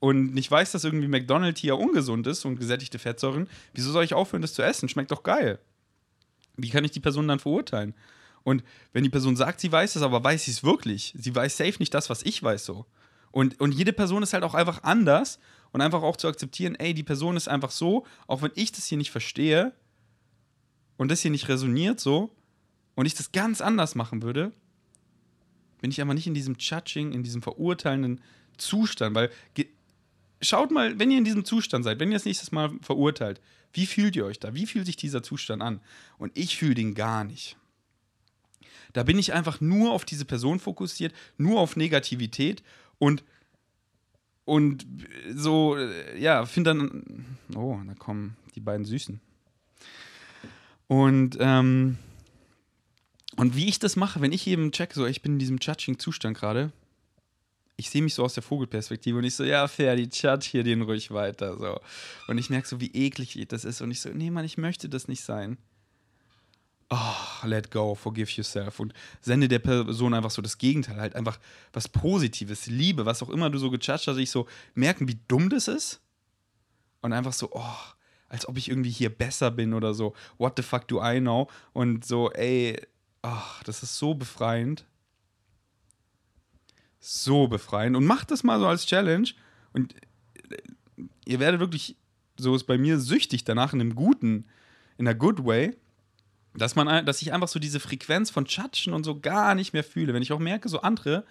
und 0.00 0.34
nicht 0.34 0.50
weiß, 0.50 0.72
dass 0.72 0.84
irgendwie 0.84 1.08
McDonald's 1.08 1.60
hier 1.60 1.78
ungesund 1.78 2.26
ist 2.26 2.44
und 2.44 2.58
gesättigte 2.58 2.98
Fettsäuren, 2.98 3.48
wieso 3.72 3.90
soll 3.90 4.04
ich 4.04 4.12
aufhören, 4.12 4.42
das 4.42 4.52
zu 4.52 4.62
essen? 4.62 4.88
Schmeckt 4.88 5.10
doch 5.10 5.22
geil. 5.22 5.58
Wie 6.56 6.68
kann 6.68 6.84
ich 6.84 6.90
die 6.90 7.00
Person 7.00 7.28
dann 7.28 7.38
verurteilen? 7.38 7.94
Und 8.42 8.62
wenn 8.92 9.04
die 9.04 9.10
Person 9.10 9.36
sagt, 9.36 9.60
sie 9.60 9.72
weiß 9.72 9.96
es, 9.96 10.02
aber 10.02 10.22
weiß 10.22 10.44
sie 10.44 10.50
es 10.50 10.64
wirklich? 10.64 11.14
Sie 11.16 11.34
weiß 11.34 11.56
safe 11.56 11.76
nicht 11.78 11.94
das, 11.94 12.10
was 12.10 12.22
ich 12.22 12.42
weiß 12.42 12.64
so. 12.64 12.86
Und, 13.30 13.58
und 13.60 13.72
jede 13.72 13.92
Person 13.92 14.22
ist 14.22 14.34
halt 14.34 14.44
auch 14.44 14.54
einfach 14.54 14.82
anders 14.82 15.38
und 15.72 15.80
einfach 15.80 16.02
auch 16.02 16.16
zu 16.16 16.28
akzeptieren, 16.28 16.74
ey, 16.76 16.94
die 16.94 17.02
Person 17.02 17.36
ist 17.36 17.48
einfach 17.48 17.70
so, 17.70 18.06
auch 18.26 18.42
wenn 18.42 18.52
ich 18.54 18.72
das 18.72 18.86
hier 18.86 18.98
nicht 18.98 19.10
verstehe 19.10 19.72
und 20.96 21.10
das 21.10 21.20
hier 21.20 21.30
nicht 21.30 21.48
resoniert 21.48 22.00
so 22.00 22.34
und 22.94 23.06
ich 23.06 23.14
das 23.14 23.32
ganz 23.32 23.60
anders 23.60 23.94
machen 23.94 24.22
würde, 24.22 24.52
bin 25.80 25.90
ich 25.90 26.00
aber 26.00 26.14
nicht 26.14 26.26
in 26.26 26.34
diesem 26.34 26.56
Judging, 26.58 27.12
in 27.12 27.22
diesem 27.22 27.42
verurteilenden 27.42 28.20
Zustand, 28.56 29.14
weil 29.16 29.30
schaut 30.40 30.70
mal, 30.70 30.98
wenn 30.98 31.10
ihr 31.10 31.18
in 31.18 31.24
diesem 31.24 31.44
Zustand 31.44 31.84
seid, 31.84 31.98
wenn 31.98 32.10
ihr 32.10 32.16
das 32.16 32.24
nächstes 32.24 32.52
Mal 32.52 32.70
verurteilt, 32.82 33.40
wie 33.72 33.86
fühlt 33.86 34.16
ihr 34.16 34.26
euch 34.26 34.38
da? 34.38 34.54
Wie 34.54 34.66
fühlt 34.66 34.86
sich 34.86 34.96
dieser 34.96 35.22
Zustand 35.22 35.62
an? 35.62 35.80
Und 36.18 36.36
ich 36.36 36.56
fühle 36.56 36.74
den 36.74 36.94
gar 36.94 37.24
nicht. 37.24 37.56
Da 38.92 39.02
bin 39.02 39.18
ich 39.18 39.32
einfach 39.32 39.60
nur 39.60 39.92
auf 39.92 40.04
diese 40.04 40.26
Person 40.26 40.60
fokussiert, 40.60 41.14
nur 41.38 41.60
auf 41.60 41.76
Negativität 41.76 42.62
und 42.98 43.24
und 44.44 44.86
so, 45.34 45.76
ja, 46.16 46.44
finde 46.46 46.70
dann, 46.70 47.36
oh, 47.54 47.78
da 47.86 47.94
kommen 47.94 48.36
die 48.54 48.60
beiden 48.60 48.84
Süßen. 48.84 49.20
Und, 50.88 51.36
ähm, 51.40 51.98
und 53.36 53.56
wie 53.56 53.68
ich 53.68 53.78
das 53.78 53.96
mache, 53.96 54.20
wenn 54.20 54.32
ich 54.32 54.46
eben 54.46 54.72
check, 54.72 54.92
so, 54.92 55.06
ich 55.06 55.22
bin 55.22 55.34
in 55.34 55.38
diesem 55.38 55.58
Judging-Zustand 55.58 56.36
gerade, 56.36 56.72
ich 57.76 57.88
sehe 57.88 58.02
mich 58.02 58.14
so 58.14 58.24
aus 58.24 58.34
der 58.34 58.42
Vogelperspektive 58.42 59.18
und 59.18 59.24
ich 59.24 59.34
so, 59.34 59.44
ja, 59.44 59.66
fair, 59.68 59.96
die 59.96 60.10
hier 60.10 60.62
den 60.62 60.82
ruhig 60.82 61.10
weiter, 61.10 61.56
so. 61.58 61.80
Und 62.28 62.38
ich 62.38 62.50
merke 62.50 62.68
so, 62.68 62.80
wie 62.80 62.92
eklig 62.92 63.38
das 63.48 63.64
ist 63.64 63.80
und 63.80 63.90
ich 63.90 64.00
so, 64.00 64.10
nee, 64.10 64.30
Mann, 64.30 64.44
ich 64.44 64.58
möchte 64.58 64.88
das 64.88 65.08
nicht 65.08 65.22
sein 65.22 65.56
oh, 66.92 67.46
let 67.46 67.70
go, 67.70 67.94
forgive 67.94 68.30
yourself. 68.30 68.78
Und 68.78 68.92
sende 69.20 69.48
der 69.48 69.58
Person 69.58 70.14
einfach 70.14 70.30
so 70.30 70.42
das 70.42 70.58
Gegenteil, 70.58 71.00
halt 71.00 71.16
einfach 71.16 71.38
was 71.72 71.88
Positives, 71.88 72.66
Liebe, 72.66 73.06
was 73.06 73.22
auch 73.22 73.30
immer 73.30 73.48
du 73.50 73.58
so 73.58 73.70
gejudged 73.70 74.08
hast, 74.08 74.18
ich 74.18 74.30
so 74.30 74.46
merken, 74.74 75.08
wie 75.08 75.18
dumm 75.26 75.48
das 75.48 75.68
ist. 75.68 76.00
Und 77.00 77.12
einfach 77.12 77.32
so, 77.32 77.50
oh, 77.52 77.76
als 78.28 78.46
ob 78.46 78.56
ich 78.56 78.68
irgendwie 78.68 78.90
hier 78.90 79.10
besser 79.10 79.50
bin 79.50 79.74
oder 79.74 79.94
so, 79.94 80.14
what 80.38 80.54
the 80.56 80.62
fuck 80.62 80.86
do 80.86 81.02
I 81.02 81.18
know? 81.18 81.48
Und 81.72 82.04
so, 82.04 82.30
ey, 82.32 82.80
oh, 83.22 83.60
das 83.64 83.82
ist 83.82 83.96
so 83.96 84.14
befreiend. 84.14 84.84
So 87.00 87.48
befreiend. 87.48 87.96
Und 87.96 88.04
macht 88.04 88.30
das 88.30 88.44
mal 88.44 88.60
so 88.60 88.66
als 88.66 88.86
Challenge. 88.86 89.28
Und 89.72 89.94
äh, 90.50 90.56
ihr 91.24 91.40
werdet 91.40 91.58
wirklich, 91.58 91.96
so 92.38 92.54
ist 92.54 92.64
bei 92.64 92.78
mir 92.78 93.00
süchtig 93.00 93.44
danach 93.44 93.72
in 93.72 93.80
einem 93.80 93.94
guten, 93.94 94.46
in 94.98 95.08
einer 95.08 95.18
good 95.18 95.44
way 95.44 95.74
dass 96.54 96.76
man, 96.76 97.06
dass 97.06 97.22
ich 97.22 97.32
einfach 97.32 97.48
so 97.48 97.58
diese 97.58 97.80
Frequenz 97.80 98.30
von 98.30 98.44
Chatschen 98.44 98.92
und 98.92 99.04
so 99.04 99.18
gar 99.18 99.54
nicht 99.54 99.72
mehr 99.72 99.84
fühle. 99.84 100.14
Wenn 100.14 100.22
ich 100.22 100.32
auch 100.32 100.38
merke, 100.38 100.68
so 100.68 100.80
andere 100.80 101.24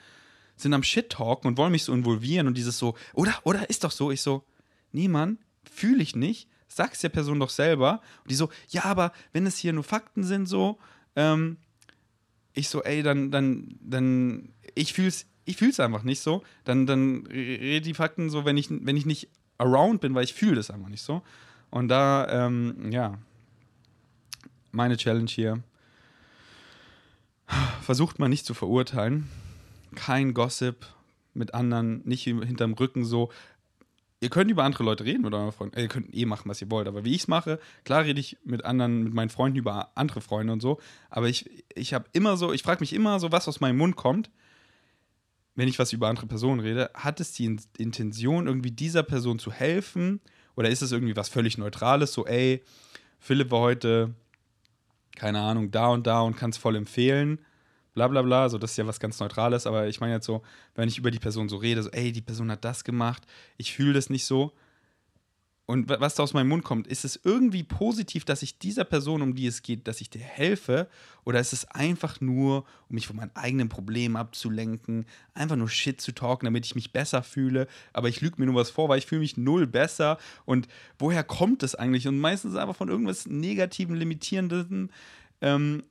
sind 0.55 0.73
am 0.73 0.83
Shit-Talken 0.83 1.47
und 1.47 1.57
wollen 1.57 1.71
mich 1.71 1.83
so 1.83 1.93
involvieren 1.93 2.47
und 2.47 2.57
dieses 2.57 2.77
so, 2.77 2.95
oder, 3.13 3.33
oder 3.43 3.69
ist 3.69 3.83
doch 3.83 3.91
so, 3.91 4.11
ich 4.11 4.21
so, 4.21 4.43
nee, 4.91 5.07
Mann, 5.07 5.37
fühle 5.69 6.03
ich 6.03 6.15
nicht, 6.15 6.47
sag's 6.67 7.01
der 7.01 7.09
Person 7.09 7.39
doch 7.39 7.49
selber. 7.49 8.01
Und 8.23 8.31
die 8.31 8.35
so, 8.35 8.49
ja, 8.69 8.85
aber 8.85 9.11
wenn 9.33 9.45
es 9.45 9.57
hier 9.57 9.73
nur 9.73 9.83
Fakten 9.83 10.23
sind, 10.23 10.47
so, 10.47 10.79
ähm, 11.15 11.57
ich 12.53 12.69
so, 12.69 12.83
ey, 12.83 13.03
dann, 13.03 13.31
dann, 13.31 13.77
dann, 13.81 14.49
ich 14.75 14.93
fühl's, 14.93 15.25
ich 15.45 15.57
fühl's 15.57 15.79
einfach 15.79 16.03
nicht 16.03 16.21
so. 16.21 16.43
Dann, 16.63 16.85
dann 16.85 17.25
rede 17.27 17.85
die 17.85 17.93
Fakten 17.93 18.29
so, 18.29 18.45
wenn 18.45 18.57
ich, 18.57 18.69
wenn 18.69 18.97
ich 18.97 19.05
nicht 19.05 19.29
around 19.57 20.01
bin, 20.01 20.13
weil 20.13 20.23
ich 20.23 20.33
fühle 20.33 20.55
das 20.55 20.71
einfach 20.71 20.89
nicht 20.89 21.01
so. 21.01 21.21
Und 21.69 21.87
da, 21.87 22.27
ähm, 22.47 22.91
ja, 22.91 23.17
meine 24.71 24.97
Challenge 24.97 25.29
hier. 25.29 25.63
Versucht 27.81 28.19
mal 28.19 28.29
nicht 28.29 28.45
zu 28.45 28.53
verurteilen. 28.53 29.29
Kein 29.95 30.33
Gossip 30.33 30.85
mit 31.33 31.53
anderen, 31.53 32.01
nicht 32.05 32.23
hinterm 32.23 32.73
Rücken 32.73 33.05
so. 33.05 33.31
Ihr 34.19 34.29
könnt 34.29 34.51
über 34.51 34.63
andere 34.63 34.83
Leute 34.83 35.03
reden 35.03 35.23
mit 35.23 35.33
euren 35.33 35.51
Freunden. 35.51 35.79
Ihr 35.79 35.87
könnt 35.87 36.13
eh 36.13 36.25
machen, 36.25 36.47
was 36.47 36.61
ihr 36.61 36.69
wollt. 36.69 36.87
Aber 36.87 37.03
wie 37.03 37.15
ich 37.15 37.21
es 37.21 37.27
mache, 37.27 37.59
klar 37.85 38.03
rede 38.03 38.19
ich 38.19 38.37
mit 38.43 38.63
anderen, 38.63 39.03
mit 39.03 39.13
meinen 39.13 39.29
Freunden 39.29 39.57
über 39.57 39.91
andere 39.95 40.21
Freunde 40.21 40.53
und 40.53 40.61
so. 40.61 40.79
Aber 41.09 41.27
ich, 41.27 41.49
ich 41.73 41.93
habe 41.93 42.05
immer 42.13 42.37
so, 42.37 42.53
ich 42.53 42.61
frage 42.61 42.81
mich 42.81 42.93
immer 42.93 43.19
so, 43.19 43.31
was 43.31 43.47
aus 43.47 43.61
meinem 43.61 43.77
Mund 43.77 43.95
kommt, 43.95 44.29
wenn 45.55 45.67
ich 45.67 45.79
was 45.79 45.91
über 45.91 46.07
andere 46.07 46.27
Personen 46.27 46.59
rede. 46.59 46.91
Hat 46.93 47.19
es 47.19 47.33
die 47.33 47.57
Intention, 47.77 48.45
irgendwie 48.47 48.71
dieser 48.71 49.03
Person 49.03 49.39
zu 49.39 49.51
helfen? 49.51 50.21
Oder 50.55 50.69
ist 50.69 50.83
es 50.83 50.91
irgendwie 50.91 51.15
was 51.15 51.29
völlig 51.29 51.57
Neutrales? 51.57 52.13
So, 52.13 52.27
ey, 52.27 52.63
Philipp 53.19 53.49
war 53.49 53.61
heute 53.61 54.13
keine 55.21 55.39
Ahnung, 55.39 55.69
da 55.69 55.89
und 55.89 56.07
da 56.07 56.21
und 56.21 56.35
kann 56.35 56.49
es 56.49 56.57
voll 56.57 56.75
empfehlen, 56.75 57.37
bla 57.93 58.07
bla 58.07 58.23
bla, 58.23 58.49
so 58.49 58.57
das 58.57 58.71
ist 58.71 58.77
ja 58.77 58.87
was 58.87 58.99
ganz 58.99 59.19
Neutrales, 59.19 59.67
aber 59.67 59.87
ich 59.87 59.99
meine 59.99 60.13
jetzt 60.13 60.25
so, 60.25 60.41
wenn 60.73 60.89
ich 60.89 60.97
über 60.97 61.11
die 61.11 61.19
Person 61.19 61.47
so 61.47 61.57
rede, 61.57 61.83
so, 61.83 61.91
ey, 61.91 62.11
die 62.11 62.21
Person 62.21 62.49
hat 62.49 62.65
das 62.65 62.83
gemacht, 62.83 63.21
ich 63.57 63.71
fühle 63.71 63.93
das 63.93 64.09
nicht 64.09 64.25
so. 64.25 64.51
Und 65.67 65.89
was 65.89 66.15
da 66.15 66.23
aus 66.23 66.33
meinem 66.33 66.49
Mund 66.49 66.63
kommt, 66.63 66.87
ist 66.87 67.05
es 67.05 67.19
irgendwie 67.23 67.63
positiv, 67.63 68.25
dass 68.25 68.41
ich 68.41 68.59
dieser 68.59 68.83
Person, 68.83 69.21
um 69.21 69.35
die 69.35 69.47
es 69.47 69.61
geht, 69.61 69.87
dass 69.87 70.01
ich 70.01 70.09
dir 70.09 70.21
helfe? 70.21 70.89
Oder 71.23 71.39
ist 71.39 71.53
es 71.53 71.65
einfach 71.65 72.19
nur, 72.19 72.65
um 72.89 72.95
mich 72.95 73.07
von 73.07 73.15
meinen 73.15 73.35
eigenen 73.35 73.69
Problemen 73.69 74.17
abzulenken, 74.17 75.05
einfach 75.33 75.55
nur 75.55 75.69
Shit 75.69 76.01
zu 76.01 76.11
talken, 76.11 76.45
damit 76.45 76.65
ich 76.65 76.75
mich 76.75 76.91
besser 76.91 77.23
fühle? 77.23 77.67
Aber 77.93 78.09
ich 78.09 78.19
lüge 78.19 78.35
mir 78.37 78.47
nur 78.47 78.55
was 78.55 78.69
vor, 78.69 78.89
weil 78.89 78.97
ich 78.97 79.05
fühle 79.05 79.21
mich 79.21 79.37
null 79.37 79.65
besser. 79.65 80.17
Und 80.45 80.67
woher 80.99 81.23
kommt 81.23 81.63
das 81.63 81.75
eigentlich? 81.75 82.07
Und 82.07 82.19
meistens 82.19 82.55
einfach 82.55 82.75
von 82.75 82.89
irgendwas 82.89 83.27
Negativen, 83.27 83.95
Limitierenden. 83.95 84.91
Ähm, 85.39 85.83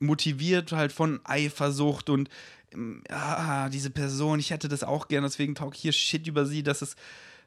motiviert 0.00 0.72
halt 0.72 0.92
von 0.92 1.20
Eifersucht 1.24 2.10
und 2.10 2.28
ähm, 2.72 3.02
ah, 3.10 3.68
diese 3.68 3.90
Person, 3.90 4.40
ich 4.40 4.50
hätte 4.50 4.68
das 4.68 4.82
auch 4.82 5.08
gern, 5.08 5.22
deswegen 5.22 5.54
talk 5.54 5.74
hier 5.74 5.92
Shit 5.92 6.26
über 6.26 6.46
sie, 6.46 6.62
dass 6.62 6.82
es 6.82 6.96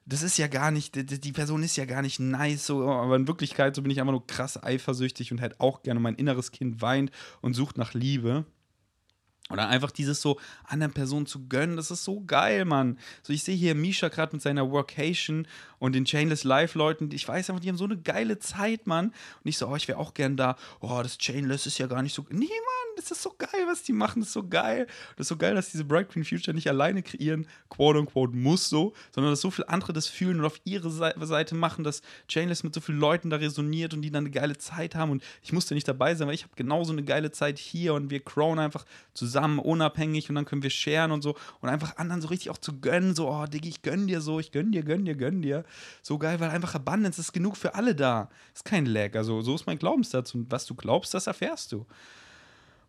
das 0.05 0.21
ist 0.21 0.37
ja 0.37 0.47
gar 0.47 0.71
nicht, 0.71 0.95
die 0.95 1.31
Person 1.31 1.63
ist 1.63 1.77
ja 1.77 1.85
gar 1.85 2.01
nicht 2.01 2.19
nice, 2.19 2.65
so, 2.65 2.89
aber 2.89 3.15
in 3.15 3.27
Wirklichkeit 3.27 3.75
so 3.75 3.81
bin 3.81 3.91
ich 3.91 4.01
einfach 4.01 4.11
nur 4.11 4.27
krass 4.27 4.61
eifersüchtig 4.61 5.31
und 5.31 5.39
hätte 5.39 5.59
auch 5.59 5.81
gerne 5.83 5.99
mein 5.99 6.15
inneres 6.15 6.51
Kind 6.51 6.81
weint 6.81 7.11
und 7.41 7.53
sucht 7.53 7.77
nach 7.77 7.93
Liebe. 7.93 8.45
Oder 9.49 9.67
einfach 9.67 9.91
dieses 9.91 10.21
so 10.21 10.39
anderen 10.63 10.93
Personen 10.93 11.25
zu 11.25 11.47
gönnen, 11.47 11.75
das 11.75 11.91
ist 11.91 12.05
so 12.05 12.21
geil, 12.21 12.63
Mann. 12.63 12.97
So, 13.23 13.33
ich 13.33 13.43
sehe 13.43 13.55
hier 13.55 13.75
Misha 13.75 14.07
gerade 14.07 14.33
mit 14.33 14.41
seiner 14.41 14.71
Workation 14.71 15.47
und 15.79 15.93
den 15.93 16.05
Chainless 16.05 16.45
Live-Leuten, 16.45 17.11
ich 17.11 17.27
weiß 17.27 17.49
einfach, 17.49 17.61
die 17.61 17.67
haben 17.67 17.77
so 17.77 17.83
eine 17.83 17.97
geile 17.97 18.39
Zeit, 18.39 18.87
Mann. 18.87 19.07
Und 19.07 19.13
ich 19.43 19.57
so, 19.57 19.67
oh, 19.67 19.75
ich 19.75 19.89
wäre 19.89 19.99
auch 19.99 20.13
gern 20.13 20.37
da. 20.37 20.55
Oh, 20.79 21.01
das 21.03 21.17
Chainless 21.17 21.65
ist 21.65 21.77
ja 21.77 21.87
gar 21.87 22.01
nicht 22.01 22.15
so. 22.15 22.25
Nee, 22.29 22.45
Mann, 22.45 22.95
das 22.95 23.11
ist 23.11 23.21
so 23.21 23.35
geil, 23.37 23.49
was 23.67 23.83
die 23.83 23.91
machen, 23.91 24.21
das 24.21 24.29
ist 24.29 24.33
so 24.33 24.47
geil. 24.47 24.87
Das 25.17 25.25
ist 25.25 25.27
so 25.27 25.35
geil, 25.35 25.55
dass 25.55 25.71
diese 25.71 25.83
Bright 25.83 26.09
Green 26.09 26.23
Future 26.23 26.55
nicht 26.55 26.69
alleine 26.69 27.03
kreieren, 27.03 27.45
quote 27.69 27.99
unquote, 27.99 28.33
muss 28.33 28.69
so, 28.69 28.93
sondern 29.11 29.33
dass 29.33 29.41
so 29.41 29.51
viele 29.51 29.67
andere 29.67 29.91
das 29.91 30.07
fühlen 30.07 30.39
und 30.39 30.45
auf 30.45 30.61
ihre 30.63 30.89
Seite 30.89 31.53
machen, 31.53 31.83
dass 31.83 32.01
Chainless 32.29 32.63
mit 32.63 32.73
so 32.73 32.79
vielen 32.79 32.99
Leuten 32.99 33.29
da 33.29 33.35
resoniert 33.35 33.93
und 33.93 34.03
die 34.03 34.09
dann 34.09 34.23
eine 34.23 34.31
geile 34.31 34.57
Zeit 34.57 34.95
haben. 34.95 35.11
Und 35.11 35.21
ich 35.41 35.51
musste 35.51 35.73
nicht 35.73 35.87
dabei 35.89 36.15
sein, 36.15 36.29
weil 36.29 36.35
ich 36.35 36.43
habe 36.43 36.53
genauso 36.55 36.93
eine 36.93 37.03
geile 37.03 37.31
Zeit 37.31 37.59
hier 37.59 37.93
und 37.93 38.09
wir 38.09 38.21
crown 38.21 38.57
einfach 38.57 38.85
zusammen, 39.13 39.32
unabhängig 39.59 40.29
und 40.29 40.35
dann 40.35 40.45
können 40.45 40.63
wir 40.63 40.69
sharen 40.69 41.11
und 41.11 41.21
so 41.21 41.35
und 41.61 41.69
einfach 41.69 41.97
anderen 41.97 42.21
so 42.21 42.27
richtig 42.27 42.49
auch 42.49 42.57
zu 42.57 42.79
gönnen, 42.79 43.15
so, 43.15 43.29
oh, 43.29 43.45
Diggi, 43.45 43.69
ich 43.69 43.81
gönn 43.81 44.07
dir 44.07 44.21
so, 44.21 44.39
ich 44.39 44.51
gönn 44.51 44.71
dir, 44.71 44.83
gönn 44.83 45.05
dir, 45.05 45.15
gönn 45.15 45.41
dir 45.41 45.63
so 46.01 46.17
geil, 46.17 46.39
weil 46.39 46.49
einfach 46.49 46.75
Abundance 46.75 47.19
ist 47.19 47.33
genug 47.33 47.57
für 47.57 47.75
alle 47.75 47.95
da. 47.95 48.29
Ist 48.53 48.65
kein 48.65 48.85
Lag. 48.85 49.15
Also, 49.15 49.41
so 49.41 49.55
ist 49.55 49.65
mein 49.65 49.79
Glaubenssatz. 49.79 50.35
Und 50.35 50.51
was 50.51 50.65
du 50.65 50.75
glaubst, 50.75 51.13
das 51.13 51.27
erfährst 51.27 51.71
du. 51.71 51.85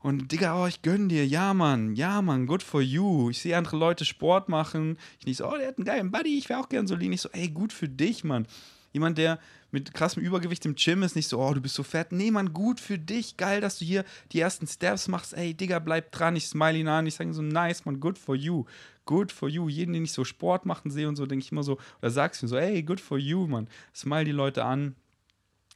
Und 0.01 0.32
Digga, 0.32 0.62
oh, 0.62 0.66
ich 0.66 0.82
gönn 0.82 1.09
dir, 1.09 1.26
ja, 1.26 1.55
Mann, 1.55 1.95
ja, 1.95 2.20
Mann, 2.20 2.47
good 2.47 2.62
for 2.62 2.82
you. 2.82 3.30
Ich 3.30 3.40
sehe 3.40 3.57
andere 3.57 3.78
Leute 3.78 4.05
Sport 4.05 4.51
machen. 4.51 4.99
Ich 5.18 5.26
nicht 5.26 5.38
so, 5.38 5.47
oh, 5.47 5.57
der 5.57 5.68
hat 5.68 5.78
einen 5.78 5.86
geilen 5.86 6.11
Buddy, 6.11 6.36
ich 6.36 6.51
wäre 6.51 6.61
auch 6.61 6.68
gern 6.68 6.86
so 6.86 6.95
lean. 6.95 7.12
Ich 7.12 7.22
so, 7.22 7.30
ey, 7.30 7.49
gut 7.49 7.72
für 7.72 7.88
dich, 7.88 8.22
Mann. 8.22 8.47
Jemand, 8.95 9.18
der 9.18 9.38
mit 9.70 9.92
krassem 9.92 10.22
Übergewicht 10.22 10.64
im 10.64 10.76
Gym 10.76 11.03
ist, 11.03 11.16
nicht 11.16 11.28
so, 11.28 11.38
oh, 11.38 11.53
du 11.53 11.61
bist 11.61 11.74
so 11.74 11.82
fett. 11.82 12.12
Nee, 12.12 12.30
Mann, 12.30 12.55
gut 12.55 12.80
für 12.80 12.99
dich. 12.99 13.36
Geil, 13.36 13.61
dass 13.61 13.78
du 13.78 13.84
hier 13.84 14.05
die 14.32 14.40
ersten 14.40 14.66
Steps 14.66 15.09
machst. 15.09 15.34
Ey, 15.34 15.53
Digga, 15.53 15.80
bleib 15.80 16.12
dran. 16.12 16.36
Ich 16.36 16.47
smile 16.47 16.78
ihn 16.78 16.88
an. 16.88 17.07
Ich 17.07 17.16
sage 17.16 17.34
so, 17.34 17.42
nice, 17.42 17.84
Mann, 17.84 18.01
good 18.01 18.16
for 18.16 18.34
you 18.34 18.64
good 19.07 19.32
for 19.32 19.49
you. 19.49 19.68
Jeden, 19.68 19.92
den 19.92 20.05
ich 20.05 20.12
so 20.12 20.24
Sport 20.24 20.66
machen 20.66 20.90
sehe 20.90 21.09
und 21.09 21.16
so, 21.16 21.26
denke 21.26 21.45
ich 21.45 21.53
immer 21.53 21.62
so, 21.62 21.78
oder 22.01 22.11
sagst 22.11 22.42
mir 22.42 22.49
so, 22.49 22.59
hey, 22.59 22.82
good 22.82 23.01
for 23.01 23.18
you, 23.18 23.47
man. 23.47 23.68
Smile 23.95 24.24
die 24.24 24.32
Leute 24.32 24.64
an, 24.64 24.97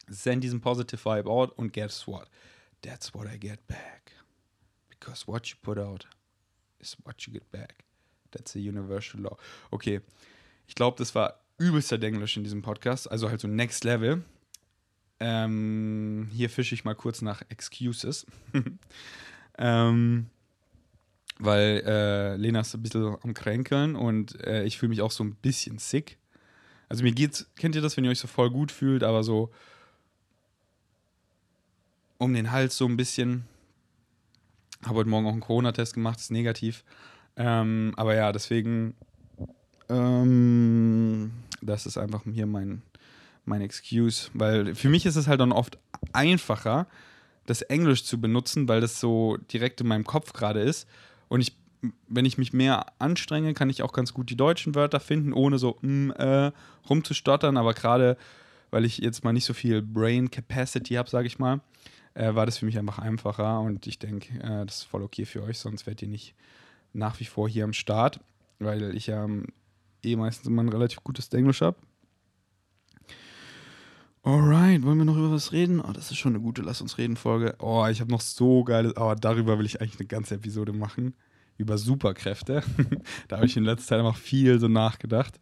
send 0.08 0.44
diesen 0.44 0.60
positive 0.60 1.04
Vibe 1.04 1.28
out 1.28 1.52
und 1.58 1.72
guess 1.72 2.06
what? 2.06 2.28
That's 2.82 3.14
what 3.14 3.26
I 3.32 3.38
get 3.38 3.66
back. 3.66 4.12
Because 4.88 5.26
what 5.26 5.46
you 5.46 5.56
put 5.60 5.78
out 5.78 6.08
is 6.78 6.96
what 7.04 7.22
you 7.22 7.32
get 7.32 7.50
back. 7.50 7.84
That's 8.30 8.54
a 8.56 8.58
universal 8.58 9.20
law. 9.20 9.36
Okay, 9.70 10.00
ich 10.66 10.74
glaube, 10.74 10.98
das 10.98 11.14
war 11.14 11.40
übelster 11.58 11.98
Denglisch 11.98 12.36
in 12.36 12.44
diesem 12.44 12.62
Podcast, 12.62 13.10
also 13.10 13.28
halt 13.28 13.40
so 13.40 13.48
Next 13.48 13.84
Level. 13.84 14.24
Ähm, 15.20 16.28
hier 16.32 16.48
fische 16.48 16.74
ich 16.74 16.84
mal 16.84 16.94
kurz 16.94 17.22
nach 17.22 17.42
Excuses. 17.48 18.26
ähm, 19.58 20.26
weil 21.38 21.82
äh, 21.86 22.36
Lena 22.36 22.60
ist 22.60 22.74
ein 22.74 22.82
bisschen 22.82 23.16
am 23.22 23.34
Kränkeln 23.34 23.96
und 23.96 24.40
äh, 24.44 24.64
ich 24.64 24.78
fühle 24.78 24.90
mich 24.90 25.02
auch 25.02 25.10
so 25.10 25.24
ein 25.24 25.34
bisschen 25.36 25.78
sick. 25.78 26.18
Also 26.88 27.02
mir 27.02 27.12
geht's, 27.12 27.50
kennt 27.56 27.74
ihr 27.74 27.82
das, 27.82 27.96
wenn 27.96 28.04
ihr 28.04 28.10
euch 28.10 28.18
so 28.18 28.28
voll 28.28 28.50
gut 28.50 28.72
fühlt, 28.72 29.02
aber 29.02 29.22
so 29.22 29.50
um 32.18 32.34
den 32.34 32.50
Hals 32.50 32.76
so 32.76 32.86
ein 32.86 32.96
bisschen. 32.96 33.44
Habe 34.84 34.98
heute 34.98 35.10
Morgen 35.10 35.26
auch 35.26 35.32
einen 35.32 35.40
Corona-Test 35.40 35.94
gemacht, 35.94 36.18
ist 36.18 36.30
negativ. 36.30 36.84
Ähm, 37.36 37.92
aber 37.96 38.14
ja, 38.14 38.32
deswegen, 38.32 38.94
ähm, 39.88 41.30
das 41.62 41.86
ist 41.86 41.98
einfach 41.98 42.22
hier 42.24 42.46
mein, 42.46 42.82
mein 43.44 43.62
Excuse, 43.62 44.30
weil 44.34 44.74
für 44.74 44.88
mich 44.88 45.06
ist 45.06 45.16
es 45.16 45.26
halt 45.26 45.40
dann 45.40 45.52
oft 45.52 45.78
einfacher, 46.12 46.86
das 47.46 47.62
Englisch 47.62 48.04
zu 48.04 48.20
benutzen, 48.20 48.68
weil 48.68 48.80
das 48.80 49.00
so 49.00 49.38
direkt 49.50 49.80
in 49.80 49.88
meinem 49.88 50.04
Kopf 50.04 50.32
gerade 50.32 50.60
ist 50.60 50.86
und 51.28 51.40
ich, 51.40 51.56
wenn 52.08 52.24
ich 52.24 52.38
mich 52.38 52.52
mehr 52.52 52.86
anstrenge, 52.98 53.54
kann 53.54 53.70
ich 53.70 53.82
auch 53.82 53.92
ganz 53.92 54.12
gut 54.12 54.30
die 54.30 54.36
deutschen 54.36 54.74
Wörter 54.74 55.00
finden, 55.00 55.32
ohne 55.32 55.58
so 55.58 55.78
mm, 55.80 56.10
äh, 56.12 56.52
rumzustottern. 56.88 57.56
Aber 57.56 57.74
gerade, 57.74 58.16
weil 58.70 58.84
ich 58.84 58.98
jetzt 58.98 59.24
mal 59.24 59.32
nicht 59.32 59.44
so 59.44 59.54
viel 59.54 59.82
Brain 59.82 60.30
Capacity 60.30 60.94
habe, 60.94 61.08
sage 61.08 61.26
ich 61.26 61.38
mal, 61.38 61.60
äh, 62.14 62.34
war 62.34 62.46
das 62.46 62.58
für 62.58 62.66
mich 62.66 62.78
einfach 62.78 62.98
einfacher. 62.98 63.60
Und 63.60 63.86
ich 63.86 63.98
denke, 63.98 64.38
äh, 64.40 64.66
das 64.66 64.78
ist 64.78 64.84
voll 64.84 65.02
okay 65.02 65.24
für 65.24 65.42
euch, 65.42 65.58
sonst 65.58 65.86
werdet 65.86 66.02
ihr 66.02 66.08
nicht 66.08 66.34
nach 66.92 67.20
wie 67.20 67.26
vor 67.26 67.48
hier 67.48 67.64
am 67.64 67.74
Start, 67.74 68.20
weil 68.58 68.96
ich 68.96 69.06
ja 69.08 69.24
ähm, 69.24 69.46
eh 70.02 70.16
meistens 70.16 70.46
immer 70.46 70.62
ein 70.62 70.68
relativ 70.68 71.02
gutes 71.02 71.28
Englisch 71.28 71.60
habe. 71.60 71.76
Alright, 74.22 74.82
wollen 74.82 74.98
wir 74.98 75.04
noch 75.04 75.16
über 75.16 75.30
was 75.30 75.52
reden? 75.52 75.80
Oh, 75.80 75.92
das 75.92 76.10
ist 76.10 76.18
schon 76.18 76.34
eine 76.34 76.42
gute 76.42 76.60
Lass 76.60 76.82
uns 76.82 76.98
reden 76.98 77.16
Folge. 77.16 77.54
Oh, 77.60 77.86
ich 77.90 78.00
habe 78.00 78.10
noch 78.10 78.20
so 78.20 78.62
geile, 78.64 78.90
aber 78.96 79.12
oh, 79.12 79.14
darüber 79.14 79.58
will 79.58 79.64
ich 79.64 79.80
eigentlich 79.80 79.98
eine 79.98 80.08
ganze 80.08 80.34
Episode 80.34 80.72
machen. 80.72 81.14
Über 81.56 81.78
Superkräfte. 81.78 82.62
da 83.28 83.36
habe 83.36 83.46
ich 83.46 83.56
in 83.56 83.64
letzter 83.64 83.96
Zeit 83.96 84.00
einfach 84.00 84.18
viel 84.18 84.60
so 84.60 84.68
nachgedacht. 84.68 85.40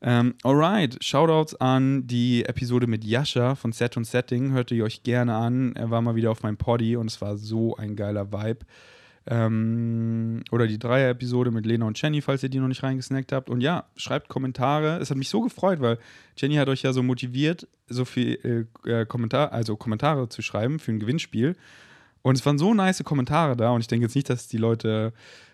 Ähm, 0.00 0.34
alright, 0.44 0.96
Shoutouts 1.04 1.56
an 1.56 2.06
die 2.06 2.44
Episode 2.44 2.86
mit 2.86 3.04
Yasha 3.04 3.56
von 3.56 3.72
Set 3.72 3.96
und 3.96 4.04
Setting. 4.04 4.52
Hört 4.52 4.70
ihr 4.70 4.84
euch 4.84 5.02
gerne 5.02 5.34
an. 5.34 5.74
Er 5.74 5.90
war 5.90 6.00
mal 6.00 6.14
wieder 6.14 6.30
auf 6.30 6.42
meinem 6.42 6.56
Poddy 6.56 6.96
und 6.96 7.10
es 7.10 7.20
war 7.20 7.36
so 7.36 7.76
ein 7.76 7.96
geiler 7.96 8.32
Vibe. 8.32 8.64
Ähm, 9.30 10.42
oder 10.50 10.66
die 10.66 10.78
Dreier-Episode 10.78 11.50
mit 11.50 11.66
Lena 11.66 11.86
und 11.86 12.00
Jenny, 12.00 12.22
falls 12.22 12.42
ihr 12.42 12.48
die 12.48 12.58
noch 12.58 12.68
nicht 12.68 12.82
reingesnackt 12.82 13.32
habt. 13.32 13.50
Und 13.50 13.60
ja, 13.60 13.84
schreibt 13.96 14.28
Kommentare. 14.28 14.98
Es 14.98 15.10
hat 15.10 15.18
mich 15.18 15.28
so 15.28 15.42
gefreut, 15.42 15.80
weil 15.80 15.98
Jenny 16.36 16.54
hat 16.54 16.68
euch 16.68 16.82
ja 16.82 16.92
so 16.94 17.02
motiviert, 17.02 17.68
so 17.88 18.06
viel 18.06 18.66
äh, 18.86 18.90
äh, 18.90 19.06
Kommentar, 19.06 19.52
also 19.52 19.76
Kommentare 19.76 20.28
zu 20.30 20.40
schreiben 20.40 20.78
für 20.78 20.92
ein 20.92 20.98
Gewinnspiel. 20.98 21.56
Und 22.22 22.38
es 22.38 22.46
waren 22.46 22.58
so 22.58 22.72
nice 22.72 23.04
Kommentare 23.04 23.56
da. 23.56 23.70
Und 23.70 23.82
ich 23.82 23.86
denke 23.86 24.06
jetzt 24.06 24.14
nicht, 24.14 24.30
dass 24.30 24.48
die 24.48 24.56
Leute 24.56 25.12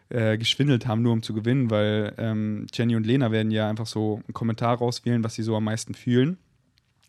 äh, 0.08 0.38
geschwindelt 0.38 0.86
haben, 0.86 1.02
nur 1.02 1.12
um 1.12 1.22
zu 1.22 1.34
gewinnen, 1.34 1.70
weil 1.70 2.14
ähm, 2.18 2.66
Jenny 2.72 2.94
und 2.94 3.06
Lena 3.06 3.32
werden 3.32 3.50
ja 3.50 3.68
einfach 3.68 3.86
so 3.86 4.20
einen 4.26 4.34
Kommentar 4.34 4.78
rauswählen, 4.78 5.24
was 5.24 5.34
sie 5.34 5.42
so 5.42 5.56
am 5.56 5.64
meisten 5.64 5.94
fühlen. 5.94 6.38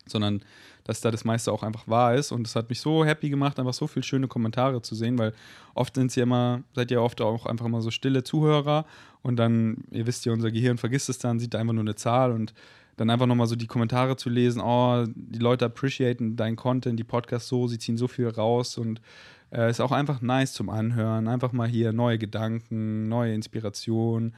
Sondern 0.06 0.42
dass 0.86 1.00
da 1.00 1.10
das 1.10 1.24
meiste 1.24 1.50
auch 1.50 1.64
einfach 1.64 1.88
wahr 1.88 2.14
ist. 2.14 2.30
Und 2.30 2.46
es 2.46 2.54
hat 2.54 2.68
mich 2.68 2.80
so 2.80 3.04
happy 3.04 3.28
gemacht, 3.28 3.58
einfach 3.58 3.74
so 3.74 3.88
viele 3.88 4.04
schöne 4.04 4.28
Kommentare 4.28 4.80
zu 4.82 4.94
sehen, 4.94 5.18
weil 5.18 5.32
oft 5.74 5.96
sind 5.96 6.12
sie 6.12 6.20
immer, 6.20 6.62
seid 6.74 6.90
ihr 6.92 7.02
oft 7.02 7.20
auch 7.20 7.44
einfach 7.46 7.66
immer 7.66 7.82
so 7.82 7.90
stille 7.90 8.22
Zuhörer. 8.22 8.86
Und 9.22 9.36
dann, 9.36 9.78
ihr 9.90 10.06
wisst 10.06 10.24
ja, 10.24 10.32
unser 10.32 10.52
Gehirn 10.52 10.78
vergisst 10.78 11.08
es 11.08 11.18
dann, 11.18 11.40
sieht 11.40 11.56
einfach 11.56 11.74
nur 11.74 11.82
eine 11.82 11.96
Zahl. 11.96 12.30
Und 12.30 12.54
dann 12.96 13.10
einfach 13.10 13.26
nochmal 13.26 13.48
so 13.48 13.56
die 13.56 13.66
Kommentare 13.66 14.16
zu 14.16 14.30
lesen, 14.30 14.62
oh, 14.62 15.04
die 15.08 15.40
Leute 15.40 15.64
appreciaten 15.64 16.36
deinen 16.36 16.56
Content, 16.56 16.98
die 16.98 17.04
Podcasts 17.04 17.48
so, 17.48 17.66
sie 17.66 17.78
ziehen 17.78 17.98
so 17.98 18.06
viel 18.06 18.28
raus. 18.28 18.78
Und 18.78 19.00
äh, 19.52 19.68
ist 19.68 19.80
auch 19.80 19.92
einfach 19.92 20.22
nice 20.22 20.52
zum 20.52 20.70
Anhören, 20.70 21.26
einfach 21.26 21.52
mal 21.52 21.68
hier 21.68 21.92
neue 21.92 22.18
Gedanken, 22.18 23.08
neue 23.08 23.34
Inspiration 23.34 24.34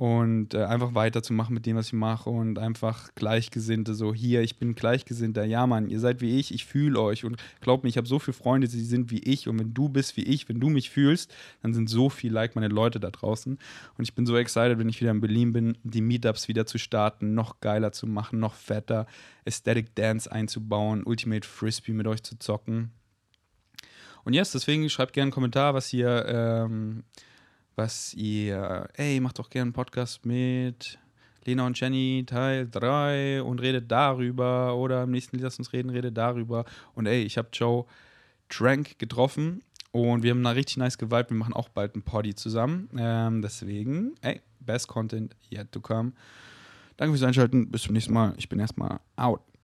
und 0.00 0.54
äh, 0.54 0.64
einfach 0.64 0.94
weiterzumachen 0.94 1.52
mit 1.52 1.66
dem, 1.66 1.76
was 1.76 1.88
ich 1.88 1.92
mache 1.92 2.30
und 2.30 2.58
einfach 2.58 3.14
Gleichgesinnte, 3.16 3.92
so 3.92 4.14
hier, 4.14 4.40
ich 4.40 4.58
bin 4.58 4.74
Gleichgesinnter, 4.74 5.44
ja 5.44 5.66
Mann, 5.66 5.90
ihr 5.90 6.00
seid 6.00 6.22
wie 6.22 6.38
ich, 6.38 6.54
ich 6.54 6.64
fühle 6.64 6.98
euch. 6.98 7.26
Und 7.26 7.36
glaubt 7.60 7.84
mir, 7.84 7.90
ich 7.90 7.98
habe 7.98 8.08
so 8.08 8.18
viele 8.18 8.32
Freunde, 8.32 8.66
die 8.66 8.80
sind 8.80 9.10
wie 9.10 9.18
ich. 9.18 9.46
Und 9.46 9.58
wenn 9.58 9.74
du 9.74 9.90
bist 9.90 10.16
wie 10.16 10.22
ich, 10.22 10.48
wenn 10.48 10.58
du 10.58 10.70
mich 10.70 10.88
fühlst, 10.88 11.34
dann 11.60 11.74
sind 11.74 11.90
so 11.90 12.08
viel 12.08 12.32
like 12.32 12.54
meine 12.54 12.68
Leute 12.68 12.98
da 12.98 13.10
draußen. 13.10 13.58
Und 13.98 14.02
ich 14.02 14.14
bin 14.14 14.24
so 14.24 14.38
excited, 14.38 14.78
wenn 14.78 14.88
ich 14.88 15.02
wieder 15.02 15.10
in 15.10 15.20
Berlin 15.20 15.52
bin, 15.52 15.76
die 15.82 16.00
Meetups 16.00 16.48
wieder 16.48 16.64
zu 16.64 16.78
starten, 16.78 17.34
noch 17.34 17.60
geiler 17.60 17.92
zu 17.92 18.06
machen, 18.06 18.38
noch 18.38 18.54
fetter, 18.54 19.06
Aesthetic 19.44 19.94
Dance 19.96 20.32
einzubauen, 20.32 21.02
Ultimate 21.04 21.46
Frisbee 21.46 21.92
mit 21.92 22.06
euch 22.06 22.22
zu 22.22 22.38
zocken. 22.38 22.90
Und 24.24 24.32
yes, 24.32 24.52
deswegen 24.52 24.88
schreibt 24.88 25.12
gerne 25.12 25.24
einen 25.24 25.32
Kommentar, 25.32 25.74
was 25.74 25.92
ihr 25.92 26.24
ähm, 26.26 27.04
was 27.76 28.14
ihr, 28.14 28.88
ey, 28.94 29.20
macht 29.20 29.38
doch 29.38 29.50
gerne 29.50 29.68
einen 29.68 29.72
Podcast 29.72 30.24
mit 30.26 30.98
Lena 31.44 31.66
und 31.66 31.78
Jenny 31.78 32.24
Teil 32.26 32.68
3 32.70 33.42
und 33.42 33.60
redet 33.60 33.90
darüber 33.90 34.76
oder 34.76 35.04
im 35.04 35.10
nächsten 35.10 35.36
Lied 35.36 35.44
Lass 35.44 35.58
uns 35.58 35.72
reden, 35.72 35.90
redet 35.90 36.16
darüber. 36.16 36.64
Und 36.94 37.06
ey, 37.06 37.22
ich 37.22 37.38
habe 37.38 37.48
Joe 37.52 37.84
Trank 38.48 38.98
getroffen 38.98 39.62
und 39.92 40.22
wir 40.22 40.30
haben 40.30 40.42
da 40.42 40.50
richtig 40.50 40.76
nice 40.76 40.98
geweibt. 40.98 41.30
Wir 41.30 41.36
machen 41.36 41.54
auch 41.54 41.68
bald 41.68 41.96
ein 41.96 42.02
Poddy 42.02 42.34
zusammen. 42.34 42.88
Ähm, 42.96 43.42
deswegen, 43.42 44.14
ey, 44.20 44.40
best 44.60 44.88
Content 44.88 45.34
yet 45.50 45.72
to 45.72 45.80
come. 45.80 46.12
Danke 46.96 47.16
fürs 47.16 47.26
Einschalten. 47.26 47.70
Bis 47.70 47.82
zum 47.82 47.94
nächsten 47.94 48.12
Mal. 48.12 48.34
Ich 48.36 48.48
bin 48.48 48.58
erstmal 48.58 49.00
out. 49.16 49.49